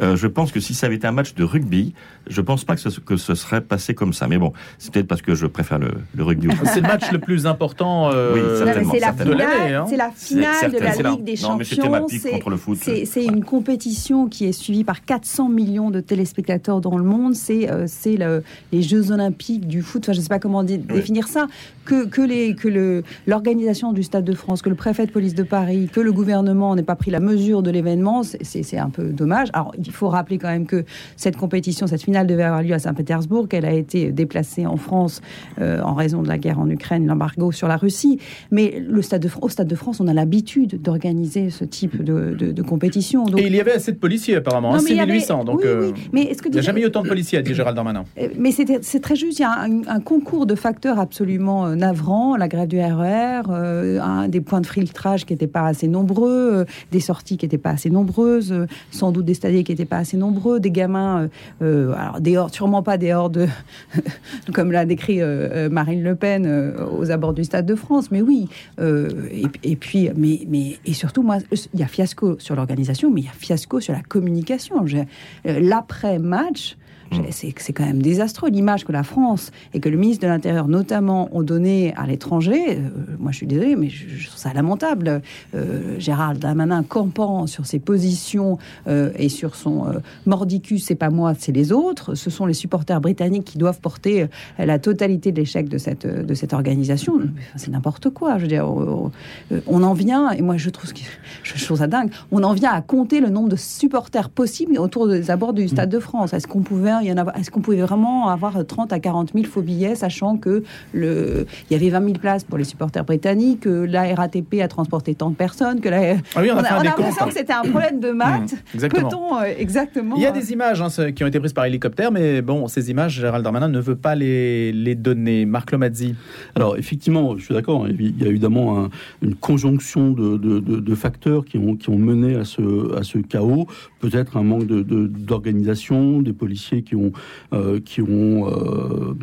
Euh, 0.00 0.16
je 0.16 0.26
pense 0.26 0.50
que 0.50 0.58
si 0.58 0.72
ça 0.72 0.86
avait 0.86 0.96
été 0.96 1.06
un 1.06 1.12
match 1.12 1.34
de 1.34 1.44
rugby, 1.44 1.92
je 2.26 2.40
pense 2.40 2.64
pas 2.64 2.74
que 2.74 2.80
ce, 2.80 2.98
que 3.00 3.18
ce 3.18 3.34
serait 3.34 3.60
passé 3.60 3.94
comme 3.94 4.14
ça. 4.14 4.26
Mais 4.26 4.38
bon, 4.38 4.54
c'est 4.78 4.90
peut-être 4.92 5.06
parce 5.06 5.20
que 5.20 5.34
je 5.34 5.46
préfère 5.46 5.78
le, 5.78 5.90
le 6.14 6.24
rugby. 6.24 6.48
au 6.48 6.52
foot. 6.52 6.66
C'est 6.72 6.80
le 6.80 6.88
match 6.88 7.12
le 7.12 7.18
plus 7.18 7.46
important 7.46 8.10
euh, 8.10 8.32
Oui, 8.34 8.40
Non, 8.40 8.46
mais 8.48 8.56
certainement, 8.64 8.92
C'est 8.94 9.00
la 9.00 9.12
de 9.12 9.32
l'année. 9.32 9.52
finale, 9.52 9.74
hein. 9.74 9.84
c'est 9.86 9.96
la 9.96 10.10
finale 10.10 10.54
C'est 10.60 10.70
de 10.70 10.78
la 10.78 11.10
Ligue 11.10 11.24
des 11.24 11.34
Non, 11.42 11.56
mais 11.58 11.64
c'était 11.64 11.88
ma 11.90 11.98
Champions. 11.98 12.06
pique 12.06 12.20
C'est- 12.22 12.30
contre 12.30 12.50
le 12.50 12.56
foot. 12.56 12.78
C'est 12.80 13.04
c'est 13.04 13.24
une 13.24 13.44
compétition 13.44 14.28
qui 14.28 14.46
est 14.46 14.52
suivie 14.52 14.84
par 14.84 15.04
400 15.04 15.50
millions 15.50 15.90
de 15.90 16.00
téléspectateurs 16.00 16.73
dans 16.80 16.96
le 16.98 17.04
monde. 17.04 17.34
C'est 17.34 17.70
euh, 17.70 17.84
c'est 17.86 18.16
le- 18.16 18.42
les 18.72 18.82
Jeux 18.82 19.10
Olympiques 19.12 19.66
du 19.66 19.82
foot. 19.82 20.04
Enfin, 20.04 20.12
je 20.12 20.18
ne 20.18 20.22
sais 20.22 20.28
pas 20.28 20.38
comment 20.38 20.62
dé- 20.64 20.78
définir 20.78 21.28
ça. 21.28 21.46
Que, 21.84 22.06
que, 22.06 22.22
les, 22.22 22.54
que 22.54 22.66
le- 22.68 23.02
l'organisation 23.26 23.92
du 23.92 24.02
Stade 24.02 24.24
de 24.24 24.32
France, 24.32 24.62
que 24.62 24.70
le 24.70 24.74
préfet 24.74 25.04
de 25.06 25.10
police 25.10 25.34
de 25.34 25.42
Paris, 25.42 25.90
que 25.92 26.00
le 26.00 26.12
gouvernement 26.12 26.74
n'ait 26.74 26.82
pas 26.82 26.94
pris 26.96 27.10
la 27.10 27.20
mesure 27.20 27.62
de 27.62 27.70
l'événement, 27.70 28.22
c'est- 28.22 28.42
c'est 28.42 28.62
c'est 28.62 28.78
un 28.78 28.88
peu 28.90 29.04
dommage. 29.10 29.48
Alors, 29.52 29.74
il 29.78 29.90
faut 29.92 30.08
rappeler 30.08 30.38
quand 30.38 30.48
même 30.48 30.66
que 30.66 30.84
cette 31.16 31.36
compétition, 31.36 31.86
cette 31.86 32.02
finale 32.02 32.26
devait 32.26 32.42
avoir 32.44 32.62
lieu 32.62 32.72
à 32.72 32.78
Saint-Pétersbourg, 32.78 33.48
qu'elle 33.48 33.66
a 33.66 33.72
été 33.72 34.12
déplacée 34.12 34.64
en 34.66 34.76
France 34.78 35.20
euh, 35.60 35.82
en 35.82 35.92
raison 35.94 36.22
de 36.22 36.28
la 36.28 36.38
guerre 36.38 36.58
en 36.58 36.68
Ukraine, 36.70 37.06
l'embargo 37.06 37.52
sur 37.52 37.68
la 37.68 37.76
Russie. 37.76 38.18
Mais 38.50 38.82
le 38.86 39.02
Stade 39.02 39.22
de, 39.22 39.28
au 39.42 39.48
Stade 39.50 39.68
de 39.68 39.74
France, 39.74 40.00
on 40.00 40.08
a 40.08 40.14
l'habitude 40.14 40.80
d'organiser 40.80 41.50
ce 41.50 41.64
type 41.64 42.02
de, 42.02 42.34
de- 42.38 42.52
de 42.52 42.62
compétition. 42.62 43.24
Donc, 43.26 43.40
Et 43.40 43.46
il 43.46 43.54
y 43.54 43.60
avait 43.60 43.72
assez 43.72 43.92
de 43.92 43.98
policiers 43.98 44.36
apparemment, 44.36 44.70
Non, 44.70 44.76
hein, 44.76 44.98
avait- 44.98 45.18
6800. 45.20 45.44
Donc 45.44 45.60
oui, 45.60 45.66
euh, 45.66 45.90
oui. 45.94 46.00
Mais 46.12 46.22
est-ce 46.22 46.40
que 46.40 46.48
jamais 46.64 46.80
eu 46.82 46.86
autant 46.86 47.02
de 47.02 47.08
policiers, 47.08 47.38
a 47.38 47.42
dit 47.42 47.54
Gérald 47.54 47.76
Darmanin. 47.76 48.04
Euh, 48.18 48.28
Mais 48.38 48.50
c'est 48.52 49.00
très 49.00 49.16
juste. 49.16 49.38
Il 49.38 49.42
y 49.42 49.44
a 49.44 49.60
un, 49.60 49.86
un 49.86 50.00
concours 50.00 50.46
de 50.46 50.54
facteurs 50.54 50.98
absolument 50.98 51.66
euh, 51.66 51.74
navrants. 51.74 52.36
La 52.36 52.48
grève 52.48 52.68
du 52.68 52.78
RER, 52.80 53.42
euh, 53.50 54.00
un, 54.00 54.28
des 54.28 54.40
points 54.40 54.60
de 54.60 54.66
filtrage 54.66 55.24
qui 55.26 55.32
n'étaient 55.32 55.46
pas 55.46 55.66
assez 55.66 55.88
nombreux, 55.88 56.50
euh, 56.52 56.64
des 56.92 57.00
sorties 57.00 57.36
qui 57.36 57.44
n'étaient 57.46 57.58
pas 57.58 57.70
assez 57.70 57.90
nombreuses, 57.90 58.52
euh, 58.52 58.66
sans 58.90 59.12
doute 59.12 59.24
des 59.26 59.34
stadiers 59.34 59.64
qui 59.64 59.72
n'étaient 59.72 59.84
pas 59.84 59.98
assez 59.98 60.16
nombreux, 60.16 60.60
des 60.60 60.70
gamins, 60.70 61.22
euh, 61.22 61.28
euh, 61.62 61.92
alors 61.94 62.20
des 62.20 62.36
hordes, 62.36 62.54
sûrement 62.54 62.82
pas 62.82 62.96
des 62.98 63.12
hordes, 63.12 63.48
comme 64.54 64.72
l'a 64.72 64.84
décrit 64.84 65.20
euh, 65.20 65.48
euh, 65.52 65.68
Marine 65.68 66.02
Le 66.02 66.14
Pen 66.14 66.44
euh, 66.46 66.72
aux 66.98 67.10
abords 67.10 67.34
du 67.34 67.44
Stade 67.44 67.66
de 67.66 67.74
France. 67.74 68.10
Mais 68.10 68.22
oui. 68.22 68.48
euh, 68.80 69.08
et, 69.30 69.44
et 69.72 69.76
puis, 69.76 70.10
mais, 70.16 70.40
mais 70.48 70.78
et 70.86 70.92
surtout, 70.92 71.22
moi, 71.22 71.38
il 71.72 71.80
y 71.80 71.82
a 71.82 71.86
fiasco 71.86 72.36
sur 72.38 72.54
l'organisation, 72.56 73.10
mais 73.10 73.22
il 73.22 73.24
y 73.26 73.28
a 73.28 73.32
fiasco 73.32 73.80
sur 73.80 73.92
la 73.92 74.02
communication. 74.02 74.84
Euh, 74.84 75.60
L'après-match. 75.60 76.53
much. 76.54 76.76
J'ai- 77.14 77.52
C'est 77.58 77.72
quand 77.72 77.84
même 77.84 78.02
désastreux 78.02 78.50
l'image 78.50 78.84
que 78.84 78.92
la 78.92 79.02
France 79.02 79.50
et 79.72 79.80
que 79.80 79.88
le 79.88 79.96
ministre 79.96 80.22
de 80.22 80.28
l'Intérieur 80.28 80.68
notamment 80.68 81.28
ont 81.32 81.42
donné 81.42 81.94
à 81.96 82.06
l'étranger. 82.06 82.78
Euh, 82.78 82.88
moi, 83.18 83.32
je 83.32 83.36
suis 83.38 83.46
désolée, 83.46 83.76
mais 83.76 83.88
je, 83.88 84.08
je 84.08 84.26
trouve 84.28 84.38
ça 84.38 84.52
lamentable. 84.52 85.22
Euh, 85.54 85.98
Gérald 85.98 86.38
Darmanin 86.40 86.82
campant 86.82 87.46
sur 87.46 87.66
ses 87.66 87.78
positions 87.78 88.58
euh, 88.88 89.10
et 89.16 89.28
sur 89.28 89.54
son 89.56 89.86
euh, 89.88 89.98
mordicus, 90.26 90.84
c'est 90.84 90.94
pas 90.94 91.10
moi, 91.10 91.34
c'est 91.38 91.52
les 91.52 91.72
autres. 91.72 92.14
Ce 92.14 92.30
sont 92.30 92.46
les 92.46 92.54
supporters 92.54 93.00
britanniques 93.00 93.44
qui 93.44 93.58
doivent 93.58 93.80
porter 93.80 94.26
la 94.58 94.78
totalité 94.78 95.32
de 95.32 95.36
l'échec 95.38 95.68
de 95.68 95.78
cette 95.78 96.06
de 96.06 96.34
cette 96.34 96.52
organisation. 96.52 97.20
C'est 97.56 97.70
n'importe 97.70 98.10
quoi. 98.10 98.36
Je 98.38 98.42
veux 98.42 98.48
dire, 98.48 98.66
on, 98.68 99.82
en 99.82 99.92
vient 99.94 100.30
et 100.30 100.42
moi 100.42 100.56
je 100.56 100.70
trouve 100.70 100.88
ce 100.88 100.94
qui- 100.94 101.06
je 101.42 101.64
trouve 101.64 101.78
ça 101.78 101.86
dingue. 101.86 102.10
On 102.32 102.42
en 102.42 102.52
vient 102.52 102.72
à 102.72 102.80
compter 102.80 103.20
le 103.20 103.28
nombre 103.28 103.48
de 103.48 103.56
supporters 103.56 104.30
possibles 104.30 104.78
autour 104.78 105.08
des 105.08 105.30
abords 105.30 105.52
du 105.52 105.68
Stade 105.68 105.90
de 105.90 105.98
France. 105.98 106.32
Est-ce 106.32 106.46
qu'on 106.46 106.62
pouvait 106.62 106.90
y 107.06 107.12
en 107.12 107.16
avoir 107.16 107.36
Est-ce 107.36 107.50
qu'on 107.50 107.60
pouvait 107.60 107.78
vraiment 107.82 108.28
avoir 108.28 108.64
30 108.66 108.92
à 108.92 108.98
40 108.98 109.32
000 109.34 109.44
faux 109.46 109.62
billets, 109.62 109.94
sachant 109.94 110.36
que 110.36 110.62
le 110.92 111.46
il 111.70 111.72
y 111.72 111.76
avait 111.76 111.90
20 111.90 112.00
000 112.06 112.12
places 112.18 112.44
pour 112.44 112.58
les 112.58 112.64
supporters 112.64 113.04
britanniques, 113.04 113.60
que 113.60 113.68
la 113.84 114.14
RATP 114.14 114.60
a 114.62 114.68
transporté 114.68 115.14
tant 115.14 115.30
de 115.30 115.34
personnes, 115.36 115.80
que 115.80 115.88
la 115.88 116.16
Ah 116.34 116.40
oui, 116.40 116.50
on 116.52 116.56
a 116.58 116.64
fait 116.64 116.74
un 116.74 116.82
décompte. 116.82 116.98
l'impression 116.98 117.26
que 117.26 117.32
c'était 117.34 117.52
un 117.52 117.62
problème 117.62 118.00
de 118.00 118.10
maths. 118.10 118.52
Mmh, 118.52 118.56
exactement. 118.74 119.08
Peut-on 119.08 119.38
euh, 119.38 119.44
exactement 119.58 120.16
Il 120.16 120.22
y 120.22 120.26
a 120.26 120.30
euh, 120.30 120.32
des 120.32 120.52
images 120.52 120.80
hein, 120.82 120.88
ce- 120.88 121.10
qui 121.10 121.24
ont 121.24 121.26
été 121.26 121.38
prises 121.40 121.52
par 121.52 121.64
hélicoptère, 121.66 122.10
mais 122.12 122.42
bon, 122.42 122.66
ces 122.68 122.90
images, 122.90 123.20
Gérald 123.20 123.42
Darmanin 123.44 123.68
ne 123.68 123.80
veut 123.80 123.96
pas 123.96 124.14
les, 124.14 124.72
les 124.72 124.94
donner. 124.94 125.44
Marc 125.46 125.72
Lomazzi. 125.72 126.14
Alors 126.54 126.76
effectivement, 126.76 127.36
je 127.36 127.44
suis 127.44 127.54
d'accord. 127.54 127.84
hein, 127.84 127.88
Il 127.98 128.22
y 128.22 128.24
a 128.24 128.28
évidemment 128.28 128.78
un- 128.84 128.90
une 129.22 129.34
conjonction 129.34 130.10
de, 130.10 130.36
de- 130.36 130.60
de- 130.60 130.80
de 130.80 130.94
facteurs 130.94 131.44
qui 131.44 131.58
ont, 131.58 131.76
qui 131.76 131.90
ont 131.90 131.98
mené 131.98 132.34
à 132.36 132.44
ce, 132.44 132.94
à 132.96 133.02
ce 133.02 133.18
chaos. 133.18 133.66
Peut-être 134.00 134.36
un 134.36 134.42
manque 134.42 134.66
de- 134.66 134.82
de- 134.82 135.06
d'organisation, 135.06 136.22
des 136.22 136.32
policiers 136.32 136.82
qui 136.84 136.94
ont, 136.94 137.12
euh, 137.52 137.80
qui 137.80 138.00
ont 138.00 138.48
euh, 138.48 139.14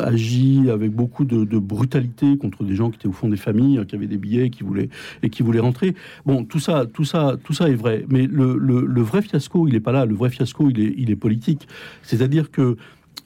agi 0.00 0.70
avec 0.70 0.92
beaucoup 0.92 1.24
de, 1.24 1.58
brutalité 1.58 2.36
contre 2.36 2.64
des 2.64 2.74
gens 2.74 2.90
qui 2.90 2.96
étaient 2.96 3.08
au 3.08 3.12
fond 3.12 3.28
des 3.28 3.36
familles, 3.36 3.78
hein, 3.78 3.84
qui 3.84 3.94
avaient 3.94 4.06
des 4.06 4.16
billets, 4.16 4.50
qui 4.50 4.64
voulaient 4.64 4.88
et 5.22 5.30
qui 5.30 5.42
voulaient 5.42 5.60
rentrer. 5.60 5.94
Bon, 6.26 6.44
tout 6.44 6.58
ça, 6.58 6.86
tout 6.92 7.04
ça, 7.04 7.36
tout 7.44 7.52
ça 7.52 7.68
est 7.68 7.74
vrai. 7.74 8.04
Mais 8.08 8.26
le, 8.26 8.56
le- 8.56 9.02
vrai 9.02 9.22
fiasco, 9.22 9.68
il 9.68 9.74
n'est 9.74 9.80
pas 9.80 9.92
là. 9.92 10.06
Le 10.06 10.14
vrai 10.14 10.30
fiasco, 10.30 10.70
il 10.70 10.80
est, 10.80 10.94
il 10.96 11.10
est 11.10 11.16
politique. 11.16 11.68
C'est-à-dire 12.02 12.50
que 12.50 12.76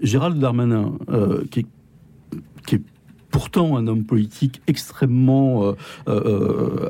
Gérald 0.01 0.39
Darmanin, 0.39 0.93
euh, 1.09 1.45
qui 1.51 1.61
est 1.61 1.67
qui 2.67 2.77
est 2.77 2.83
pourtant 3.31 3.77
un 3.77 3.87
homme 3.87 4.05
politique 4.05 4.63
extrêmement 4.67 5.75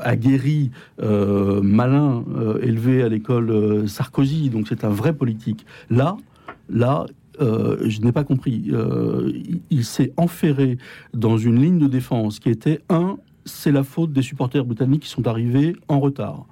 aguerri, 0.03 0.71
malin, 1.01 2.25
élevé 2.63 3.03
à 3.03 3.09
l'école 3.09 3.89
Sarkozy, 3.89 4.49
donc 4.49 4.67
c'est 4.69 4.85
un 4.85 4.91
vrai 4.91 5.13
politique. 5.13 5.67
Là, 5.91 6.17
là, 6.69 7.07
euh, 7.41 7.77
je 7.89 8.01
n'ai 8.01 8.13
pas 8.13 8.25
compris. 8.25 8.65
Euh, 8.73 9.31
il 9.71 9.85
s'est 9.85 10.13
enferré 10.17 10.79
dans 11.15 11.37
une 11.39 11.61
ligne 11.61 11.79
de 11.79 11.87
défense 11.87 12.39
qui 12.39 12.49
était 12.51 12.81
un, 12.89 13.19
c'est 13.45 13.73
la 13.73 13.83
faute 13.83 14.13
des 14.13 14.23
supporters 14.23 14.65
britanniques 14.65 15.03
qui 15.03 15.09
sont 15.11 15.27
arrivés 15.27 15.77
en 15.89 16.01
retard. 16.01 16.47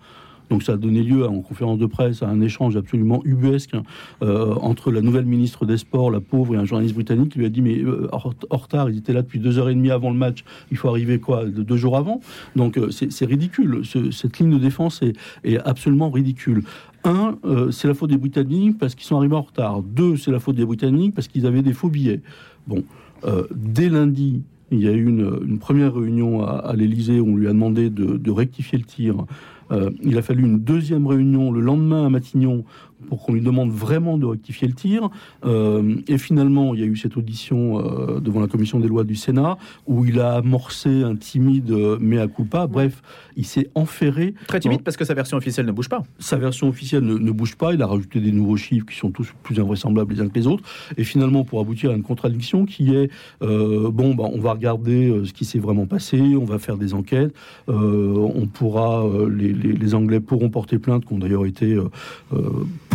Donc 0.50 0.62
ça 0.62 0.74
a 0.74 0.76
donné 0.76 1.02
lieu 1.02 1.26
en 1.26 1.40
conférence 1.40 1.78
de 1.78 1.86
presse 1.86 2.22
à 2.22 2.28
un 2.28 2.42
échange 2.42 2.76
absolument 2.76 3.22
ubuesque 3.24 3.74
euh, 4.22 4.54
entre 4.56 4.92
la 4.92 5.00
nouvelle 5.00 5.24
ministre 5.24 5.64
des 5.64 5.78
Sports, 5.78 6.10
la 6.10 6.20
pauvre, 6.20 6.54
et 6.54 6.58
un 6.58 6.66
journaliste 6.66 6.94
britannique 6.94 7.32
qui 7.32 7.38
lui 7.38 7.46
a 7.46 7.48
dit 7.48 7.62
mais 7.62 7.78
euh, 7.82 8.08
en 8.12 8.58
retard, 8.58 8.90
ils 8.90 8.98
étaient 8.98 9.14
là 9.14 9.22
depuis 9.22 9.40
deux 9.40 9.58
heures 9.58 9.70
et 9.70 9.74
demie 9.74 9.90
avant 9.90 10.10
le 10.10 10.18
match, 10.18 10.44
il 10.70 10.76
faut 10.76 10.90
arriver 10.90 11.18
quoi 11.18 11.46
de- 11.46 11.62
deux 11.62 11.78
jours 11.78 11.96
avant. 11.96 12.20
Donc 12.56 12.78
c'est 12.90 13.24
ridicule. 13.24 13.80
Ce- 13.84 14.10
cette 14.10 14.38
ligne 14.38 14.50
de 14.52 14.58
défense 14.58 15.00
est 15.44 15.56
absolument 15.64 16.10
ridicule. 16.10 16.62
Un, 17.04 17.36
euh, 17.44 17.70
c'est 17.70 17.86
la 17.86 17.94
faute 17.94 18.10
des 18.10 18.16
Britanniques 18.16 18.78
parce 18.78 18.94
qu'ils 18.94 19.04
sont 19.06 19.16
arrivés 19.16 19.36
en 19.36 19.42
retard. 19.42 19.82
Deux, 19.82 20.16
c'est 20.16 20.30
la 20.30 20.40
faute 20.40 20.56
des 20.56 20.64
Britanniques 20.64 21.14
parce 21.14 21.28
qu'ils 21.28 21.46
avaient 21.46 21.62
des 21.62 21.74
faux 21.74 21.90
billets. 21.90 22.22
Bon, 22.66 22.82
euh, 23.24 23.46
dès 23.54 23.90
lundi, 23.90 24.42
il 24.70 24.80
y 24.80 24.88
a 24.88 24.92
eu 24.92 25.06
une, 25.06 25.58
première 25.58 25.94
réunion 25.94 26.42
à, 26.42 26.52
à 26.52 26.74
l'Élysée 26.74 27.20
où 27.20 27.28
on 27.28 27.36
lui 27.36 27.46
a 27.46 27.52
demandé 27.52 27.90
de, 27.90 28.16
de 28.16 28.30
rectifier 28.30 28.78
le 28.78 28.84
tir. 28.84 29.26
Euh, 29.70 29.90
il 30.02 30.18
a 30.18 30.22
fallu 30.22 30.44
une 30.44 30.58
deuxième 30.58 31.06
réunion 31.06 31.50
le 31.50 31.60
lendemain 31.60 32.06
à 32.06 32.08
Matignon 32.10 32.64
pour 33.08 33.22
qu'on 33.22 33.32
lui 33.34 33.40
demande 33.40 33.70
vraiment 33.70 34.18
de 34.18 34.26
rectifier 34.26 34.66
le 34.68 34.74
tir. 34.74 35.08
Euh, 35.44 35.96
et 36.08 36.18
finalement, 36.18 36.74
il 36.74 36.80
y 36.80 36.82
a 36.82 36.86
eu 36.86 36.96
cette 36.96 37.16
audition 37.16 37.78
euh, 37.78 38.20
devant 38.20 38.40
la 38.40 38.46
commission 38.48 38.80
des 38.80 38.88
lois 38.88 39.04
du 39.04 39.14
Sénat 39.16 39.56
où 39.86 40.04
il 40.04 40.20
a 40.20 40.34
amorcé 40.36 41.02
un 41.02 41.16
timide 41.16 41.70
euh, 41.70 41.98
mea 42.00 42.26
culpa. 42.28 42.66
Bref, 42.66 43.02
il 43.36 43.44
s'est 43.46 43.70
enferré. 43.74 44.34
Très 44.48 44.60
timide 44.60 44.82
parce 44.82 44.96
que 44.96 45.04
sa 45.04 45.14
version 45.14 45.36
officielle 45.36 45.66
ne 45.66 45.72
bouge 45.72 45.88
pas. 45.88 46.02
Sa 46.18 46.36
version 46.36 46.68
officielle 46.68 47.04
ne, 47.04 47.14
ne 47.18 47.30
bouge 47.30 47.56
pas. 47.56 47.74
Il 47.74 47.82
a 47.82 47.86
rajouté 47.86 48.20
des 48.20 48.32
nouveaux 48.32 48.56
chiffres 48.56 48.86
qui 48.86 48.96
sont 48.96 49.10
tous 49.10 49.28
plus 49.42 49.58
invraisemblables 49.60 50.14
les 50.14 50.20
uns 50.20 50.28
que 50.28 50.38
les 50.38 50.46
autres. 50.46 50.64
Et 50.96 51.04
finalement, 51.04 51.44
pour 51.44 51.60
aboutir 51.60 51.90
à 51.90 51.94
une 51.94 52.02
contradiction 52.02 52.64
qui 52.66 52.94
est 52.94 53.10
euh, 53.42 53.90
bon, 53.90 54.14
bah, 54.14 54.24
on 54.32 54.38
va 54.40 54.52
regarder 54.52 55.22
ce 55.24 55.32
qui 55.32 55.44
s'est 55.44 55.58
vraiment 55.58 55.86
passé, 55.86 56.20
on 56.36 56.44
va 56.44 56.58
faire 56.58 56.76
des 56.76 56.94
enquêtes, 56.94 57.34
on 57.68 58.46
pourra, 58.52 59.04
les, 59.30 59.52
les- 59.52 59.72
les 59.72 59.94
Anglais 59.94 60.20
pourront 60.20 60.48
porter 60.50 60.78
plainte, 60.78 61.04
qui 61.04 61.12
ont 61.12 61.18
d'ailleurs 61.18 61.46
été 61.46 61.76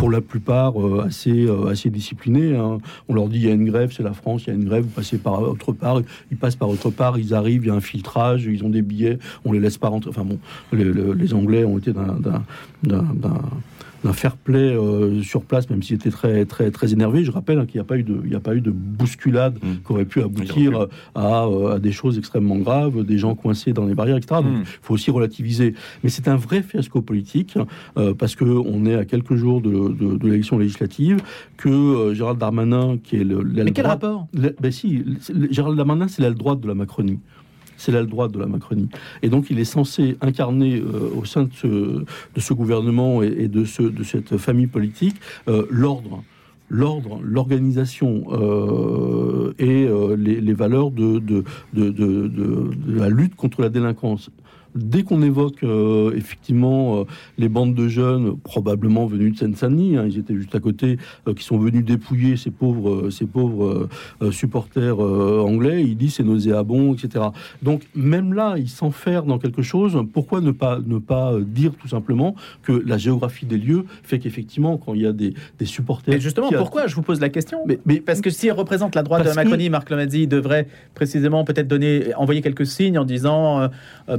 pour 0.00 0.10
la 0.10 0.22
plupart 0.22 0.80
euh, 0.80 1.04
assez, 1.06 1.44
euh, 1.44 1.66
assez 1.66 1.90
disciplinés. 1.90 2.56
hein. 2.56 2.78
On 3.10 3.14
leur 3.14 3.28
dit 3.28 3.36
il 3.36 3.44
y 3.44 3.50
a 3.50 3.52
une 3.52 3.66
grève, 3.66 3.92
c'est 3.94 4.02
la 4.02 4.14
France, 4.14 4.44
il 4.46 4.48
y 4.48 4.50
a 4.50 4.54
une 4.54 4.64
grève, 4.64 4.82
vous 4.84 4.88
passez 4.88 5.18
par 5.18 5.42
autre 5.42 5.72
part, 5.72 6.00
ils 6.30 6.38
passent 6.38 6.56
par 6.56 6.70
autre 6.70 6.88
part, 6.88 7.18
ils 7.18 7.34
arrivent, 7.34 7.64
il 7.64 7.68
y 7.68 7.70
a 7.70 7.74
un 7.74 7.82
filtrage, 7.82 8.46
ils 8.46 8.64
ont 8.64 8.70
des 8.70 8.80
billets, 8.80 9.18
on 9.44 9.52
les 9.52 9.60
laisse 9.60 9.76
pas 9.76 9.88
rentrer. 9.88 10.08
Enfin 10.08 10.24
bon, 10.24 10.38
les, 10.72 10.84
le- 10.84 11.12
les 11.12 11.34
Anglais 11.34 11.64
ont 11.66 11.76
été 11.76 11.92
d'un- 11.92 12.18
d'un- 14.04 14.12
fair 14.12 14.36
play 14.36 14.74
euh, 14.76 15.22
sur 15.22 15.42
place, 15.42 15.68
même 15.70 15.82
s'il 15.82 15.96
était 15.96 16.10
très, 16.10 16.44
très, 16.44 16.70
très 16.70 16.92
énervé. 16.92 17.24
Je 17.24 17.30
rappelle 17.30 17.58
hein, 17.58 17.66
qu'il 17.66 17.76
n'y 17.78 17.82
a, 17.82 17.84
pas 17.84 17.96
eu 17.98 18.02
de- 18.02 18.20
il 18.24 18.30
n'y 18.30 18.36
a 18.36 18.40
pas 18.40 18.54
eu 18.54 18.60
de 18.60 18.70
bousculade 18.70 19.58
Mm. 19.62 19.68
qui 19.86 19.92
aurait 19.92 20.04
pu 20.04 20.22
aboutir 20.22 20.86
à, 21.14 21.46
euh, 21.46 21.74
à 21.76 21.78
des 21.78 21.92
choses 21.92 22.18
extrêmement 22.18 22.56
graves, 22.56 23.04
des 23.04 23.18
gens 23.18 23.34
coincés 23.34 23.72
dans 23.72 23.86
les 23.86 23.94
barrières, 23.94 24.16
etc. 24.16 24.40
Donc, 24.42 24.52
il 24.62 24.66
faut 24.82 24.94
aussi 24.94 25.10
relativiser. 25.10 25.74
Mais 26.02 26.10
c'est 26.10 26.28
un 26.28 26.36
vrai 26.36 26.62
fiasco 26.62 27.02
politique, 27.02 27.56
euh, 27.96 28.14
parce 28.14 28.36
qu'on 28.36 28.86
est 28.86 28.94
à 28.94 29.04
quelques 29.04 29.34
jours 29.34 29.60
de, 29.60 29.70
de- 29.70 30.16
de 30.16 30.26
l'élection 30.28 30.58
législative, 30.58 31.18
que 31.56 31.68
euh, 31.68 32.14
Gérald 32.14 32.38
Darmanin, 32.38 32.98
qui 33.02 33.16
est 33.16 33.24
le, 33.24 33.42
l'aile 33.42 33.64
Mais 33.66 33.72
quel 33.72 33.84
droite- 33.84 34.02
rapport? 34.02 34.26
le- 34.34 34.54
ben 34.60 34.70
si, 34.72 35.04
le- 35.34 35.48
Gérald 35.52 35.76
Darmanin, 35.76 36.08
c'est 36.08 36.22
l'aile 36.22 36.34
droite 36.34 36.60
de 36.60 36.68
la 36.68 36.74
Macronie. 36.74 37.18
C'est 37.80 37.92
l'aile 37.92 38.08
droite 38.08 38.30
de 38.30 38.38
la 38.38 38.44
Macronie. 38.44 38.90
Et 39.22 39.30
donc, 39.30 39.46
il 39.48 39.58
est 39.58 39.64
censé 39.64 40.18
incarner 40.20 40.76
euh, 40.76 41.10
au 41.16 41.24
sein 41.24 41.44
de 41.44 42.04
ce, 42.36 42.52
gouvernement 42.52 43.22
et, 43.22 43.48
de, 43.48 43.64
ce, 43.64 43.82
de 43.82 44.04
cette 44.04 44.36
famille 44.36 44.66
politique 44.66 45.16
euh, 45.48 45.66
l'ordre. 45.70 46.22
L'ordre, 46.68 47.20
l'organisation 47.24 48.24
euh, 48.32 49.54
et 49.58 49.88
les, 50.16 50.52
valeurs 50.52 50.90
de 50.92 51.42
la 51.74 53.08
lutte 53.08 53.34
contre 53.34 53.62
la 53.62 53.70
délinquance. 53.70 54.30
Dès 54.74 55.02
qu'on 55.02 55.22
évoque 55.22 55.62
euh, 55.64 56.12
effectivement 56.16 57.00
euh, 57.00 57.04
les 57.38 57.48
bandes 57.48 57.74
de 57.74 57.88
jeunes, 57.88 58.36
probablement 58.38 59.06
venus 59.06 59.34
de 59.34 59.38
Seine-Saint-Denis, 59.38 59.96
hein, 59.96 60.04
ils 60.08 60.18
étaient 60.18 60.34
juste 60.36 60.54
à 60.54 60.60
côté, 60.60 60.96
euh, 61.28 61.34
qui 61.34 61.44
sont 61.44 61.58
venus 61.58 61.84
dépouiller 61.84 62.36
ces 62.36 62.50
pauvres, 62.50 63.10
ces 63.10 63.26
pauvres 63.26 63.88
supporters 64.30 64.98
anglais, 65.00 65.82
il 65.82 65.96
dit 65.96 66.10
c'est 66.10 66.22
nauséabond, 66.22 66.94
etc. 66.94 67.26
Donc 67.62 67.82
même 67.94 68.32
là, 68.34 68.54
il 68.58 68.68
s'enferme 68.68 69.26
dans 69.28 69.38
quelque 69.38 69.62
chose. 69.62 69.98
Pourquoi 70.12 70.40
ne 70.40 70.50
pas 70.50 70.78
ne 70.84 70.98
pas 70.98 71.34
dire 71.40 71.72
tout 71.80 71.88
simplement 71.88 72.34
que 72.62 72.72
la 72.86 72.98
géographie 72.98 73.46
des 73.46 73.58
lieux 73.58 73.84
fait 74.02 74.18
qu'effectivement, 74.18 74.76
quand 74.78 74.94
il 74.94 75.02
y 75.02 75.06
a 75.06 75.12
des, 75.12 75.34
des 75.58 75.64
supporters, 75.66 76.14
Et 76.14 76.20
justement, 76.20 76.48
a- 76.48 76.56
pourquoi 76.58 76.86
je 76.86 76.94
vous 76.94 77.02
pose 77.02 77.20
la 77.20 77.28
question? 77.28 77.58
Mais, 77.66 77.78
mais 77.86 78.00
Parce 78.00 78.20
que 78.20 78.30
s'il 78.30 78.52
représente 78.52 78.94
la 78.94 79.02
droite 79.02 79.22
de 79.22 79.28
la 79.28 79.34
Parce 79.34 79.44
que- 79.44 79.48
Macronie, 79.50 79.70
Marc 79.70 79.90
Lomazzi, 79.90 80.22
il 80.22 80.28
devrait 80.28 80.66
précisément 80.94 81.44
peut-être 81.44 81.68
donner, 81.68 82.14
envoyer 82.14 82.42
quelques 82.42 82.66
signes 82.66 82.98
en 82.98 83.04
disant, 83.04 83.60
euh, 83.60 83.68
euh, 84.08 84.16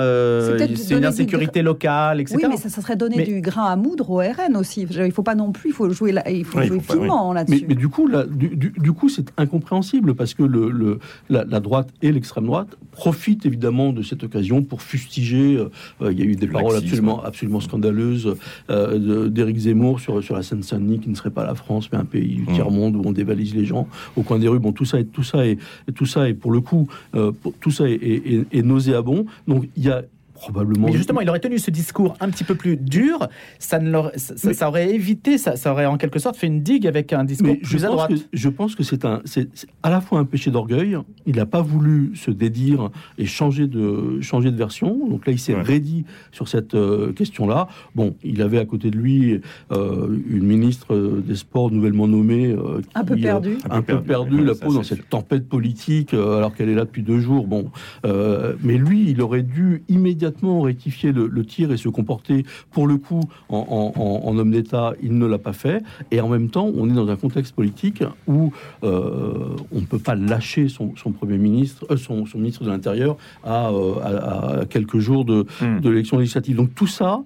euh, 0.00 0.58
C'est 0.58 0.64
une 0.64 0.76
donner 0.90 1.00
du 1.00 1.06
insécurité 1.06 1.62
locale, 1.62 2.20
etc. 2.20 2.38
Oui, 2.42 2.48
mais 2.50 2.56
ça, 2.56 2.68
ça 2.68 2.80
serait 2.82 2.96
donner 2.96 3.16
Mais- 3.18 3.24
du 3.24 3.40
grain 3.40 3.64
à 3.66 3.76
moudre 3.76 4.10
au 4.10 4.16
RN 4.18 4.56
aussi. 4.56 4.82
Il 4.90 4.98
ne 5.02 5.10
faut 5.10 5.22
pas 5.22 5.34
non 5.34 5.52
plus, 5.52 5.70
il 5.70 5.72
faut 5.72 5.88
jouer, 5.90 6.12
là- 6.12 6.28
il 6.30 6.44
faut 6.44 6.58
Oui, 6.58 6.64
il 6.64 6.68
jouer 6.68 6.80
faut 6.80 6.92
finement 6.94 7.28
Mais, 7.30 7.34
là-dessus. 7.34 7.64
mais 7.68 7.74
du 7.74 7.88
coup, 7.88 8.06
là, 8.06 8.24
du, 8.26 8.48
du- 8.56 8.72
du 8.76 8.92
coup, 8.92 9.08
c'est 9.08 9.30
incompréhensible 9.36 10.14
parce 10.14 10.34
que 10.34 10.42
le, 10.42 10.70
le- 10.70 10.98
la, 11.28 11.44
la 11.44 11.60
droite 11.60 11.88
et 12.02 12.12
l'extrême 12.12 12.46
droite 12.46 12.76
profitent 12.92 13.46
évidemment 13.46 13.92
de 13.92 14.02
cette 14.02 14.24
occasion 14.24 14.62
pour 14.62 14.82
fustiger. 14.82 15.56
euh, 15.56 15.70
euh, 16.02 16.12
il 16.12 16.18
y 16.18 16.22
a 16.22 16.24
eu 16.24 16.36
des 16.36 16.46
Le 16.46 16.52
paroles 16.52 16.74
laxisme. 16.74 16.86
absolument, 16.94 17.22
absolument 17.24 17.60
scandaleuses 17.60 18.34
euh, 18.70 19.28
d'Éric 19.28 19.56
Zemmour 19.58 20.00
sur, 20.00 20.22
sur 20.22 20.34
la 20.36 20.42
Seine-Saint-Denis, 20.42 20.98
qui 21.00 21.08
ne 21.10 21.14
serait 21.14 21.30
pas 21.30 21.44
la 21.44 21.54
France, 21.54 21.88
mais 21.92 21.98
un 21.98 22.04
pays 22.04 22.34
du 22.36 22.42
Mm. 22.42 22.54
tiers-monde 22.54 22.96
où 22.96 23.02
on 23.04 23.12
dévalise 23.12 23.54
les 23.54 23.64
gens 23.64 23.86
au 24.16 24.22
coin 24.22 24.38
des 24.38 24.48
rues. 24.48 24.58
Bon, 24.58 24.72
tout 24.72 24.84
ça, 24.84 24.98
est, 25.00 25.04
tout 25.04 25.22
ça 25.22 25.46
est, 25.46 25.58
tout 25.94 26.06
ça 26.06 26.28
est 26.28 26.34
pour 26.34 26.50
le 26.52 26.60
coup, 26.60 26.88
euh, 27.14 27.32
pour- 27.32 27.52
tout 27.60 27.70
ça 27.70 27.88
est, 27.88 27.94
est- 27.94 28.34
est- 28.34 28.46
est 28.58 28.62
nauséabond. 28.62 29.26
Donc, 29.48 29.68
il 29.76 29.84
y 29.84 29.90
a 29.90 30.02
probablement. 30.40 30.86
Mais 30.86 30.92
justement, 30.92 31.20
il 31.20 31.28
aurait 31.28 31.40
tenu 31.40 31.58
ce 31.58 31.70
discours 31.70 32.16
un 32.20 32.30
petit 32.30 32.44
peu 32.44 32.54
plus 32.54 32.76
dur, 32.76 33.28
ça, 33.58 33.78
ne 33.78 33.90
l'aurait- 33.90 34.16
ça, 34.18 34.36
ça- 34.36 34.48
Mais- 34.48 34.54
ça 34.54 34.68
aurait 34.68 34.94
évité, 34.94 35.36
ça, 35.38 35.56
ça 35.56 35.70
aurait 35.72 35.86
en 35.86 35.96
quelque 35.98 36.18
sorte 36.18 36.36
fait 36.36 36.46
une 36.46 36.62
digue 36.62 36.86
avec 36.86 37.12
un 37.12 37.24
discours 37.24 37.48
Mais 37.48 37.60
je 37.62 37.68
plus 37.68 37.84
à 37.84 37.88
pense, 37.88 37.96
droite. 37.96 38.10
que, 38.10 38.18
je 38.32 38.48
pense 38.48 38.74
que 38.74 38.82
c'est 38.82 39.04
un, 39.04 39.20
c'est 39.24 39.48
c'est 39.54 39.68
à 39.82 39.90
la 39.90 40.00
fois 40.00 40.18
un 40.18 40.24
péché 40.24 40.50
d'orgueil. 40.50 40.96
Il 41.26 41.36
n'a 41.36 41.46
pas 41.46 41.60
voulu 41.62 42.12
se 42.16 42.30
dédire 42.30 42.90
et 43.18 43.26
changer 43.26 43.66
de 43.66 44.20
changer 44.20 44.50
de 44.50 44.56
version. 44.56 45.08
Donc 45.08 45.26
là, 45.26 45.32
il 45.32 45.38
s'est 45.38 45.54
Ouais. 45.54 45.62
raidi 45.62 46.04
sur 46.32 46.48
cette 46.48 46.74
euh, 46.74 47.12
question-là. 47.12 47.68
Bon, 47.94 48.14
il 48.24 48.40
avait 48.42 48.58
à 48.58 48.64
côté 48.64 48.90
de 48.90 48.96
lui 48.96 49.40
euh, 49.72 50.08
une 50.30 50.44
ministre 50.44 51.20
des 51.26 51.34
Sports 51.36 51.70
nouvellement 51.70 52.08
nommée, 52.08 52.46
euh, 52.52 52.80
un 52.94 53.04
peu 53.04 53.14
qui, 53.16 53.22
euh, 53.22 53.24
perdu. 53.32 53.58
un 53.68 53.82
peu 53.82 54.00
perdu, 54.00 54.36
ouais, 54.38 54.44
la 54.44 54.54
ça, 54.54 54.64
peau 54.64 54.72
dans 54.74 54.82
cette 54.82 55.08
tempête 55.08 55.48
politique, 55.48 56.14
euh, 56.14 56.38
alors 56.38 56.54
qu'elle 56.54 56.68
est 56.68 56.74
là 56.74 56.84
depuis 56.84 57.02
deux 57.02 57.18
jours. 57.20 57.46
Bon, 57.46 57.70
euh, 58.06 58.54
mais 58.62 58.78
lui, 58.78 59.10
il 59.10 59.20
aurait 59.20 59.42
dû 59.42 59.82
immédiatement 59.88 60.29
rectifier 60.62 61.12
le, 61.12 61.26
le 61.26 61.44
tir 61.44 61.72
et 61.72 61.76
se 61.76 61.88
comporter, 61.88 62.44
pour 62.70 62.86
le 62.86 62.96
coup, 62.96 63.20
en, 63.48 63.92
en- 63.96 64.00
en- 64.00 64.28
en 64.28 64.38
homme 64.38 64.50
d'État. 64.50 64.92
Il 65.02 65.16
ne 65.18 65.26
l'a 65.26 65.38
pas 65.38 65.52
fait. 65.52 65.82
Et 66.10 66.20
en 66.20 66.28
même 66.28 66.48
temps, 66.50 66.70
on 66.76 66.88
est 66.88 66.94
dans 66.94 67.08
un 67.08 67.16
contexte 67.16 67.54
politique 67.54 68.02
où 68.26 68.52
euh, 68.84 69.56
on 69.72 69.80
ne 69.80 69.86
peut 69.86 69.98
pas 69.98 70.14
lâcher 70.14 70.68
son, 70.68 70.94
son 70.96 71.12
premier 71.12 71.38
ministre, 71.38 71.86
euh, 71.90 71.96
son, 71.96 72.26
son 72.26 72.38
ministre 72.38 72.64
de 72.64 72.70
l'Intérieur 72.70 73.16
à, 73.44 73.70
euh, 73.70 73.94
à- 74.02 74.60
à 74.60 74.64
quelques 74.66 74.98
jours 74.98 75.24
de, 75.24 75.46
Hmm. 75.60 75.80
de 75.80 75.90
l'élection 75.90 76.18
législative. 76.18 76.56
Donc 76.56 76.74
tout 76.74 76.86
ça. 76.86 77.22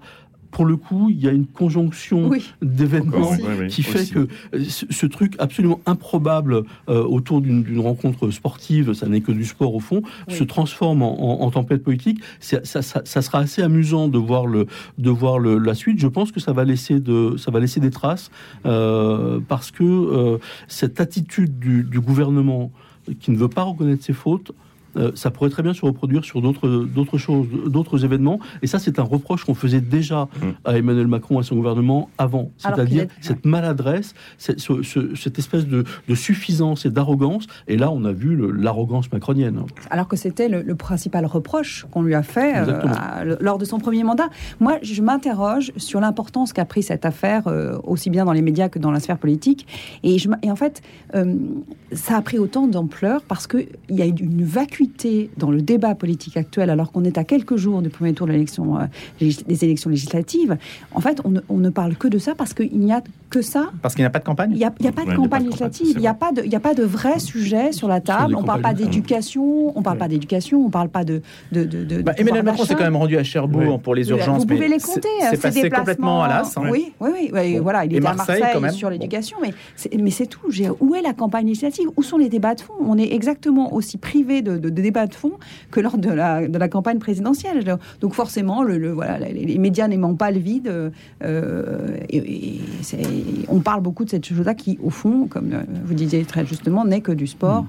Pour 0.55 0.66
le 0.66 0.76
coup, 0.76 1.11
il 1.11 1.20
y 1.20 1.26
a 1.26 1.32
une 1.32 1.46
conjonction 1.46 2.28
Oui. 2.28 2.55
d'événements 2.62 3.16
Encore, 3.16 3.32
oui, 3.32 3.55
oui, 3.62 3.66
qui 3.66 3.82
fait 3.82 4.02
aussi. 4.02 4.12
que 4.12 4.20
euh, 4.55 4.64
ce, 4.68 5.07
truc 5.07 5.34
absolument 5.40 5.80
improbable 5.84 6.62
euh, 6.88 7.02
autour 7.02 7.40
d'une 7.40 7.80
rencontre 7.80 8.30
sportive, 8.30 8.92
ça 8.92 9.09
n'est 9.09 9.20
que 9.20 9.32
du 9.32 9.44
sport 9.44 9.74
au 9.74 9.80
fond, 9.80 10.02
Oui. 10.28 10.34
se 10.36 10.44
transforme 10.44 11.02
en, 11.02 11.40
en- 11.42 11.44
en 11.44 11.50
tempête 11.50 11.82
politique. 11.82 12.20
Ça, 12.38 12.61
ça- 12.64 12.82
ça 13.05 13.20
sera 13.20 13.38
assez 13.40 13.62
amusant 13.62 14.07
de 14.07 14.16
voir, 14.16 14.46
le, 14.46 14.66
de 14.96 15.11
voir 15.11 15.40
le- 15.40 15.59
la 15.59 15.74
suite. 15.74 15.98
Je 15.98 16.07
pense 16.07 16.30
que 16.30 16.38
ça 16.38 16.52
va 16.52 16.62
laisser, 16.64 17.00
de, 17.00 17.36
ça 17.36 17.50
va 17.50 17.59
laisser 17.59 17.80
des 17.80 17.90
traces 17.90 18.30
euh, 18.64 19.40
parce 19.48 19.72
que 19.72 19.82
euh, 19.82 20.38
cette 20.68 21.00
attitude 21.00 21.59
du, 21.59 21.82
du 21.82 21.98
gouvernement 21.98 22.70
qui 23.18 23.32
ne 23.32 23.36
veut 23.36 23.48
pas 23.48 23.64
reconnaître 23.64 24.05
ses 24.05 24.12
fautes, 24.12 24.52
euh, 24.97 25.11
ça 25.14 25.30
pourrait 25.30 25.51
très 25.51 25.62
bien 25.62 25.74
se 25.74 25.84
reproduire 25.84 26.24
sur 26.24 26.40
d'autres 26.42 26.68
d'autres 26.68 27.18
choses, 27.18 27.47
d'autres 27.66 28.05
événements. 28.05 28.38
Et 28.62 28.66
ça, 28.66 28.78
c'est 28.78 28.99
un 28.99 29.03
reproche 29.03 29.45
qu'on 29.45 29.55
faisait 29.55 29.80
déjà 29.80 30.28
Mm. 30.40 30.47
à 30.64 30.78
Emmanuel 30.78 31.07
Macron 31.07 31.36
et 31.36 31.40
à 31.40 31.42
son 31.42 31.57
gouvernement 31.57 32.09
avant. 32.18 32.51
C'est-à-dire 32.59 33.03
est- 33.05 33.09
cette 33.20 33.45
maladresse, 33.45 34.14
cette, 34.38 34.61
ce- 34.61 34.82
ce- 34.82 35.14
cette 35.14 35.38
espèce 35.38 35.66
de, 35.66 35.84
de 36.09 36.14
suffisance 36.14 36.86
et 36.86 36.90
d'arrogance. 36.90 37.47
Et 37.68 37.76
là, 37.76 37.90
on 37.90 38.05
a 38.05 38.12
vu 38.12 38.36
le- 38.36 38.51
l'arrogance 38.51 39.11
macronienne. 39.12 39.61
Alors 39.90 40.09
que 40.09 40.16
c'était 40.16 40.49
le, 40.49 40.62
le 40.62 40.74
principal 40.74 41.26
reproche 41.26 41.86
qu'on 41.90 42.03
lui 42.03 42.14
a 42.14 42.22
fait 42.22 42.57
euh, 42.57 42.80
à- 42.86 43.24
lors 43.40 43.59
de 43.59 43.64
son 43.64 43.78
premier 43.78 44.05
mandat. 44.05 44.28
Moi, 44.61 44.78
je 44.82 45.03
m'interroge 45.03 45.72
sur 45.76 46.01
l'importance 46.01 46.53
qu'a 46.53 46.64
pris 46.64 46.82
cette 46.82 47.05
affaire, 47.05 47.47
euh, 47.49 47.78
aussi 47.84 48.11
bien 48.11 48.24
dans 48.24 48.32
les 48.32 48.42
médias 48.42 48.68
que 48.68 48.78
dans 48.78 48.90
la 48.90 49.01
sphère 49.01 49.18
politique. 49.18 49.66
Et, 50.03 50.18
je 50.18 50.28
et 50.42 50.51
en 50.51 50.57
fait, 50.57 50.82
euh, 51.14 51.34
ça 51.92 52.16
a 52.16 52.22
pris 52.22 52.38
autant 52.38 52.66
d'ampleur 52.66 53.22
parce 53.22 53.47
qu'il 53.47 53.66
y 53.90 54.03
a 54.03 54.07
eu 54.07 54.11
une 54.20 54.45
vacuité 54.45 54.84
dans 55.37 55.51
le 55.51 55.62
débat 55.62 55.95
politique 55.95 56.37
actuel, 56.37 56.70
alors 56.70 56.93
qu'on 56.93 57.05
est 57.05 57.18
à 57.18 57.24
quelques 57.24 57.57
jours 57.57 57.82
du 57.82 57.89
premier 57.89 58.14
tour 58.14 58.28
euh, 58.28 58.87
des 59.20 59.64
élections 59.64 59.91
législatives. 59.91 60.57
En 60.93 61.01
fait, 61.01 61.20
on 61.49 61.59
ne 61.59 61.70
parle 61.70 61.97
que 61.97 62.09
de 62.09 62.18
ça 62.18 62.35
parce 62.35 62.55
qu'il 62.55 62.78
n'y 62.78 62.93
a 62.93 63.03
que 63.35 63.43
ça 63.43 63.70
Parce 63.82 63.95
qu'il 63.95 64.03
n'y 64.03 64.07
a 64.07 64.11
pas 64.11 64.18
de 64.20 64.24
campagne 64.24 64.51
il 64.53 64.59
n'y 64.59 64.64
a, 64.64 64.72
il 64.78 64.85
y 64.87 64.89
a 64.89 64.93
pas 64.93 65.05
de 65.05 65.14
campagne 65.14 65.45
législative, 65.45 65.89
il 65.97 65.99
n'y 66.01 66.07
a, 66.07 66.14
pas 66.14 66.30
de- 66.32 66.43
il 66.45 66.53
y 66.53 66.57
a 66.57 66.61
pas 66.61 66.74
de 66.74 66.85
vrai 66.85 67.18
sujet 67.18 67.72
sur 67.72 67.89
la 67.89 68.01
table. 68.01 68.35
On 68.37 68.43
ne 68.43 68.47
parle 68.47 68.62
pas 68.62 68.70
campagnes, 68.70 68.87
d'éducation, 68.87 69.72
on 69.76 69.78
ne 69.80 69.85
parle 69.85 69.99
pas 69.99 70.09
d'éducation, 70.09 70.61
on 70.62 70.66
ne 70.66 70.70
parle 70.70 70.89
pas 70.89 71.05
de. 71.05 71.20
de, 71.53 71.64
de, 71.64 71.85
de- 71.85 72.03
Bah, 72.03 72.12
Emmanuel 72.16 72.45
Macron 72.45 72.64
s'est 72.64 72.74
quand 72.74 72.85
même 72.85 72.97
rendu 72.97 73.16
à 73.18 73.24
Cherbourg 73.24 73.80
pour 73.80 73.95
les 73.95 74.05
Vous 74.05 74.11
urgences. 74.11 74.45
pouvez 74.47 74.61
mais 74.61 74.68
les 74.68 74.78
compter, 74.78 75.09
C'est 75.20 75.30
ces 75.37 75.37
passé 75.43 75.62
déplacements. 75.62 75.78
complètement 75.85 76.22
à 76.22 76.28
l'as. 76.28 76.53
hein. 76.57 76.62
Oui, 76.70 76.93
oui, 77.01 77.11
oui. 77.12 77.30
oui, 77.32 77.57
Bon. 77.57 77.62
Voilà, 77.64 77.85
il 77.85 77.93
était 77.93 78.01
Marseille, 78.01 78.37
à 78.37 78.39
Marseille 78.39 78.51
quand 78.55 78.61
même. 78.61 78.70
sur 78.72 78.91
l'éducation, 78.91 79.37
mais 79.43 79.53
c'est, 79.76 79.95
mais 79.97 80.11
c'est 80.11 80.26
tout. 80.26 80.49
Où 80.80 80.95
est 80.95 81.03
la 81.03 81.12
campagne 81.12 81.47
législative? 81.47 81.89
Où 81.97 82.03
sont 82.03 82.16
les 82.18 82.28
débats 82.28 82.55
de 82.55 82.61
fond? 82.61 82.74
On 82.80 82.97
est 82.99 83.12
exactement 83.12 83.74
aussi 83.74 83.99
privé 83.99 84.43
de, 84.43 84.57
de- 84.57 84.68
de 84.70 84.82
débats 84.82 85.07
de 85.07 85.14
fond 85.14 85.32
que 85.70 85.80
lors 85.80 85.99
de 85.99 86.11
la, 86.11 86.47
de 86.47 86.59
la 86.59 86.68
campagne 86.68 86.99
présidentielle. 86.99 87.76
Donc 88.01 88.14
forcément, 88.14 88.62
le, 88.62 88.78
le- 88.78 88.93
voilà, 88.93 89.18
les, 89.18 89.32
les 89.45 89.59
médias 89.59 89.89
n'aimant 89.89 90.14
pas 90.14 90.30
le 90.30 90.39
vide, 90.39 90.70
euh, 91.22 91.97
et- 92.09 92.16
et 92.18 92.61
c'est- 92.82 92.99
on 93.49 93.61
parle 93.61 93.83
beaucoup 93.83 94.05
de 94.05 94.11
cette 94.11 94.27
chose-là 94.27 94.55
qui, 94.55 94.79
au 94.83 94.91
fond, 94.91 95.27
comme 95.27 95.53
euh, 95.53 95.62
vous 95.85 95.95
disiez 95.95 96.25
très 96.25 96.45
justement, 96.47 96.85
n'est 96.85 97.01
que 97.01 97.12
du 97.12 97.27
sport. 97.27 97.64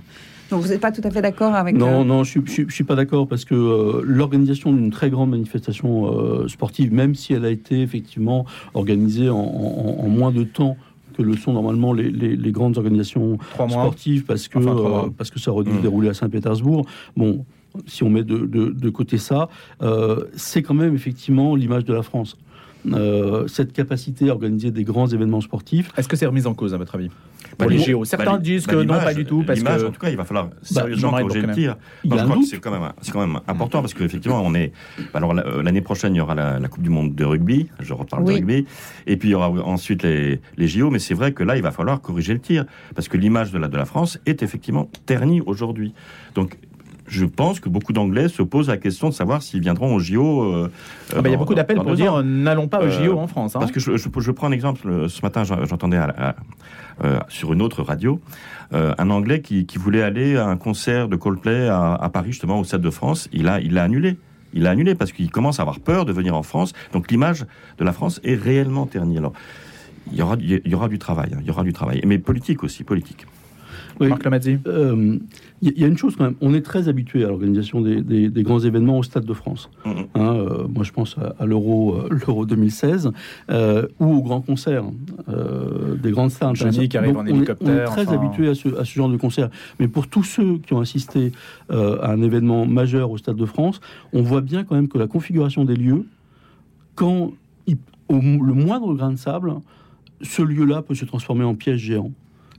Donc 0.52 0.62
vous 0.62 0.68
n'êtes 0.70 0.80
pas 0.82 0.92
tout 0.92 1.02
à 1.04 1.10
fait 1.10 1.24
d'accord 1.24 1.56
avec... 1.56 1.76
Non, 1.76 2.02
euh, 2.02 2.04
non, 2.04 2.24
je 2.24 2.38
ne 2.40 2.70
suis, 2.70 2.84
pas 2.84 2.94
d'accord 2.96 3.28
parce 3.28 3.46
que 3.46 3.56
euh, 3.56 4.02
l'organisation 4.06 4.72
d'une 4.72 4.92
très 4.92 5.10
grande 5.10 5.32
manifestation 5.32 6.06
euh, 6.20 6.48
sportive, 6.48 6.94
même 6.94 7.16
si 7.16 7.34
elle 7.34 7.46
a 7.46 7.50
été 7.50 7.82
effectivement 7.82 8.46
organisée 8.76 9.30
en, 9.30 9.38
en- 9.40 9.96
en 10.06 10.08
moins 10.08 10.32
de 10.32 10.44
temps 10.44 10.78
que 11.18 11.24
le 11.24 11.36
sont 11.36 11.54
normalement 11.54 11.94
les, 11.94 12.12
les- 12.12 12.36
les 12.36 12.52
grandes 12.52 12.78
organisations 12.78 13.40
sportives, 13.70 14.26
parce 14.26 14.48
que, 14.48 14.60
Enfin, 14.60 15.06
euh, 15.08 15.10
parce 15.18 15.32
que 15.32 15.40
ça 15.40 15.52
aurait 15.52 15.64
dû 15.64 15.72
se 15.72 15.78
Mm. 15.78 15.82
dérouler 15.82 16.10
à 16.10 16.14
Saint-Pétersbourg. 16.14 16.86
Bon, 17.18 17.44
si 17.88 18.04
on 18.04 18.10
met 18.12 18.24
de, 18.24 18.38
de- 18.46 18.70
de 18.70 18.90
côté 18.90 19.18
ça, 19.18 19.50
euh, 19.82 20.26
c'est 20.36 20.62
quand 20.62 20.76
même 20.76 20.94
effectivement 20.94 21.56
l'image 21.56 21.86
de 21.86 21.94
la 21.94 22.04
France. 22.04 22.38
Euh, 22.94 23.48
cette 23.48 23.74
capacité 23.74 24.30
à 24.30 24.34
organiser 24.34 24.72
des 24.72 24.84
grands 24.84 25.08
événements 25.08 25.42
sportifs, 25.42 25.92
Est-ce 25.98 26.08
que 26.08 26.16
c'est 26.16 26.26
remis 26.26 26.46
en 26.46 26.54
cause, 26.54 26.74
à 26.74 26.78
votre 26.78 26.96
avis? 26.96 27.08
Bah, 27.08 27.66
Pour 27.66 27.70
les 27.70 27.80
JO 27.80 28.06
Certains 28.06 28.34
bah, 28.34 28.38
disent 28.38 28.66
bah, 28.68 28.74
que 28.74 28.78
non, 28.84 28.94
pas 28.94 29.14
du 29.14 29.26
tout. 29.26 29.44
Parce 29.46 29.60
l'image, 29.60 29.82
que... 29.82 29.88
en 29.88 29.92
tout 29.92 30.00
cas, 30.00 30.10
il 30.10 30.18
va 30.18 30.26
falloir 30.26 30.50
sérieusement 30.62 31.12
corriger 31.12 31.42
le 31.42 31.54
tir. 31.54 31.78
c'est 32.48 32.60
quand 32.60 32.72
même, 32.72 32.92
c'est 33.02 33.12
quand 33.12 33.26
même 33.26 33.40
important 33.48 33.82
parce 33.82 33.94
qu'effectivement, 33.94 34.42
on 34.44 34.54
est. 34.54 34.72
Alors, 35.14 35.34
la- 35.34 35.62
l'année 35.64 35.82
prochaine, 35.82 36.14
il 36.16 36.18
y 36.18 36.22
aura 36.22 36.36
la, 36.36 36.60
la 36.60 36.68
Coupe 36.68 36.84
du 36.84 36.90
Monde 36.90 37.16
de 37.16 37.24
rugby. 37.26 37.68
Je 37.80 37.94
reparle 37.94 38.24
Oui. 38.24 38.34
de 38.34 38.38
rugby. 38.40 38.66
Et 39.08 39.18
puis, 39.18 39.30
il 39.30 39.32
y 39.32 39.36
aura 39.36 39.50
ensuite 39.50 40.04
les, 40.04 40.42
les 40.58 40.68
JO. 40.68 40.90
Mais 40.90 41.00
c'est 41.00 41.14
vrai 41.14 41.32
que 41.32 41.44
là, 41.44 41.56
il 41.56 41.64
va 41.64 41.72
falloir 41.72 42.02
corriger 42.02 42.34
le 42.34 42.40
tir 42.40 42.66
parce 42.94 43.08
que 43.08 43.18
l'image 43.18 43.52
de 43.52 43.58
la, 43.58 43.68
de 43.68 43.78
la 43.78 43.86
France 43.86 44.20
est 44.26 44.44
effectivement 44.44 44.90
ternie 45.06 45.42
aujourd'hui. 45.46 45.94
Donc, 46.36 46.58
je 47.08 47.26
pense 47.26 47.60
que 47.60 47.70
beaucoup 47.70 47.94
d'Anglais 47.94 48.28
se 48.30 48.42
posent 48.42 48.68
la 48.70 48.78
question 48.78 49.10
de 49.10 49.14
savoir 49.14 49.42
s'ils 49.44 49.62
viendront 49.62 49.94
au 49.96 50.00
JO. 50.00 50.44
euh, 50.44 50.72
Ah 51.12 51.22
bah, 51.22 51.30
il 51.30 51.32
y 51.32 51.36
a 51.36 51.38
beaucoup 51.38 51.54
d'appels 51.54 51.78
pour 51.78 51.94
dire 51.96 52.16
euh, 52.16 52.24
n'allons 52.24 52.68
pas 52.68 52.80
au 52.80 52.86
Euh, 52.86 52.90
JO 53.06 53.18
en 53.20 53.28
France. 53.28 53.56
hein. 53.56 53.60
Parce 53.60 53.72
que 53.72 53.80
je, 53.80 53.96
je- 53.98 54.10
je 54.20 54.32
prends 54.32 54.48
un 54.48 54.52
exemple. 54.52 54.88
euh, 54.88 55.08
Ce 55.08 55.22
matin, 55.22 55.44
j'en- 55.44 55.64
j'entendais 55.66 56.00
euh, 57.04 57.20
sur 57.30 57.54
une 57.54 57.62
autre 57.62 57.84
radio 57.84 58.20
euh, 58.74 58.94
un 58.98 59.10
Anglais 59.10 59.42
qui, 59.42 59.66
qui 59.66 59.78
voulait 59.78 60.02
aller 60.02 60.38
à 60.38 60.48
un 60.48 60.58
concert 60.58 61.08
de 61.08 61.16
Coldplay 61.16 61.68
à, 61.68 61.94
à 61.94 62.10
Paris, 62.10 62.32
justement, 62.32 62.60
au 62.60 62.64
Stade 62.64 62.82
de 62.82 62.90
France. 62.90 63.30
Il 63.34 63.48
a, 63.48 63.60
il 63.62 63.74
l'a 63.74 63.84
annulé. 63.84 64.18
Il 64.54 64.64
l'a 64.64 64.72
annulé 64.72 64.96
parce 64.96 65.12
qu'il 65.12 65.30
commence 65.30 65.60
à 65.60 65.64
avoir 65.64 65.80
peur 65.82 66.06
de 66.06 66.14
venir 66.14 66.36
en 66.36 66.42
France. 66.44 66.74
Donc 66.94 67.12
l'image 67.12 67.46
de 67.78 67.84
la 67.84 67.92
France 67.92 68.20
est 68.24 68.36
réellement 68.36 68.86
ternie. 68.88 69.18
Alors, 69.18 69.34
il 70.12 70.18
y 70.18 70.22
aura, 70.22 70.38
il 70.40 70.62
y 70.66 70.74
aura 70.76 70.88
du 70.88 70.98
travail. 70.98 71.32
hein, 71.36 71.40
il 71.42 71.48
y 71.48 71.52
aura 71.52 71.64
du 71.64 71.74
travail. 71.74 72.02
Mais 72.06 72.18
politique 72.18 72.64
aussi, 72.64 72.84
politique. 72.84 73.28
Oui. 74.00 74.10
Marc 74.10 74.24
Lemazzi. 74.24 74.58
Euh, 74.68 75.18
Il 75.62 75.72
y, 75.78 75.82
y 75.82 75.84
a 75.86 75.88
une 75.88 75.98
chose 75.98 76.16
quand 76.18 76.26
même, 76.26 76.36
on 76.42 76.54
est 76.54 76.62
très 76.62 76.90
habitué 76.90 77.24
à 77.24 77.30
l'organisation 77.30 77.80
des, 77.82 78.02
des- 78.02 78.30
des 78.30 78.44
grands 78.44 78.60
événements 78.60 79.00
au 79.00 79.04
Stade 79.04 79.26
de 79.26 79.34
France. 79.34 79.70
Mhm. 79.86 79.94
Hein, 80.16 80.34
euh, 80.36 80.68
moi, 80.68 80.84
je 80.84 80.92
pense 80.92 81.18
à, 81.18 81.34
à 81.42 81.46
l'Euro, 81.46 81.96
euh, 81.96 82.10
l'Euro 82.12 82.46
2016 82.46 83.12
euh, 83.50 83.88
ou 84.00 84.06
aux 84.16 84.22
grands 84.22 84.42
concerts 84.42 84.84
euh, 85.30 85.96
des 85.96 86.12
grandes 86.12 86.32
stars. 86.32 86.54
Johnny 86.56 86.86
internationales. 86.86 86.90
qui 86.90 86.98
arrive 86.98 87.14
Donc, 87.14 87.22
en 87.22 87.24
on 87.24 87.28
est- 87.28 87.38
hélicoptère, 87.38 87.68
On 87.70 87.78
est, 87.78 87.86
très 87.86 88.08
enfin. 88.08 88.22
habitué 88.26 88.50
à 88.50 88.56
ce, 88.56 88.68
à 88.78 88.84
ce 88.86 88.94
genre 88.94 89.10
de 89.10 89.18
concert. 89.18 89.50
Mais 89.80 89.88
pour 89.88 90.08
tous 90.08 90.24
ceux 90.24 90.58
qui 90.60 90.74
ont 90.74 90.82
assisté 90.82 91.32
euh, 91.72 91.98
à 92.02 92.12
un 92.12 92.22
événement 92.22 92.66
majeur 92.66 93.10
au 93.12 93.18
Stade 93.18 93.38
de 93.38 93.46
France, 93.46 93.80
on 94.14 94.22
voit 94.22 94.42
bien 94.42 94.64
quand 94.66 94.76
même 94.76 94.88
que 94.90 94.98
la 94.98 95.08
configuration 95.08 95.64
des 95.66 95.76
lieux, 95.76 96.06
quand 96.96 97.32
il- 97.66 97.78
au, 98.10 98.16
le 98.20 98.54
moindre 98.54 98.94
grain 98.94 99.12
de 99.12 99.18
sable, 99.18 99.54
ce 100.22 100.42
lieu-là 100.42 100.82
peut 100.82 100.96
se 100.96 101.06
transformer 101.06 101.44
en 101.44 101.56
piège 101.56 101.80
géant. 101.80 102.12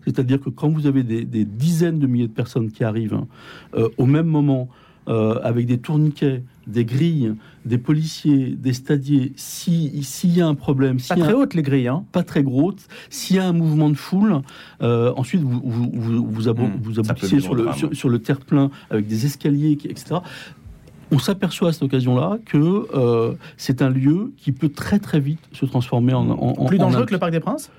C'est-à-dire 0.07 0.41
que 0.41 0.51
quand 0.51 0.69
vous 0.69 0.87
avez 0.87 1.03
des, 1.03 1.25
des 1.25 1.45
dizaines 1.45 1.99
de 1.99 2.07
milliers 2.07 2.29
de 2.29 2.33
personnes 2.33 2.71
qui 2.71 2.85
arrivent 2.85 3.15
hein, 3.15 3.27
euh, 3.75 3.89
au 3.99 4.07
même 4.07 4.27
moment, 4.27 4.69
euh, 5.09 5.39
avec 5.43 5.67
des 5.67 5.79
tourniquets, 5.79 6.43
des 6.67 6.85
grilles, 6.85 7.33
des 7.65 7.79
policiers, 7.79 8.57
des 8.59 8.73
stadiers, 8.73 9.33
si- 9.37 10.03
s'il 10.03 10.37
y 10.37 10.41
a 10.41 10.47
un 10.47 10.55
problème, 10.55 10.97
Pas 10.97 11.03
s'il 11.03 11.19
y 11.19 11.21
a 11.21 11.25
très 11.25 11.33
un- 11.33 11.37
haute 11.37 11.55
les 11.55 11.63
grilles. 11.63 11.89
Hein. 11.89 12.05
pas 12.13 12.23
très 12.25 12.43
gros, 12.43 12.73
s'il 13.11 13.37
y 13.37 13.39
a 13.39 13.47
un 13.47 13.53
mouvement 13.53 13.89
de 13.91 13.95
foule, 13.95 14.41
euh, 14.83 15.13
ensuite 15.17 15.43
vous, 15.43 15.61
vous, 15.65 15.91
vous, 15.93 16.27
vous, 16.29 16.49
abo- 16.49 16.63
Mmh, 16.67 16.73
vous 16.83 16.95
ça 16.95 17.03
peut 17.03 17.11
aboutissez 17.11 17.41
sur 17.41 17.55
le, 17.55 17.73
sur, 17.73 17.95
sur 17.95 18.09
le 18.09 18.19
terre-plein 18.21 18.71
avec 18.91 19.07
des 19.07 19.27
escaliers, 19.27 19.77
qui- 19.77 19.89
etc. 19.89 20.17
On 21.13 21.21
s'aperçoit 21.21 21.69
à 21.69 21.73
cette 21.73 21.85
occasion-là 21.85 22.39
que 22.45 22.87
euh, 22.97 23.35
c'est 23.57 23.83
un 23.83 23.91
lieu 23.91 24.33
qui 24.37 24.51
peut 24.51 24.71
très 24.71 24.99
très 24.99 25.21
vite 25.21 25.39
se 25.53 25.67
transformer 25.67 26.15
en, 26.15 26.29
en- 26.31 26.65
Plus 26.67 26.79
en 26.79 26.87
dangereux 26.87 27.07
que 27.07 27.13
le 27.13 27.19
Parc 27.21 27.31
des 27.31 27.39
Princes? 27.41 27.71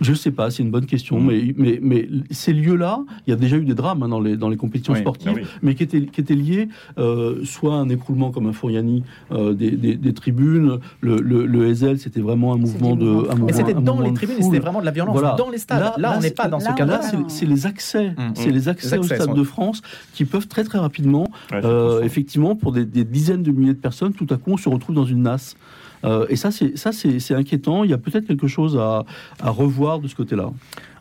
Je 0.00 0.12
sais 0.14 0.30
pas, 0.30 0.50
c'est 0.50 0.62
une 0.62 0.70
bonne 0.70 0.84
question, 0.86 1.18
Mm. 1.18 1.26
mais, 1.26 1.54
mais, 1.56 1.78
mais 1.82 2.08
ces 2.30 2.52
lieux-là, 2.52 3.00
il 3.26 3.30
y 3.30 3.32
a 3.32 3.36
déjà 3.36 3.56
eu 3.56 3.64
des 3.64 3.74
drames 3.74 4.02
hein, 4.02 4.08
dans, 4.08 4.20
les, 4.20 4.36
dans 4.36 4.48
les 4.48 4.56
compétitions 4.56 4.92
Oui, 4.92 5.00
sportives, 5.00 5.32
ah 5.34 5.38
oui. 5.38 5.46
mais 5.62 5.74
qui 5.74 5.82
étaient, 5.84 6.02
qui 6.02 6.20
étaient 6.20 6.34
liés 6.34 6.68
euh, 6.98 7.44
soit 7.44 7.74
à 7.74 7.78
un 7.78 7.88
écroulement 7.88 8.30
comme 8.30 8.46
un 8.46 8.52
Fouriani 8.52 9.04
euh, 9.32 9.54
des, 9.54 9.70
des- 9.70 9.96
des 9.96 10.12
tribunes, 10.12 10.78
le, 11.00 11.16
le, 11.20 11.46
le 11.46 11.66
Hazel, 11.68 11.98
c'était 11.98 12.20
vraiment 12.20 12.52
un 12.52 12.58
mouvement 12.58 12.94
de. 12.96 13.04
mouvement 13.04 13.34
de 13.34 13.42
un 13.42 13.44
Mais 13.46 13.52
c'était 13.52 13.74
dans 13.74 14.00
les 14.00 14.12
tribunes 14.12 14.42
c'était 14.42 14.58
vraiment 14.58 14.80
de 14.80 14.84
la 14.84 14.90
violence 14.90 15.14
Voilà. 15.18 15.34
dans 15.36 15.48
les 15.50 15.58
stades. 15.58 15.80
Là, 15.80 15.94
Là- 15.96 16.10
là, 16.10 16.14
on 16.18 16.20
n'est 16.20 16.30
pas 16.30 16.48
dans 16.48 16.60
ce 16.60 16.66
là, 16.66 16.72
cadre-là. 16.74 16.98
Là, 16.98 17.02
c'est- 17.02 17.16
c'est 17.28 17.46
les 17.46 17.66
accès, 17.66 18.10
Mm. 18.10 18.32
c'est 18.34 18.50
les 18.50 18.68
accès, 18.68 18.88
Les 18.88 18.94
accès 18.94 18.98
au 18.98 19.02
Stade 19.16 19.28
sont- 19.28 19.34
de 19.34 19.42
France 19.44 19.82
qui 20.12 20.24
peuvent 20.24 20.46
très 20.46 20.64
très 20.64 20.78
rapidement, 20.78 21.28
Ouais, 21.52 21.60
euh, 21.64 22.02
effectivement, 22.02 22.54
pour 22.54 22.72
des, 22.72 22.84
des 22.84 23.04
dizaines 23.04 23.42
de 23.42 23.50
milliers 23.50 23.74
de 23.74 23.78
personnes, 23.78 24.12
tout 24.12 24.26
à 24.30 24.36
coup, 24.36 24.50
on 24.52 24.56
se 24.56 24.68
retrouve 24.68 24.94
dans 24.94 25.04
une 25.06 25.22
nasse. 25.22 25.56
Euh, 26.04 26.26
et 26.28 26.36
ça, 26.36 26.50
c'est 26.50 27.34
inquiétant. 27.34 27.84
Il 27.84 27.90
y 27.90 27.94
a 27.94 27.98
peut-être 27.98 28.26
quelque 28.26 28.46
chose 28.46 28.76
à, 28.76 29.04
à 29.40 29.50
revoir 29.50 29.98
de 29.98 30.08
ce 30.08 30.14
côté-là. 30.14 30.50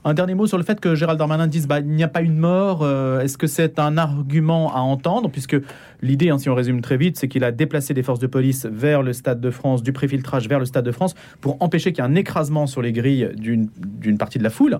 Un 0.07 0.13
dernier 0.13 0.35
mot 0.35 0.45
sur 0.45 0.59
le 0.59 0.63
fait 0.63 0.79
que 0.79 0.93
Gérald 0.93 1.17
Darmanin 1.17 1.47
dise 1.47 1.67
bah, 1.67 1.79
il 1.79 1.87
n'y 1.87 2.03
a 2.03 2.07
pas 2.07 2.21
eu 2.21 2.27
de 2.27 2.33
mort. 2.39 2.81
euh, 2.83 3.21
Est-ce 3.21 3.39
que 3.39 3.47
c'est 3.47 3.79
un 3.79 3.97
argument 3.97 4.71
à 4.75 4.79
entendre? 4.81 5.31
Puisque 5.31 5.55
l'idée, 6.03 6.29
hein, 6.29 6.37
si 6.37 6.47
on 6.47 6.53
résume 6.53 6.81
très 6.81 6.95
vite, 6.95 7.17
c'est 7.17 7.27
qu'il 7.27 7.43
a 7.43 7.51
déplacé 7.51 7.95
des 7.95 8.03
forces 8.03 8.19
de 8.19 8.27
police 8.27 8.67
vers 8.71 9.01
le 9.01 9.13
Stade 9.13 9.41
de 9.41 9.49
France, 9.49 9.81
du 9.81 9.93
préfiltrage 9.93 10.47
vers 10.47 10.59
le 10.59 10.65
Stade 10.65 10.85
de 10.85 10.91
France, 10.91 11.15
pour 11.41 11.57
empêcher 11.59 11.91
qu'il 11.91 12.03
y 12.03 12.07
ait 12.07 12.09
un 12.11 12.13
écrasement 12.13 12.67
sur 12.67 12.83
les 12.83 12.91
grilles 12.91 13.29
d'une 13.35 14.17
partie 14.19 14.37
de 14.37 14.43
la 14.43 14.51
foule. 14.51 14.79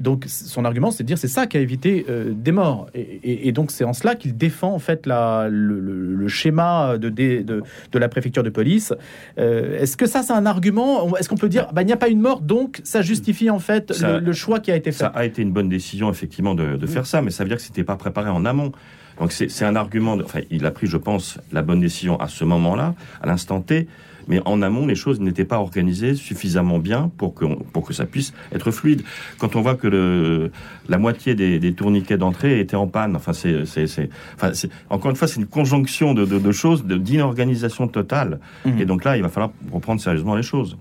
Donc 0.00 0.24
son 0.26 0.64
argument, 0.64 0.90
c'est 0.90 1.04
de 1.04 1.06
dire 1.06 1.18
c'est 1.18 1.28
ça 1.28 1.46
qui 1.46 1.56
a 1.56 1.60
évité 1.60 2.04
euh, 2.10 2.32
des 2.34 2.50
morts. 2.50 2.88
Et, 2.96 3.20
et- 3.22 3.46
et 3.48 3.52
donc 3.52 3.70
c'est 3.70 3.84
en 3.84 3.92
cela 3.92 4.16
qu'il 4.16 4.36
défend 4.36 4.72
en 4.74 4.80
fait 4.80 5.06
la, 5.06 5.46
le, 5.48 5.78
le- 5.78 6.16
le 6.16 6.28
schéma 6.28 6.98
de, 6.98 7.08
dé- 7.10 7.44
de, 7.44 7.62
de 7.92 7.98
la 8.00 8.08
préfecture 8.08 8.42
de 8.42 8.50
police. 8.50 8.92
Euh, 9.38 9.78
Est-ce 9.80 9.96
que 9.96 10.06
ça 10.06 10.24
c'est 10.24 10.32
un 10.32 10.46
argument? 10.46 11.16
Est-ce 11.16 11.28
qu'on 11.28 11.36
peut 11.36 11.48
dire 11.48 11.68
bah, 11.72 11.82
il 11.82 11.86
n'y 11.86 11.92
a 11.92 11.96
pas 11.96 12.10
eu 12.10 12.16
de 12.16 12.20
mort, 12.20 12.40
donc 12.40 12.80
ça 12.82 13.02
justifie 13.02 13.50
en 13.50 13.60
fait 13.60 13.92
Ça- 13.92 14.14
le, 14.18 14.18
le 14.26 14.32
choix 14.32 14.58
qui 14.64 14.72
a 14.72 14.76
été 14.76 14.90
fait 14.90 14.98
Ça 14.98 15.06
a 15.14 15.24
été 15.24 15.42
une 15.42 15.52
bonne 15.52 15.68
décision, 15.68 16.10
effectivement, 16.10 16.54
de, 16.54 16.76
de 16.76 16.86
faire 16.86 17.06
ça, 17.06 17.22
mais 17.22 17.30
ça 17.30 17.44
veut 17.44 17.48
dire 17.48 17.58
que 17.58 17.62
c'était 17.62 17.84
pas 17.84 17.96
préparé 17.96 18.30
en 18.30 18.44
amont. 18.44 18.72
Donc 19.20 19.30
c'est 19.32 19.64
un 19.64 19.76
argument. 19.76 20.16
de- 20.16 20.24
enfin, 20.24 20.40
il 20.50 20.66
a 20.66 20.72
pris, 20.72 20.88
je 20.88 20.96
pense, 20.96 21.38
la 21.52 21.62
bonne 21.62 21.80
décision 21.80 22.18
à 22.20 22.26
ce 22.26 22.44
moment-là, 22.44 22.94
à 23.22 23.26
l'instant 23.28 23.60
T. 23.60 23.86
Mais 24.28 24.40
en 24.44 24.62
amont, 24.62 24.86
les 24.86 24.94
choses 24.94 25.20
n'étaient 25.20 25.44
pas 25.44 25.58
organisées 25.58 26.14
suffisamment 26.14 26.78
bien 26.78 27.10
pour 27.18 27.34
que, 27.34 27.44
pour 27.72 27.86
que 27.86 27.92
ça 27.92 28.06
puisse 28.06 28.32
être 28.52 28.70
fluide. 28.70 29.02
Quand 29.38 29.56
on 29.56 29.60
voit 29.60 29.74
que 29.74 29.86
le, 29.86 30.50
la 30.88 30.98
moitié 30.98 31.34
des, 31.34 31.58
des 31.58 31.72
tourniquets 31.74 32.16
d'entrée 32.18 32.60
étaient 32.60 32.76
en 32.76 32.86
panne, 32.86 33.16
enfin, 33.16 33.32
c'est, 33.32 33.64
c'est, 33.66 33.86
c'est- 33.86 34.08
enfin, 34.36 34.52
c'est- 34.54 34.70
encore 34.90 35.10
une 35.10 35.16
fois, 35.16 35.28
c'est 35.28 35.40
une 35.40 35.46
conjonction 35.46 36.14
de, 36.14 36.24
de, 36.24 36.38
de 36.38 36.52
choses, 36.52 36.84
de, 36.84 36.96
d'inorganisation 36.96 37.88
totale. 37.88 38.40
Mhm. 38.64 38.78
Et 38.80 38.84
donc 38.84 39.04
là, 39.04 39.16
il 39.16 39.22
va 39.22 39.28
falloir 39.28 39.52
reprendre 39.72 40.00
sérieusement 40.00 40.34
les 40.36 40.42
choses. 40.42 40.76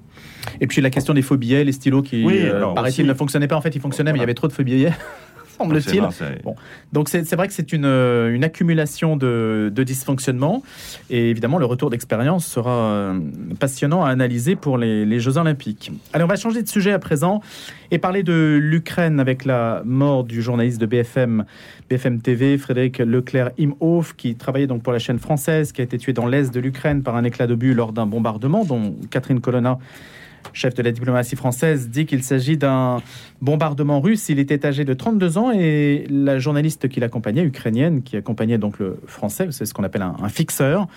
Et 0.61 0.67
puis 0.67 0.81
la 0.81 0.89
question 0.89 1.13
des 1.13 1.21
faux 1.21 1.37
billets, 1.37 1.63
les 1.63 1.71
stylos 1.71 2.01
qui, 2.01 2.23
Oui, 2.25 2.39
euh, 2.41 2.57
alors 2.57 2.73
paraît-il, 2.73 3.01
aussi. 3.01 3.09
ne 3.09 3.13
fonctionnaient 3.13 3.47
pas. 3.47 3.55
En 3.55 3.61
fait, 3.61 3.75
ils 3.75 3.81
fonctionnaient, 3.81 4.11
mais 4.11 4.17
il 4.19 4.21
y 4.21 4.25
avait 4.25 4.33
trop 4.33 4.47
de 4.47 4.53
faux 4.53 4.63
billets, 4.63 4.91
semble-t-il. 5.63 6.07
Bon. 6.43 6.55
Donc 6.91 7.09
c'est 7.09 7.35
vrai 7.35 7.47
que 7.47 7.53
c'est 7.53 7.73
une, 7.73 7.85
euh, 7.85 8.33
une 8.33 8.43
accumulation 8.43 9.15
de, 9.15 9.71
de 9.73 9.83
dysfonctionnements. 9.83 10.63
Et 11.09 11.29
évidemment, 11.29 11.57
le 11.57 11.65
retour 11.65 11.89
d'expérience 11.89 12.45
sera 12.45 12.71
euh, 12.71 13.19
passionnant 13.59 14.03
à 14.03 14.09
analyser 14.09 14.55
pour 14.55 14.77
les, 14.77 15.05
les 15.05 15.19
Jeux 15.19 15.37
Olympiques. 15.37 15.91
Allez, 16.13 16.23
on 16.23 16.27
va 16.27 16.35
changer 16.35 16.61
de 16.61 16.67
sujet 16.67 16.91
à 16.91 16.99
présent 16.99 17.41
et 17.91 17.99
parler 17.99 18.23
de 18.23 18.59
l'Ukraine 18.61 19.19
avec 19.19 19.45
la 19.45 19.81
mort 19.85 20.23
du 20.23 20.41
journaliste 20.41 20.79
de 20.81 20.85
BFM, 20.85 21.45
BFM 21.89 22.21
TV, 22.21 22.57
Frédéric 22.57 22.99
Leclerc-Imhoff, 22.99 24.15
qui 24.15 24.35
travaillait 24.35 24.67
donc 24.67 24.83
pour 24.83 24.93
la 24.93 24.99
chaîne 24.99 25.19
française, 25.19 25.71
qui 25.71 25.81
a 25.81 25.83
été 25.83 25.97
tué 25.97 26.13
dans 26.13 26.25
l'est 26.25 26.53
de 26.53 26.59
l'Ukraine 26.59 27.03
par 27.03 27.15
un 27.15 27.23
éclat 27.23 27.47
d'obus 27.47 27.73
lors 27.73 27.93
d'un 27.93 28.05
bombardement, 28.05 28.65
dont 28.65 28.95
Catherine 29.11 29.41
Colonna 29.41 29.77
chef 30.51 30.73
de 30.73 30.83
la 30.83 30.91
diplomatie 30.91 31.35
française, 31.35 31.89
dit 31.89 32.05
qu'il 32.05 32.23
s'agit 32.23 32.57
d'un 32.57 33.01
bombardement 33.41 34.01
russe. 34.01 34.29
Il 34.29 34.39
était 34.39 34.65
âgé 34.65 34.85
de 34.85 34.93
32 34.93 35.37
ans 35.37 35.51
et 35.51 36.05
la 36.09 36.39
journaliste 36.39 36.89
qui 36.89 36.99
l'accompagnait, 36.99 37.43
ukrainienne, 37.43 38.03
qui 38.03 38.17
accompagnait 38.17 38.57
donc 38.57 38.79
le 38.79 38.97
français, 39.05 39.47
c'est 39.51 39.65
ce 39.65 39.73
qu'on 39.73 39.83
appelle 39.83 40.01
un, 40.01 40.15
un 40.21 40.29
fixeur, 40.29 40.87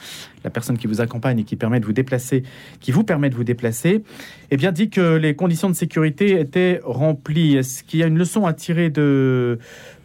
la 0.47 0.51
personne 0.51 0.79
qui 0.79 0.87
vous 0.87 1.01
accompagne 1.01 1.41
et 1.41 1.43
qui 1.43 1.57
permet 1.57 1.81
de 1.81 1.85
vous 1.85 1.93
déplacer, 1.93 2.45
qui 2.81 2.93
vous 2.93 3.03
permet 3.03 3.31
de 3.31 3.35
vous 3.35 3.43
déplacer, 3.43 4.05
eh 4.53 4.57
bien 4.57 4.71
dit 4.71 4.91
que 4.91 5.17
les 5.17 5.35
conditions 5.35 5.69
de 5.69 5.75
sécurité 5.75 6.39
étaient 6.39 6.81
remplies. 6.85 7.57
Est-ce 7.57 7.83
qu'il 7.83 7.99
y 7.99 8.05
a 8.05 8.07
une 8.07 8.17
leçon 8.17 8.47
à 8.47 8.53
tirer 8.53 8.89
de 8.89 9.59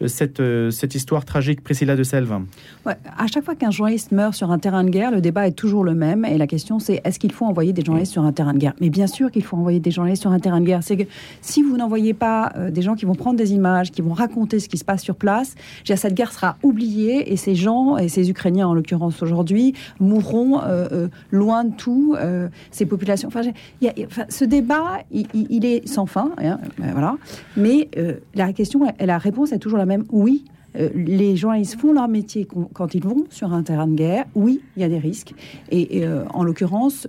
cette, 0.07 0.39
euh, 0.39 0.71
cette 0.71 0.95
histoire 0.95 1.25
tragique, 1.25 1.63
Priscilla 1.63 1.95
de 1.95 2.01
Selve? 2.01 2.39
Ouais, 2.87 2.95
à 3.15 3.27
chaque 3.27 3.45
fois 3.45 3.53
qu'un 3.53 3.69
journaliste 3.69 4.11
meurt 4.11 4.33
sur 4.33 4.49
un 4.49 4.57
terrain 4.57 4.83
de 4.83 4.89
guerre, 4.89 5.11
le 5.11 5.21
débat 5.21 5.45
est 5.45 5.51
toujours 5.51 5.83
le 5.83 5.93
même. 5.93 6.25
Et 6.25 6.39
la 6.39 6.47
question, 6.47 6.79
c'est 6.79 7.01
est-ce 7.03 7.19
qu'il 7.19 7.31
faut 7.31 7.45
envoyer 7.45 7.71
des 7.71 7.83
journalistes 7.83 8.13
sur 8.13 8.23
un 8.23 8.31
terrain 8.31 8.53
de 8.53 8.57
guerre? 8.57 8.73
Mais 8.81 8.89
bien 8.89 9.05
sûr 9.05 9.29
qu'il 9.29 9.43
faut 9.43 9.57
envoyer 9.57 9.79
des 9.79 9.91
journalistes 9.91 10.23
sur 10.23 10.31
un 10.31 10.39
terrain 10.39 10.59
de 10.59 10.65
guerre. 10.65 10.81
C'est 10.81 10.97
que 10.97 11.03
si 11.41 11.61
vous 11.61 11.77
n'envoyez 11.77 12.15
pas 12.15 12.51
euh, 12.55 12.71
des 12.71 12.81
gens 12.81 12.95
qui 12.95 13.05
vont 13.05 13.13
prendre 13.13 13.37
des 13.37 13.53
images, 13.53 13.91
qui 13.91 14.01
vont 14.01 14.13
raconter 14.13 14.59
ce 14.59 14.67
qui 14.67 14.79
se 14.79 14.85
passe 14.85 15.03
sur 15.03 15.15
place, 15.15 15.53
cette 15.85 16.15
guerre 16.15 16.31
sera 16.31 16.57
oubliée 16.63 17.31
et 17.31 17.37
ces 17.37 17.53
gens, 17.53 17.97
et 17.97 18.09
ces 18.09 18.31
Ukrainiens 18.31 18.67
en 18.67 18.73
l'occurrence 18.73 19.21
aujourd'hui, 19.21 19.75
mourront 19.99 20.30
euh, 20.33 20.87
euh, 20.91 21.07
loin 21.31 21.63
de 21.63 21.75
tout, 21.75 22.15
euh, 22.17 22.49
ces 22.71 22.85
populations. 22.85 23.27
Enfin, 23.27 23.41
ce 24.29 24.45
débat, 24.45 24.99
il, 25.11 25.65
est 25.65 25.87
sans 25.87 26.05
fin. 26.05 26.31
hein, 26.37 26.59
voilà. 26.93 27.17
Mais 27.57 27.89
la 28.35 28.53
question, 28.53 28.81
la 28.99 29.17
réponse 29.17 29.51
est 29.51 29.59
toujours 29.59 29.79
la 29.79 29.85
même 29.85 30.05
oui. 30.11 30.45
Euh, 30.77 30.89
les 30.95 31.35
journalistes 31.35 31.77
font 31.77 31.91
leur 31.91 32.07
métier 32.07 32.47
quand 32.73 32.95
ils 32.95 33.03
vont 33.03 33.25
sur 33.29 33.51
un 33.51 33.61
terrain 33.61 33.87
de 33.87 33.95
guerre. 33.95 34.25
Oui, 34.35 34.61
il 34.77 34.81
y 34.81 34.85
a 34.85 34.89
des 34.89 34.99
risques. 34.99 35.33
Et, 35.69 36.03
en 36.33 36.43
l'occurrence, 36.43 37.07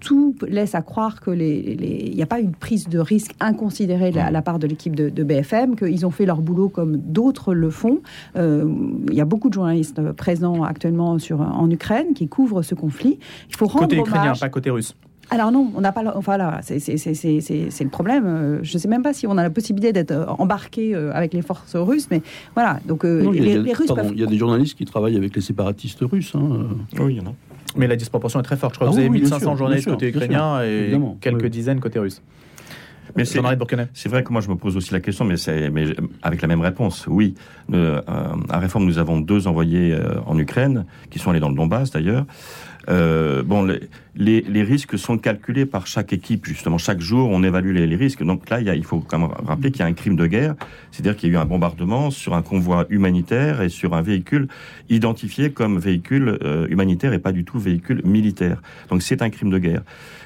tout 0.00 0.34
laisse 0.46 0.74
à 0.74 0.82
croire 0.82 1.20
que 1.20 1.30
les, 1.30 2.12
n'y 2.14 2.22
a 2.22 2.26
pas 2.26 2.38
une 2.40 2.52
prise 2.52 2.88
de 2.88 2.98
risque 2.98 3.32
inconsidérée 3.40 4.10
de 4.10 4.16
la, 4.16 4.30
la 4.30 4.42
part 4.42 4.58
de 4.58 4.66
l'équipe 4.66 4.94
de, 4.94 5.08
de 5.08 5.22
BFM, 5.24 5.76
qu'ils 5.76 6.06
ont 6.06 6.10
fait 6.10 6.26
leur 6.26 6.40
boulot 6.40 6.68
comme 6.68 6.96
d'autres 6.96 7.54
le 7.54 7.70
font. 7.70 8.00
Euh, 8.36 8.68
il 9.08 9.14
y 9.14 9.20
a 9.20 9.24
beaucoup 9.24 9.48
de 9.48 9.54
journalistes 9.54 10.00
présents 10.12 10.62
actuellement 10.62 11.18
sur, 11.18 11.40
en 11.40 11.68
Ukraine 11.70 12.14
qui 12.14 12.28
couvrent 12.28 12.62
ce 12.62 12.74
conflit. 12.74 13.18
Il 13.50 13.56
faut 13.56 13.66
rendre 13.66 13.86
Côté 13.86 13.98
ukrainien, 13.98 14.22
hommage. 14.26 14.40
pas 14.40 14.48
côté 14.48 14.70
russe. 14.70 14.94
Alors 15.30 15.52
non, 15.52 15.70
on 15.76 15.82
n'a 15.82 15.92
pas. 15.92 16.02
Enfin 16.16 16.38
là, 16.38 16.60
c'est 16.62 16.78
c'est- 16.78 16.96
c'est- 16.96 17.12
c'est- 17.12 17.40
c'est- 17.42 17.66
c'est 17.70 17.84
le 17.84 17.90
problème. 17.90 18.24
Euh, 18.26 18.58
Je 18.62 18.74
ne 18.74 18.78
sais 18.80 18.88
même 18.88 19.02
pas 19.02 19.12
si 19.12 19.26
on 19.26 19.36
a 19.36 19.42
la 19.42 19.50
possibilité 19.50 19.92
d'être 19.92 20.10
euh, 20.12 20.24
embarqué 20.38 20.94
avec 20.94 21.34
les 21.34 21.42
forces 21.42 21.76
russes, 21.76 22.08
mais 22.10 22.22
voilà. 22.54 22.80
Donc 22.86 23.04
Non, 23.04 23.34
il, 23.34 23.44
y 23.46 23.52
a, 23.52 23.58
les, 23.62 23.70
a- 23.70 23.74
Russes 23.76 23.88
pardon, 23.88 24.04
peuvent. 24.04 24.12
il 24.14 24.20
y 24.20 24.22
a 24.22 24.26
des 24.26 24.38
journalistes 24.38 24.74
qui 24.78 24.86
travaillent 24.86 25.18
avec 25.18 25.36
les 25.36 25.42
séparatistes 25.42 26.00
russes. 26.00 26.32
hein. 26.34 26.68
Oui, 26.98 27.16
il 27.16 27.16
y 27.18 27.20
en 27.20 27.30
a. 27.30 27.34
Mais 27.76 27.86
la 27.86 27.96
disproportion 27.96 28.40
est 28.40 28.44
très 28.44 28.56
forte. 28.56 28.74
Je 28.74 28.78
crois 28.78 28.88
Ah 28.88 28.90
que 28.90 28.94
vous 28.94 29.00
avez 29.00 29.08
oui, 29.08 29.20
bien 29.20 29.30
1500 29.30 29.50
sûr, 29.50 29.56
journalistes 29.56 29.84
sûr, 29.84 29.92
côté 29.92 30.08
ukrainien 30.08 30.62
et 30.64 30.68
évidemment, 30.68 31.18
quelques 31.20 31.42
oui. 31.42 31.50
dizaines 31.50 31.80
côté 31.80 31.98
russe. 31.98 32.22
Mais 33.16 33.24
c'est 33.24 33.40
c'est 33.94 34.08
vrai 34.08 34.22
que 34.22 34.32
moi 34.32 34.40
je 34.40 34.48
me 34.48 34.56
pose 34.56 34.76
aussi 34.76 34.92
la 34.92 35.00
question, 35.00 35.24
mais 35.24 35.36
c'est 35.36 35.70
mais 35.70 35.86
avec 36.22 36.42
la 36.42 36.48
même 36.48 36.60
réponse. 36.60 37.06
Oui, 37.08 37.34
euh, 37.72 38.00
à 38.48 38.58
Réforme 38.58 38.84
nous 38.84 38.98
avons 38.98 39.20
deux 39.20 39.46
envoyés 39.46 39.92
euh, 39.92 40.20
en 40.26 40.38
Ukraine 40.38 40.84
qui 41.10 41.18
sont 41.18 41.30
allés 41.30 41.40
dans 41.40 41.48
le 41.48 41.54
Donbass 41.54 41.90
d'ailleurs. 41.90 42.26
Euh, 42.88 43.42
bon, 43.42 43.64
les, 44.14 44.40
les, 44.40 44.62
risques 44.62 44.98
sont 44.98 45.18
calculés 45.18 45.66
par 45.66 45.86
chaque 45.86 46.12
équipe, 46.12 46.46
justement. 46.46 46.78
Chaque 46.78 47.00
jour, 47.00 47.28
on 47.30 47.42
évalue 47.42 47.74
les, 47.74 47.96
risques. 47.96 48.22
Donc 48.22 48.48
là, 48.48 48.60
il, 48.60 48.84
faut 48.84 49.00
quand 49.00 49.18
même 49.18 49.30
rappeler 49.46 49.70
qu'il 49.70 49.80
y 49.80 49.82
a 49.82 49.86
un 49.86 49.92
crime 49.92 50.16
de 50.16 50.26
guerre, 50.26 50.54
c'est-à-dire 50.90 51.16
qu'il 51.16 51.30
y 51.30 51.32
a 51.32 51.38
eu 51.38 51.38
un 51.38 51.44
bombardement 51.44 52.10
sur 52.10 52.34
un 52.34 52.42
convoi 52.42 52.86
humanitaire 52.88 53.62
et 53.62 53.68
sur 53.68 53.94
un 53.94 54.02
véhicule 54.02 54.48
identifié 54.88 55.50
comme 55.50 55.78
véhicule 55.78 56.38
euh, 56.42 56.66
humanitaire 56.68 57.12
et 57.12 57.18
pas 57.18 57.32
du 57.32 57.44
tout 57.44 57.58
véhicule 57.58 58.02
militaire. 58.04 58.62
Donc 58.88 59.02
c'est 59.02 59.22
un 59.22 59.30
crime 59.30 59.50
de 59.50 59.58
guerre. 59.58 59.82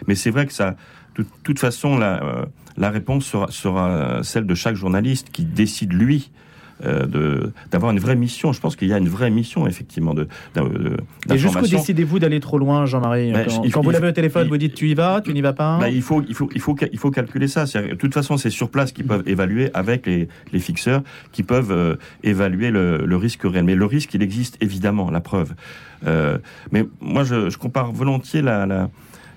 Mais 0.07 0.14
c'est 0.14 0.30
vrai 0.30 0.46
que 0.46 0.53
ça, 0.53 0.76
de 1.16 1.24
toute 1.42 1.59
façon, 1.59 1.98
la, 1.98 2.22
euh, 2.22 2.88
réponse 2.90 3.34
sera 3.50 4.20
celle 4.22 4.46
de 4.46 4.55
chaque 4.55 4.76
journaliste 4.76 5.30
qui 5.32 5.44
décide, 5.44 5.92
lui, 5.92 6.30
euh, 6.84 7.50
d'avoir 7.70 7.92
une 7.92 8.00
vraie 8.00 8.16
mission. 8.16 8.52
Je 8.52 8.60
pense 8.60 8.76
qu'il 8.76 8.88
y 8.88 8.92
a 8.92 8.98
une 8.98 9.08
vraie 9.08 9.30
mission, 9.30 9.66
effectivement, 9.66 10.14
de, 10.14 10.28
de 10.54 10.96
Et 11.32 11.38
jusqu'où 11.38 11.66
décidez-vous 11.66 12.18
d'aller 12.18 12.40
trop 12.40 12.58
loin, 12.58 12.86
Jean-Marie 12.86 13.32
ben, 13.32 13.46
Quand, 13.72 13.82
vous 13.82 13.90
l'avez 13.90 14.08
au 14.08 14.12
téléphone, 14.12 14.48
vous 14.48 14.56
dites 14.56 14.74
tu 14.74 14.88
y 14.88 14.94
vas, 14.94 15.20
tu 15.20 15.32
n'y 15.32 15.40
vas 15.40 15.52
pas 15.52 15.78
ben, 15.78 15.88
il, 15.88 16.02
faut, 16.02 16.22
il, 16.28 16.34
faut, 16.34 16.48
il, 16.54 16.60
faut, 16.60 16.76
il 16.92 16.98
faut 16.98 17.10
calculer 17.10 17.48
ça. 17.48 17.64
De 17.64 17.94
toute 17.94 18.14
façon, 18.14 18.36
c'est 18.36 18.50
sur 18.50 18.70
place 18.70 18.92
qu'ils 18.92 19.06
peuvent 19.06 19.22
évaluer 19.26 19.70
avec 19.74 20.06
les, 20.06 20.28
les 20.52 20.58
fixeurs, 20.58 21.02
qui 21.32 21.42
peuvent 21.42 21.72
euh, 21.72 21.96
évaluer 22.22 22.70
le, 22.70 22.98
le, 22.98 23.16
risque 23.16 23.42
réel. 23.44 23.64
Mais 23.64 23.74
le 23.74 23.86
risque, 23.86 24.14
il 24.14 24.22
existe 24.22 24.56
évidemment, 24.60 25.10
la 25.10 25.20
preuve. 25.20 25.54
Euh, 26.06 26.38
mais 26.72 26.84
moi, 27.00 27.24
je, 27.24 27.50
je 27.50 27.58
compare 27.58 27.92
volontiers 27.92 28.42
la, 28.42 28.66
la 28.66 28.90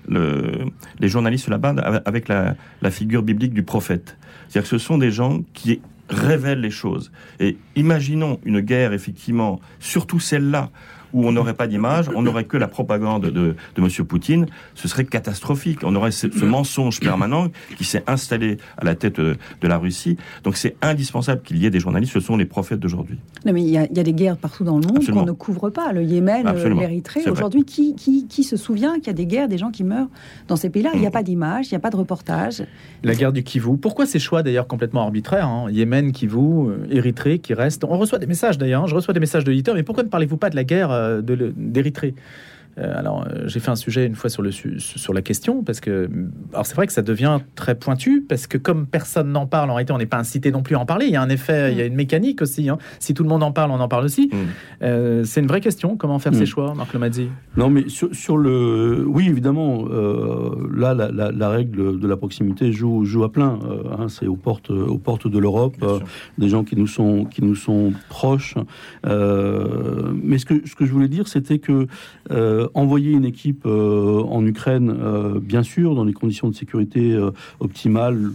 le, 0.08 0.66
les 1.00 1.08
journalistes 1.08 1.48
là-bas 1.48 1.74
avec 2.04 2.28
la, 2.28 2.54
la, 2.82 2.90
figure 2.90 3.22
biblique 3.22 3.52
du 3.52 3.62
prophète. 3.62 4.16
C'est-à-dire 4.48 4.70
que 4.70 4.78
ce 4.78 4.84
sont 4.84 4.98
des 4.98 5.10
gens 5.10 5.42
qui 5.52 5.80
révèle 6.08 6.60
les 6.60 6.70
choses. 6.70 7.10
Et 7.40 7.58
imaginons 7.74 8.40
une 8.44 8.60
guerre, 8.60 8.92
effectivement, 8.92 9.60
surtout 9.80 10.20
celle-là, 10.20 10.70
où 11.12 11.26
on 11.26 11.32
n'aurait 11.32 11.54
pas 11.54 11.66
d'image, 11.66 12.10
on 12.14 12.22
n'aurait 12.22 12.44
que 12.44 12.56
la 12.56 12.68
propagande 12.68 13.26
de, 13.26 13.30
de 13.30 13.82
M. 13.82 13.88
Poutine, 14.06 14.46
ce 14.74 14.88
serait 14.88 15.04
catastrophique. 15.04 15.80
On 15.82 15.94
aurait 15.94 16.10
ce, 16.10 16.26
mensonge 16.44 17.00
permanent 17.00 17.48
qui 17.76 17.84
s'est 17.84 18.04
installé 18.06 18.58
à 18.76 18.84
la 18.84 18.94
tête 18.94 19.20
de, 19.20 19.36
la 19.62 19.78
Russie. 19.78 20.16
Donc 20.44 20.56
c'est 20.56 20.76
indispensable 20.80 21.42
qu'il 21.42 21.58
y 21.58 21.66
ait 21.66 21.70
des 21.70 21.80
journalistes, 21.80 22.12
ce 22.12 22.20
sont 22.20 22.36
les 22.36 22.44
prophètes 22.44 22.78
d'aujourd'hui. 22.78 23.18
Non 23.44 23.52
mais 23.52 23.62
il 23.62 23.70
y, 23.70 23.78
a, 23.78 23.86
des 23.86 24.12
guerres 24.12 24.36
partout 24.36 24.62
dans 24.62 24.78
le 24.78 24.86
monde 24.86 25.04
qu'on 25.04 25.24
ne 25.24 25.32
couvre 25.32 25.70
pas. 25.70 25.92
Le 25.92 26.04
Yémen, 26.04 26.46
l'Érythrée. 26.78 27.28
Aujourd'hui, 27.28 27.64
qui, 27.64 27.94
qui, 27.94 28.44
se 28.44 28.56
souvient 28.56 28.94
qu'il 28.96 29.08
y 29.08 29.10
a 29.10 29.14
des 29.14 29.26
guerres, 29.26 29.48
des 29.48 29.58
gens 29.58 29.70
qui 29.70 29.82
meurent 29.82 30.08
dans 30.46 30.56
ces 30.56 30.70
pays-là? 30.70 30.90
Il 30.94 31.00
n'y 31.00 31.06
a 31.06 31.10
mm. 31.10 31.12
pas 31.12 31.22
d'image, 31.22 31.66
il 31.66 31.74
n'y 31.74 31.76
a 31.76 31.80
pas 31.80 31.90
de 31.90 31.96
reportage. 31.96 32.62
La 33.02 33.14
guerre 33.14 33.32
du 33.32 33.42
Kivu. 33.42 33.76
Pourquoi 33.76 34.06
ces 34.06 34.18
choix 34.18 34.42
d'ailleurs 34.42 34.66
complètement 34.66 35.02
arbitraires 35.02 35.48
hein? 35.48 35.66
Yémen, 35.70 36.12
Kivu, 36.12 36.38
euh, 36.38 36.86
Érythrée 36.90 37.38
qui 37.38 37.54
reste. 37.54 37.84
On 37.84 37.98
reçoit 37.98 38.18
des 38.18 38.26
messages 38.26 38.58
d'ailleurs, 38.58 38.84
hein. 38.84 38.86
je 38.86 38.94
reçois 38.94 39.14
des 39.14 39.20
messages 39.20 39.44
d'éditeurs, 39.44 39.74
mais 39.74 39.82
pourquoi 39.82 40.04
ne 40.04 40.08
parlez-vous 40.08 40.36
pas 40.36 40.50
de 40.50 40.56
la 40.56 40.64
guerre 40.64 40.90
euh, 40.96 41.22
d'Érythrée. 41.22 42.14
Euh, 42.78 42.98
alors, 42.98 43.24
euh, 43.24 43.44
j'ai 43.46 43.60
fait 43.60 43.70
un 43.70 43.76
sujet 43.76 44.06
une 44.06 44.14
fois 44.14 44.28
sur, 44.28 44.42
le, 44.42 44.50
sur 44.50 45.14
la 45.14 45.22
question, 45.22 45.62
parce 45.62 45.80
que 45.80 46.10
alors 46.52 46.66
c'est 46.66 46.74
vrai 46.74 46.86
que 46.86 46.92
ça 46.92 47.02
devient 47.02 47.38
très 47.54 47.74
pointu, 47.74 48.22
parce 48.28 48.46
que 48.46 48.58
comme 48.58 48.86
personne 48.86 49.32
n'en 49.32 49.46
parle, 49.46 49.70
en 49.70 49.74
réalité, 49.74 49.92
on 49.92 49.98
n'est 49.98 50.06
pas 50.06 50.18
incité 50.18 50.50
non 50.50 50.62
plus 50.62 50.76
à 50.76 50.80
en 50.80 50.86
parler. 50.86 51.06
Il 51.06 51.12
y 51.12 51.16
a 51.16 51.22
un 51.22 51.28
effet, 51.28 51.72
il 51.72 51.78
y 51.78 51.80
a 51.80 51.84
mm. 51.84 51.88
une 51.88 51.94
mécanique 51.94 52.42
aussi. 52.42 52.68
Hein. 52.68 52.78
Si 52.98 53.14
tout 53.14 53.22
le 53.22 53.28
monde 53.28 53.42
en 53.42 53.52
parle, 53.52 53.70
on 53.70 53.80
en 53.80 53.88
parle 53.88 54.04
aussi. 54.04 54.30
Mm. 54.32 54.36
Euh, 54.82 55.24
c'est 55.24 55.40
une 55.40 55.46
vraie 55.46 55.60
question. 55.60 55.96
Comment 55.96 56.18
faire 56.18 56.34
ses 56.34 56.42
mm. 56.42 56.46
choix, 56.46 56.74
Marc 56.74 56.92
Lomazzi? 56.92 57.28
Non, 57.56 57.70
mais 57.70 57.84
sur, 57.88 58.36
le, 58.36 59.04
oui, 59.06 59.28
évidemment, 59.28 59.86
là, 60.74 60.94
la, 60.94 61.48
règle 61.48 61.98
de 61.98 62.06
la 62.08 62.16
proximité 62.16 62.72
joue, 62.72 63.04
joue 63.04 63.24
à 63.24 63.32
plein. 63.32 63.58
Hein. 63.98 64.08
c'est 64.08 64.26
aux 64.26 64.36
portes, 64.36 64.70
aux 64.70 64.98
portes 64.98 65.28
de 65.28 65.38
l'Europe, 65.38 65.76
des 66.36 66.48
gens 66.48 66.64
qui 66.64 66.76
nous 66.76 66.86
sont, 66.86 67.24
qui 67.24 67.42
nous 67.42 67.54
sont 67.54 67.92
proches. 68.08 68.54
mais 69.04 70.38
ce 70.38 70.44
que, 70.44 70.66
ce 70.66 70.74
que 70.74 70.84
je 70.84 70.92
voulais 70.92 71.08
dire, 71.08 71.28
c'était 71.28 71.58
que 71.58 71.86
envoyer 72.74 73.12
une 73.12 73.24
équipe 73.24 73.64
euh, 73.66 74.22
en 74.22 74.44
Ukraine, 74.46 74.90
euh, 74.90 75.40
bien 75.40 75.62
sûr, 75.62 75.94
dans 75.94 76.04
des 76.04 76.12
conditions 76.12 76.48
de 76.48 76.54
sécurité 76.54 77.18
optimales, 77.60 78.32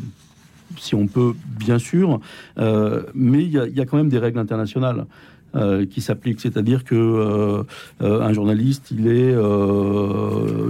si 0.77 0.95
on 0.95 1.07
peut, 1.07 1.33
bien 1.59 1.79
sûr, 1.79 2.19
mais 2.57 3.43
il 3.43 3.51
y, 3.51 3.81
a 3.81 3.85
quand 3.85 3.97
même 3.97 4.09
des 4.09 4.19
règles 4.19 4.39
internationales. 4.39 5.05
Euh, 5.53 5.85
qui 5.85 5.99
s'applique, 5.99 6.39
c'est-à-dire 6.39 6.85
que 6.85 6.95
euh, 6.95 7.63
euh, 8.01 8.21
un 8.21 8.31
journaliste, 8.31 8.89
il 8.89 9.07
est, 9.07 9.35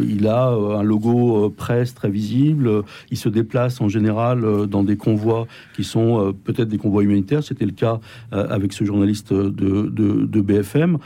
il 0.10 0.28
a 0.28 0.48
un 0.48 0.82
logo 0.82 1.52
presse 1.56 1.94
très 1.94 2.10
visible, 2.10 2.82
il 3.12 3.18
se 3.18 3.30
déplace 3.30 3.80
en 3.80 3.90
général 3.90 4.68
dans 4.68 4.84
des 4.84 4.98
convois 4.98 5.46
qui 5.76 5.84
sont 5.84 6.34
peut-être 6.44 6.68
des 6.68 6.80
convois 6.80 7.04
humanitaires. 7.04 7.44
C'était 7.44 7.66
le 7.66 7.74
cas 7.74 8.00
avec 8.32 8.74
ce 8.74 8.84
journaliste 8.84 9.34
de, 9.34 10.42
BFM. 10.42 10.98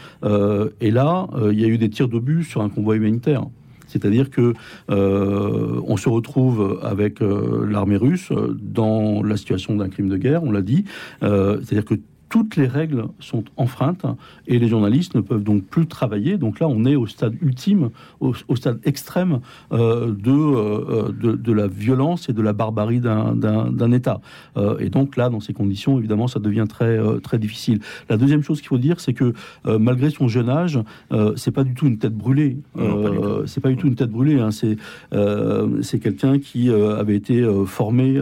et 0.80 0.92
là, 0.92 1.28
il 1.52 1.60
y 1.60 1.66
a 1.66 1.68
eu 1.68 1.78
des 1.78 1.90
tirs 1.90 2.08
d'obus 2.08 2.46
sur 2.46 2.62
un 2.62 2.70
convoi 2.70 2.96
humanitaire. 2.96 3.44
C'est-à-dire 3.88 4.30
que 4.30 4.54
on 4.88 5.98
se 5.98 6.08
retrouve 6.08 6.80
avec 6.82 7.20
l'armée 7.20 7.98
russe 7.98 8.32
dans 8.62 9.22
la 9.22 9.36
situation 9.36 9.76
d'un 9.76 9.90
crime 9.90 10.08
de 10.08 10.18
guerre, 10.18 10.44
on 10.44 10.52
l'a 10.52 10.62
dit. 10.62 10.86
C'est-à-dire 11.22 11.86
que 11.86 11.96
toutes 12.36 12.58
les 12.58 12.68
règles 12.68 13.06
sont 13.22 13.46
enfreintes 13.56 14.06
et 14.46 14.60
les 14.60 14.68
journalistes 14.68 15.16
ne 15.16 15.22
peuvent 15.22 15.42
donc 15.42 15.64
plus 15.64 15.88
travailler. 15.88 16.38
Donc 16.38 16.60
là, 16.60 16.68
on 16.68 16.84
est 16.84 16.98
au 16.98 17.08
stade 17.08 17.34
ultime, 17.42 17.92
au, 18.20 18.34
stade 18.58 18.82
extrême 18.84 19.40
euh, 19.72 20.14
euh, 20.28 21.14
de, 21.14 21.32
de, 21.32 21.54
la 21.54 21.68
violence 21.68 22.28
et 22.28 22.34
de 22.34 22.42
la 22.42 22.52
barbarie 22.52 23.00
d'un 23.00 23.92
État. 23.94 24.20
Euh, 24.58 24.78
et 24.80 24.90
donc 24.90 25.16
là, 25.16 25.30
dans 25.30 25.40
ces 25.40 25.54
conditions, 25.54 25.98
évidemment, 25.98 26.28
ça 26.28 26.42
devient 26.42 26.66
très, 26.68 27.00
très 27.22 27.40
difficile. 27.40 27.80
La 28.10 28.18
deuxième 28.18 28.44
chose 28.44 28.60
qu'il 28.60 28.68
faut 28.68 28.80
dire, 28.80 29.00
c'est 29.00 29.14
que 29.14 29.32
malgré 29.66 30.10
son 30.10 30.28
jeune 30.28 30.50
âge, 30.50 30.78
c'est 31.38 31.52
pas 31.52 31.64
du 31.64 31.74
tout 31.74 31.88
une 31.88 32.00
tête 32.00 32.18
brûlée. 32.18 32.58
c'est 33.46 33.62
pas 33.62 33.70
du 33.70 33.78
tout 33.78 33.88
une 33.88 33.96
tête 33.96 34.12
brûlée. 34.12 34.42
Hein. 34.42 34.50
C'est 34.52 36.00
quelqu'un 36.00 36.40
qui 36.40 36.70
avait 36.70 37.16
été 37.16 37.50
formé 37.66 38.20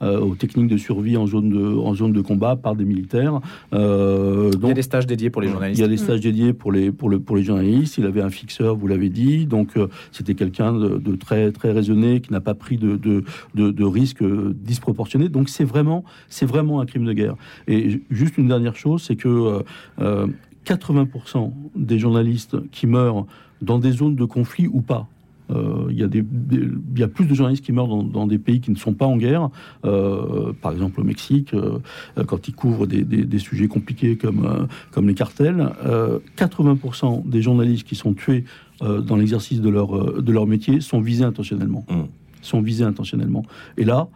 aux 0.00 0.34
techniques 0.34 0.68
de 0.68 0.76
survie 0.76 1.16
en 1.16 1.28
zone 1.28 1.50
de, 1.50 1.76
en 1.76 1.94
zone 1.94 2.12
de 2.12 2.20
combat 2.20 2.56
par 2.56 2.74
des 2.74 2.84
militaires 2.84 3.27
euh, 3.72 4.50
donc, 4.50 4.62
il 4.62 4.68
y 4.68 4.70
a 4.72 4.74
des 4.74 4.82
stages 4.82 5.06
dédiés 5.06 5.30
pour 5.30 5.42
les 5.42 5.48
journalistes. 5.48 5.78
Il 5.78 5.82
y 5.82 5.84
a 5.84 5.88
des 5.88 5.96
stages 5.96 6.20
dédiés 6.20 6.52
pour 6.52 6.72
les, 6.72 6.92
pour 6.92 7.08
le, 7.08 7.20
pour 7.20 7.36
les 7.36 7.42
journalistes. 7.42 7.98
Il 7.98 8.06
avait 8.06 8.22
un 8.22 8.30
fixeur, 8.30 8.76
vous 8.76 8.86
l'avez 8.86 9.08
dit. 9.08 9.46
Donc, 9.46 9.76
euh, 9.76 9.88
c'était 10.12 10.34
quelqu'un 10.34 10.72
de, 10.72 11.16
très, 11.16 11.52
très 11.52 11.72
raisonné, 11.72 12.20
qui 12.20 12.32
n'a 12.32 12.40
pas 12.40 12.54
pris 12.54 12.76
de, 12.76 12.96
de, 12.96 13.24
de, 13.54 13.84
risques 13.84 14.24
disproportionnés. 14.24 15.28
Donc, 15.28 15.48
c'est 15.48 15.64
vraiment, 15.64 16.04
c'est 16.28 16.46
vraiment 16.46 16.80
un 16.80 16.86
crime 16.86 17.04
de 17.04 17.12
guerre. 17.12 17.36
Et 17.66 18.02
juste 18.10 18.38
une 18.38 18.48
dernière 18.48 18.76
chose, 18.76 19.02
c'est 19.02 19.16
que 19.16 19.62
80% 20.00 21.36
euh, 21.36 21.48
des 21.76 21.98
journalistes 21.98 22.56
qui 22.70 22.86
meurent 22.86 23.26
dans 23.62 23.78
des 23.78 23.92
zones 23.92 24.16
de 24.16 24.24
conflit 24.24 24.68
ou 24.68 24.80
pas, 24.80 25.08
euh, 25.08 25.17
il 25.50 25.96
y, 25.96 26.02
a 26.02 26.06
des, 26.08 26.24
il 26.50 26.98
y 26.98 27.02
a 27.02 27.08
plus 27.08 27.26
de 27.26 27.34
journalistes 27.34 27.64
qui 27.64 27.72
meurent 27.72 27.88
dans, 27.88 28.26
des 28.26 28.38
pays 28.38 28.60
qui 28.60 28.70
ne 28.70 28.76
sont 28.76 28.92
pas 28.92 29.06
en 29.06 29.16
guerre, 29.16 29.50
euh, 29.84 30.52
par 30.60 30.72
exemple 30.72 31.00
au 31.00 31.04
Mexique, 31.04 31.54
euh, 31.54 31.78
quand 32.26 32.48
ils 32.48 32.54
couvrent 32.54 32.86
des, 32.86 33.02
des, 33.02 33.38
sujets 33.38 33.68
compliqués 33.68 34.16
comme, 34.16 34.68
comme 34.90 35.08
les 35.08 35.14
cartels. 35.14 35.70
80% 36.36 37.28
des 37.28 37.42
journalistes 37.42 37.86
qui 37.86 37.94
sont 37.94 38.14
tués 38.14 38.44
dans 38.80 39.16
l'exercice 39.16 39.60
de 39.60 39.68
leur, 39.68 40.22
de 40.22 40.32
leur 40.32 40.46
métier 40.46 40.80
sont 40.80 41.00
visés 41.00 41.24
intentionnellement. 41.24 41.84
Mmh. 41.88 42.02
Sont 42.42 42.60
visés 42.60 42.84
intentionnellement. 42.84 43.44
Et 43.76 43.84
là, 43.84 44.08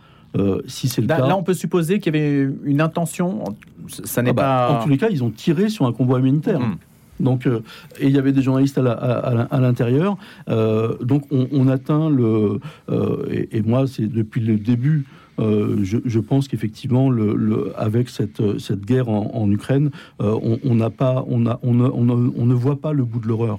si 0.67 0.89
c'est 0.89 1.01
le 1.01 1.09
là, 1.09 1.19
cas. 1.19 1.27
Là, 1.29 1.37
on 1.37 1.43
peut 1.43 1.55
supposer 1.55 1.99
qu'il 1.99 2.15
y 2.15 2.19
avait 2.19 2.49
une 2.65 2.81
intention. 2.81 3.45
Ça 3.89 4.23
n'est 4.23 4.31
ah 4.31 4.35
bah, 4.35 4.67
pas. 4.69 4.79
En 4.79 4.83
tous 4.83 4.89
les 4.89 4.99
cas, 4.99 5.09
ils 5.11 5.25
ont 5.25 5.31
tiré 5.31 5.69
sur 5.69 5.87
un 5.87 5.93
convoi 5.93 6.19
humanitaire. 6.19 6.61
Mmh. 6.61 6.77
Donc, 7.23 7.47
euh, 7.47 7.61
et 8.01 8.09
il 8.09 8.15
y 8.15 8.19
avait 8.19 8.33
des 8.33 8.43
journalistes 8.43 8.79
à 8.79 9.59
l'intérieur. 9.61 10.17
Euh, 10.49 10.97
donc, 10.99 11.25
on, 11.31 11.69
atteint 11.69 12.11
le. 12.11 12.59
Euh, 12.91 13.47
et, 13.51 13.63
moi, 13.63 13.87
c'est 13.87 14.07
depuis 14.07 14.41
le 14.41 14.57
début. 14.57 15.07
je, 15.39 16.19
pense 16.19 16.49
qu'effectivement, 16.49 17.11
le, 17.11 17.73
avec 17.77 18.09
cette, 18.09 18.59
cette 18.59 18.85
guerre 18.85 19.09
en, 19.09 19.51
Ukraine, 19.51 19.91
on 20.19 20.75
n'a 20.75 20.91
pas, 20.91 21.25
on, 21.29 21.47
a, 21.47 21.59
on, 21.63 21.81
on, 21.81 22.47
ne 22.47 22.55
voit 22.55 22.81
pas 22.81 22.93
le 22.93 23.05
bout 23.05 23.21
de 23.21 23.29
l'horreur. 23.29 23.59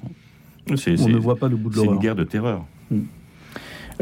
On 0.70 0.74
ne 0.74 1.18
voit 1.18 1.38
pas 1.38 1.47
le 1.47 1.55
bout 1.55 1.70
de 1.70 1.76
l'horreur. 1.76 1.91
C'est 1.91 1.95
une 1.95 2.01
guerre 2.01 2.16
de 2.16 2.24
terreur. 2.24 2.66
Hmm. 2.91 3.01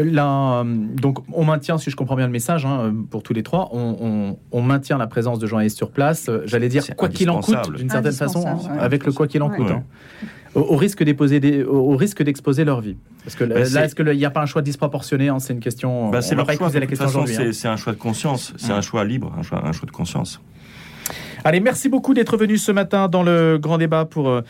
Là, 0.04 0.64
donc, 0.64 1.20
on 1.34 1.46
maintient, 1.46 1.78
si 1.78 1.90
je 1.90 1.96
comprends 1.96 2.16
bien 2.16 2.26
le 2.26 2.32
message, 2.32 2.66
hein, 2.66 2.94
pour 3.10 3.24
tous 3.24 3.34
les 3.34 3.44
trois, 3.44 3.70
on, 3.74 4.62
maintient 4.62 4.98
la 4.98 5.08
présence 5.08 5.40
de 5.40 5.48
journalistes 5.48 5.78
sur 5.78 5.92
place. 5.92 6.30
Euh, 6.30 6.44
j'allais 6.46 6.70
dire 6.70 6.84
quoi 6.96 7.10
qu'il 7.10 7.30
en 7.30 7.42
coûte, 7.42 7.76
d'une 7.76 7.90
certaine 7.90 8.12
façon, 8.12 8.46
avec 8.80 9.06
le 9.06 9.12
quoi 9.12 9.28
qu'il 9.28 9.42
en 9.42 9.50
coûte. 9.50 9.72
Hein. 9.72 9.84
au, 10.56 10.76
risque 10.76 11.04
d'exposer 11.04 11.64
au, 11.64 11.96
risque 11.96 12.24
d'exposer 12.24 12.64
leur 12.64 12.82
vie. 12.82 12.98
Parce 13.24 13.36
que 13.36 13.44
là, 13.44 13.60
est-ce 13.60 13.96
qu'il 13.96 14.06
n'y 14.06 14.26
a 14.26 14.30
pas 14.32 14.42
un 14.42 14.46
choix 14.46 14.62
disproportionné 14.62 15.30
hein, 15.30 15.40
C'est 15.40 15.54
une 15.54 15.60
question. 15.60 16.10
Bah, 16.10 16.22
c'est 16.22 16.36
leur 16.36 16.50
choix. 16.52 16.70
la 16.74 16.86
question 16.86 17.26
C'est 17.52 17.68
un 17.68 17.78
choix 17.78 17.94
de 17.94 17.98
conscience. 17.98 18.54
C'est 18.58 18.74
un 18.74 18.82
choix 18.82 19.04
libre, 19.04 19.34
un 19.38 19.44
choix, 19.44 19.66
un 19.66 19.72
choix 19.72 19.86
de 19.86 19.92
conscience. 19.92 20.42
Allez, 21.44 21.60
merci 21.60 21.90
beaucoup 21.90 22.14
d'être 22.14 22.38
venu 22.38 22.58
ce 22.58 22.72
matin 22.72 23.08
dans 23.08 23.24
le 23.24 23.58
grand 23.58 23.80
débat 23.80 24.06
pour 24.06 24.30
euh, 24.30 24.42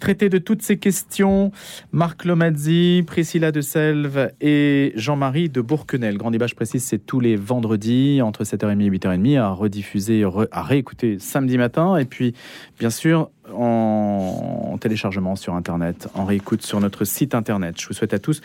traiter 0.00 0.28
de 0.28 0.38
toutes 0.38 0.62
ces 0.62 0.78
questions. 0.78 1.52
Marc 1.92 2.24
Lomazzi, 2.24 3.04
Priscilla 3.06 3.52
de 3.52 3.60
Selve 3.60 4.32
et 4.40 4.92
Jean-Marie 4.96 5.48
de 5.48 5.60
Bourquenel. 5.60 6.18
Grand 6.18 6.32
débat, 6.32 6.48
je 6.48 6.56
précise, 6.56 6.82
c'est 6.82 6.98
tous 6.98 7.20
les 7.20 7.36
vendredis 7.36 8.20
entre 8.22 8.42
7h30 8.42 8.80
et 8.80 8.90
8h30 8.90 9.38
à 9.38 9.50
rediffuser, 9.50 10.24
à 10.50 10.62
réécouter 10.62 11.18
samedi 11.20 11.58
matin. 11.58 11.96
Et 11.96 12.06
puis, 12.06 12.34
bien 12.78 12.90
sûr, 12.90 13.30
en 13.54 14.76
téléchargement 14.80 15.36
sur 15.36 15.54
Internet, 15.54 16.08
en 16.14 16.24
réécoute 16.24 16.62
sur 16.62 16.80
notre 16.80 17.04
site 17.04 17.34
Internet. 17.34 17.80
Je 17.80 17.88
vous 17.88 17.94
souhaite 17.94 18.14
à 18.14 18.18
tous 18.18 18.40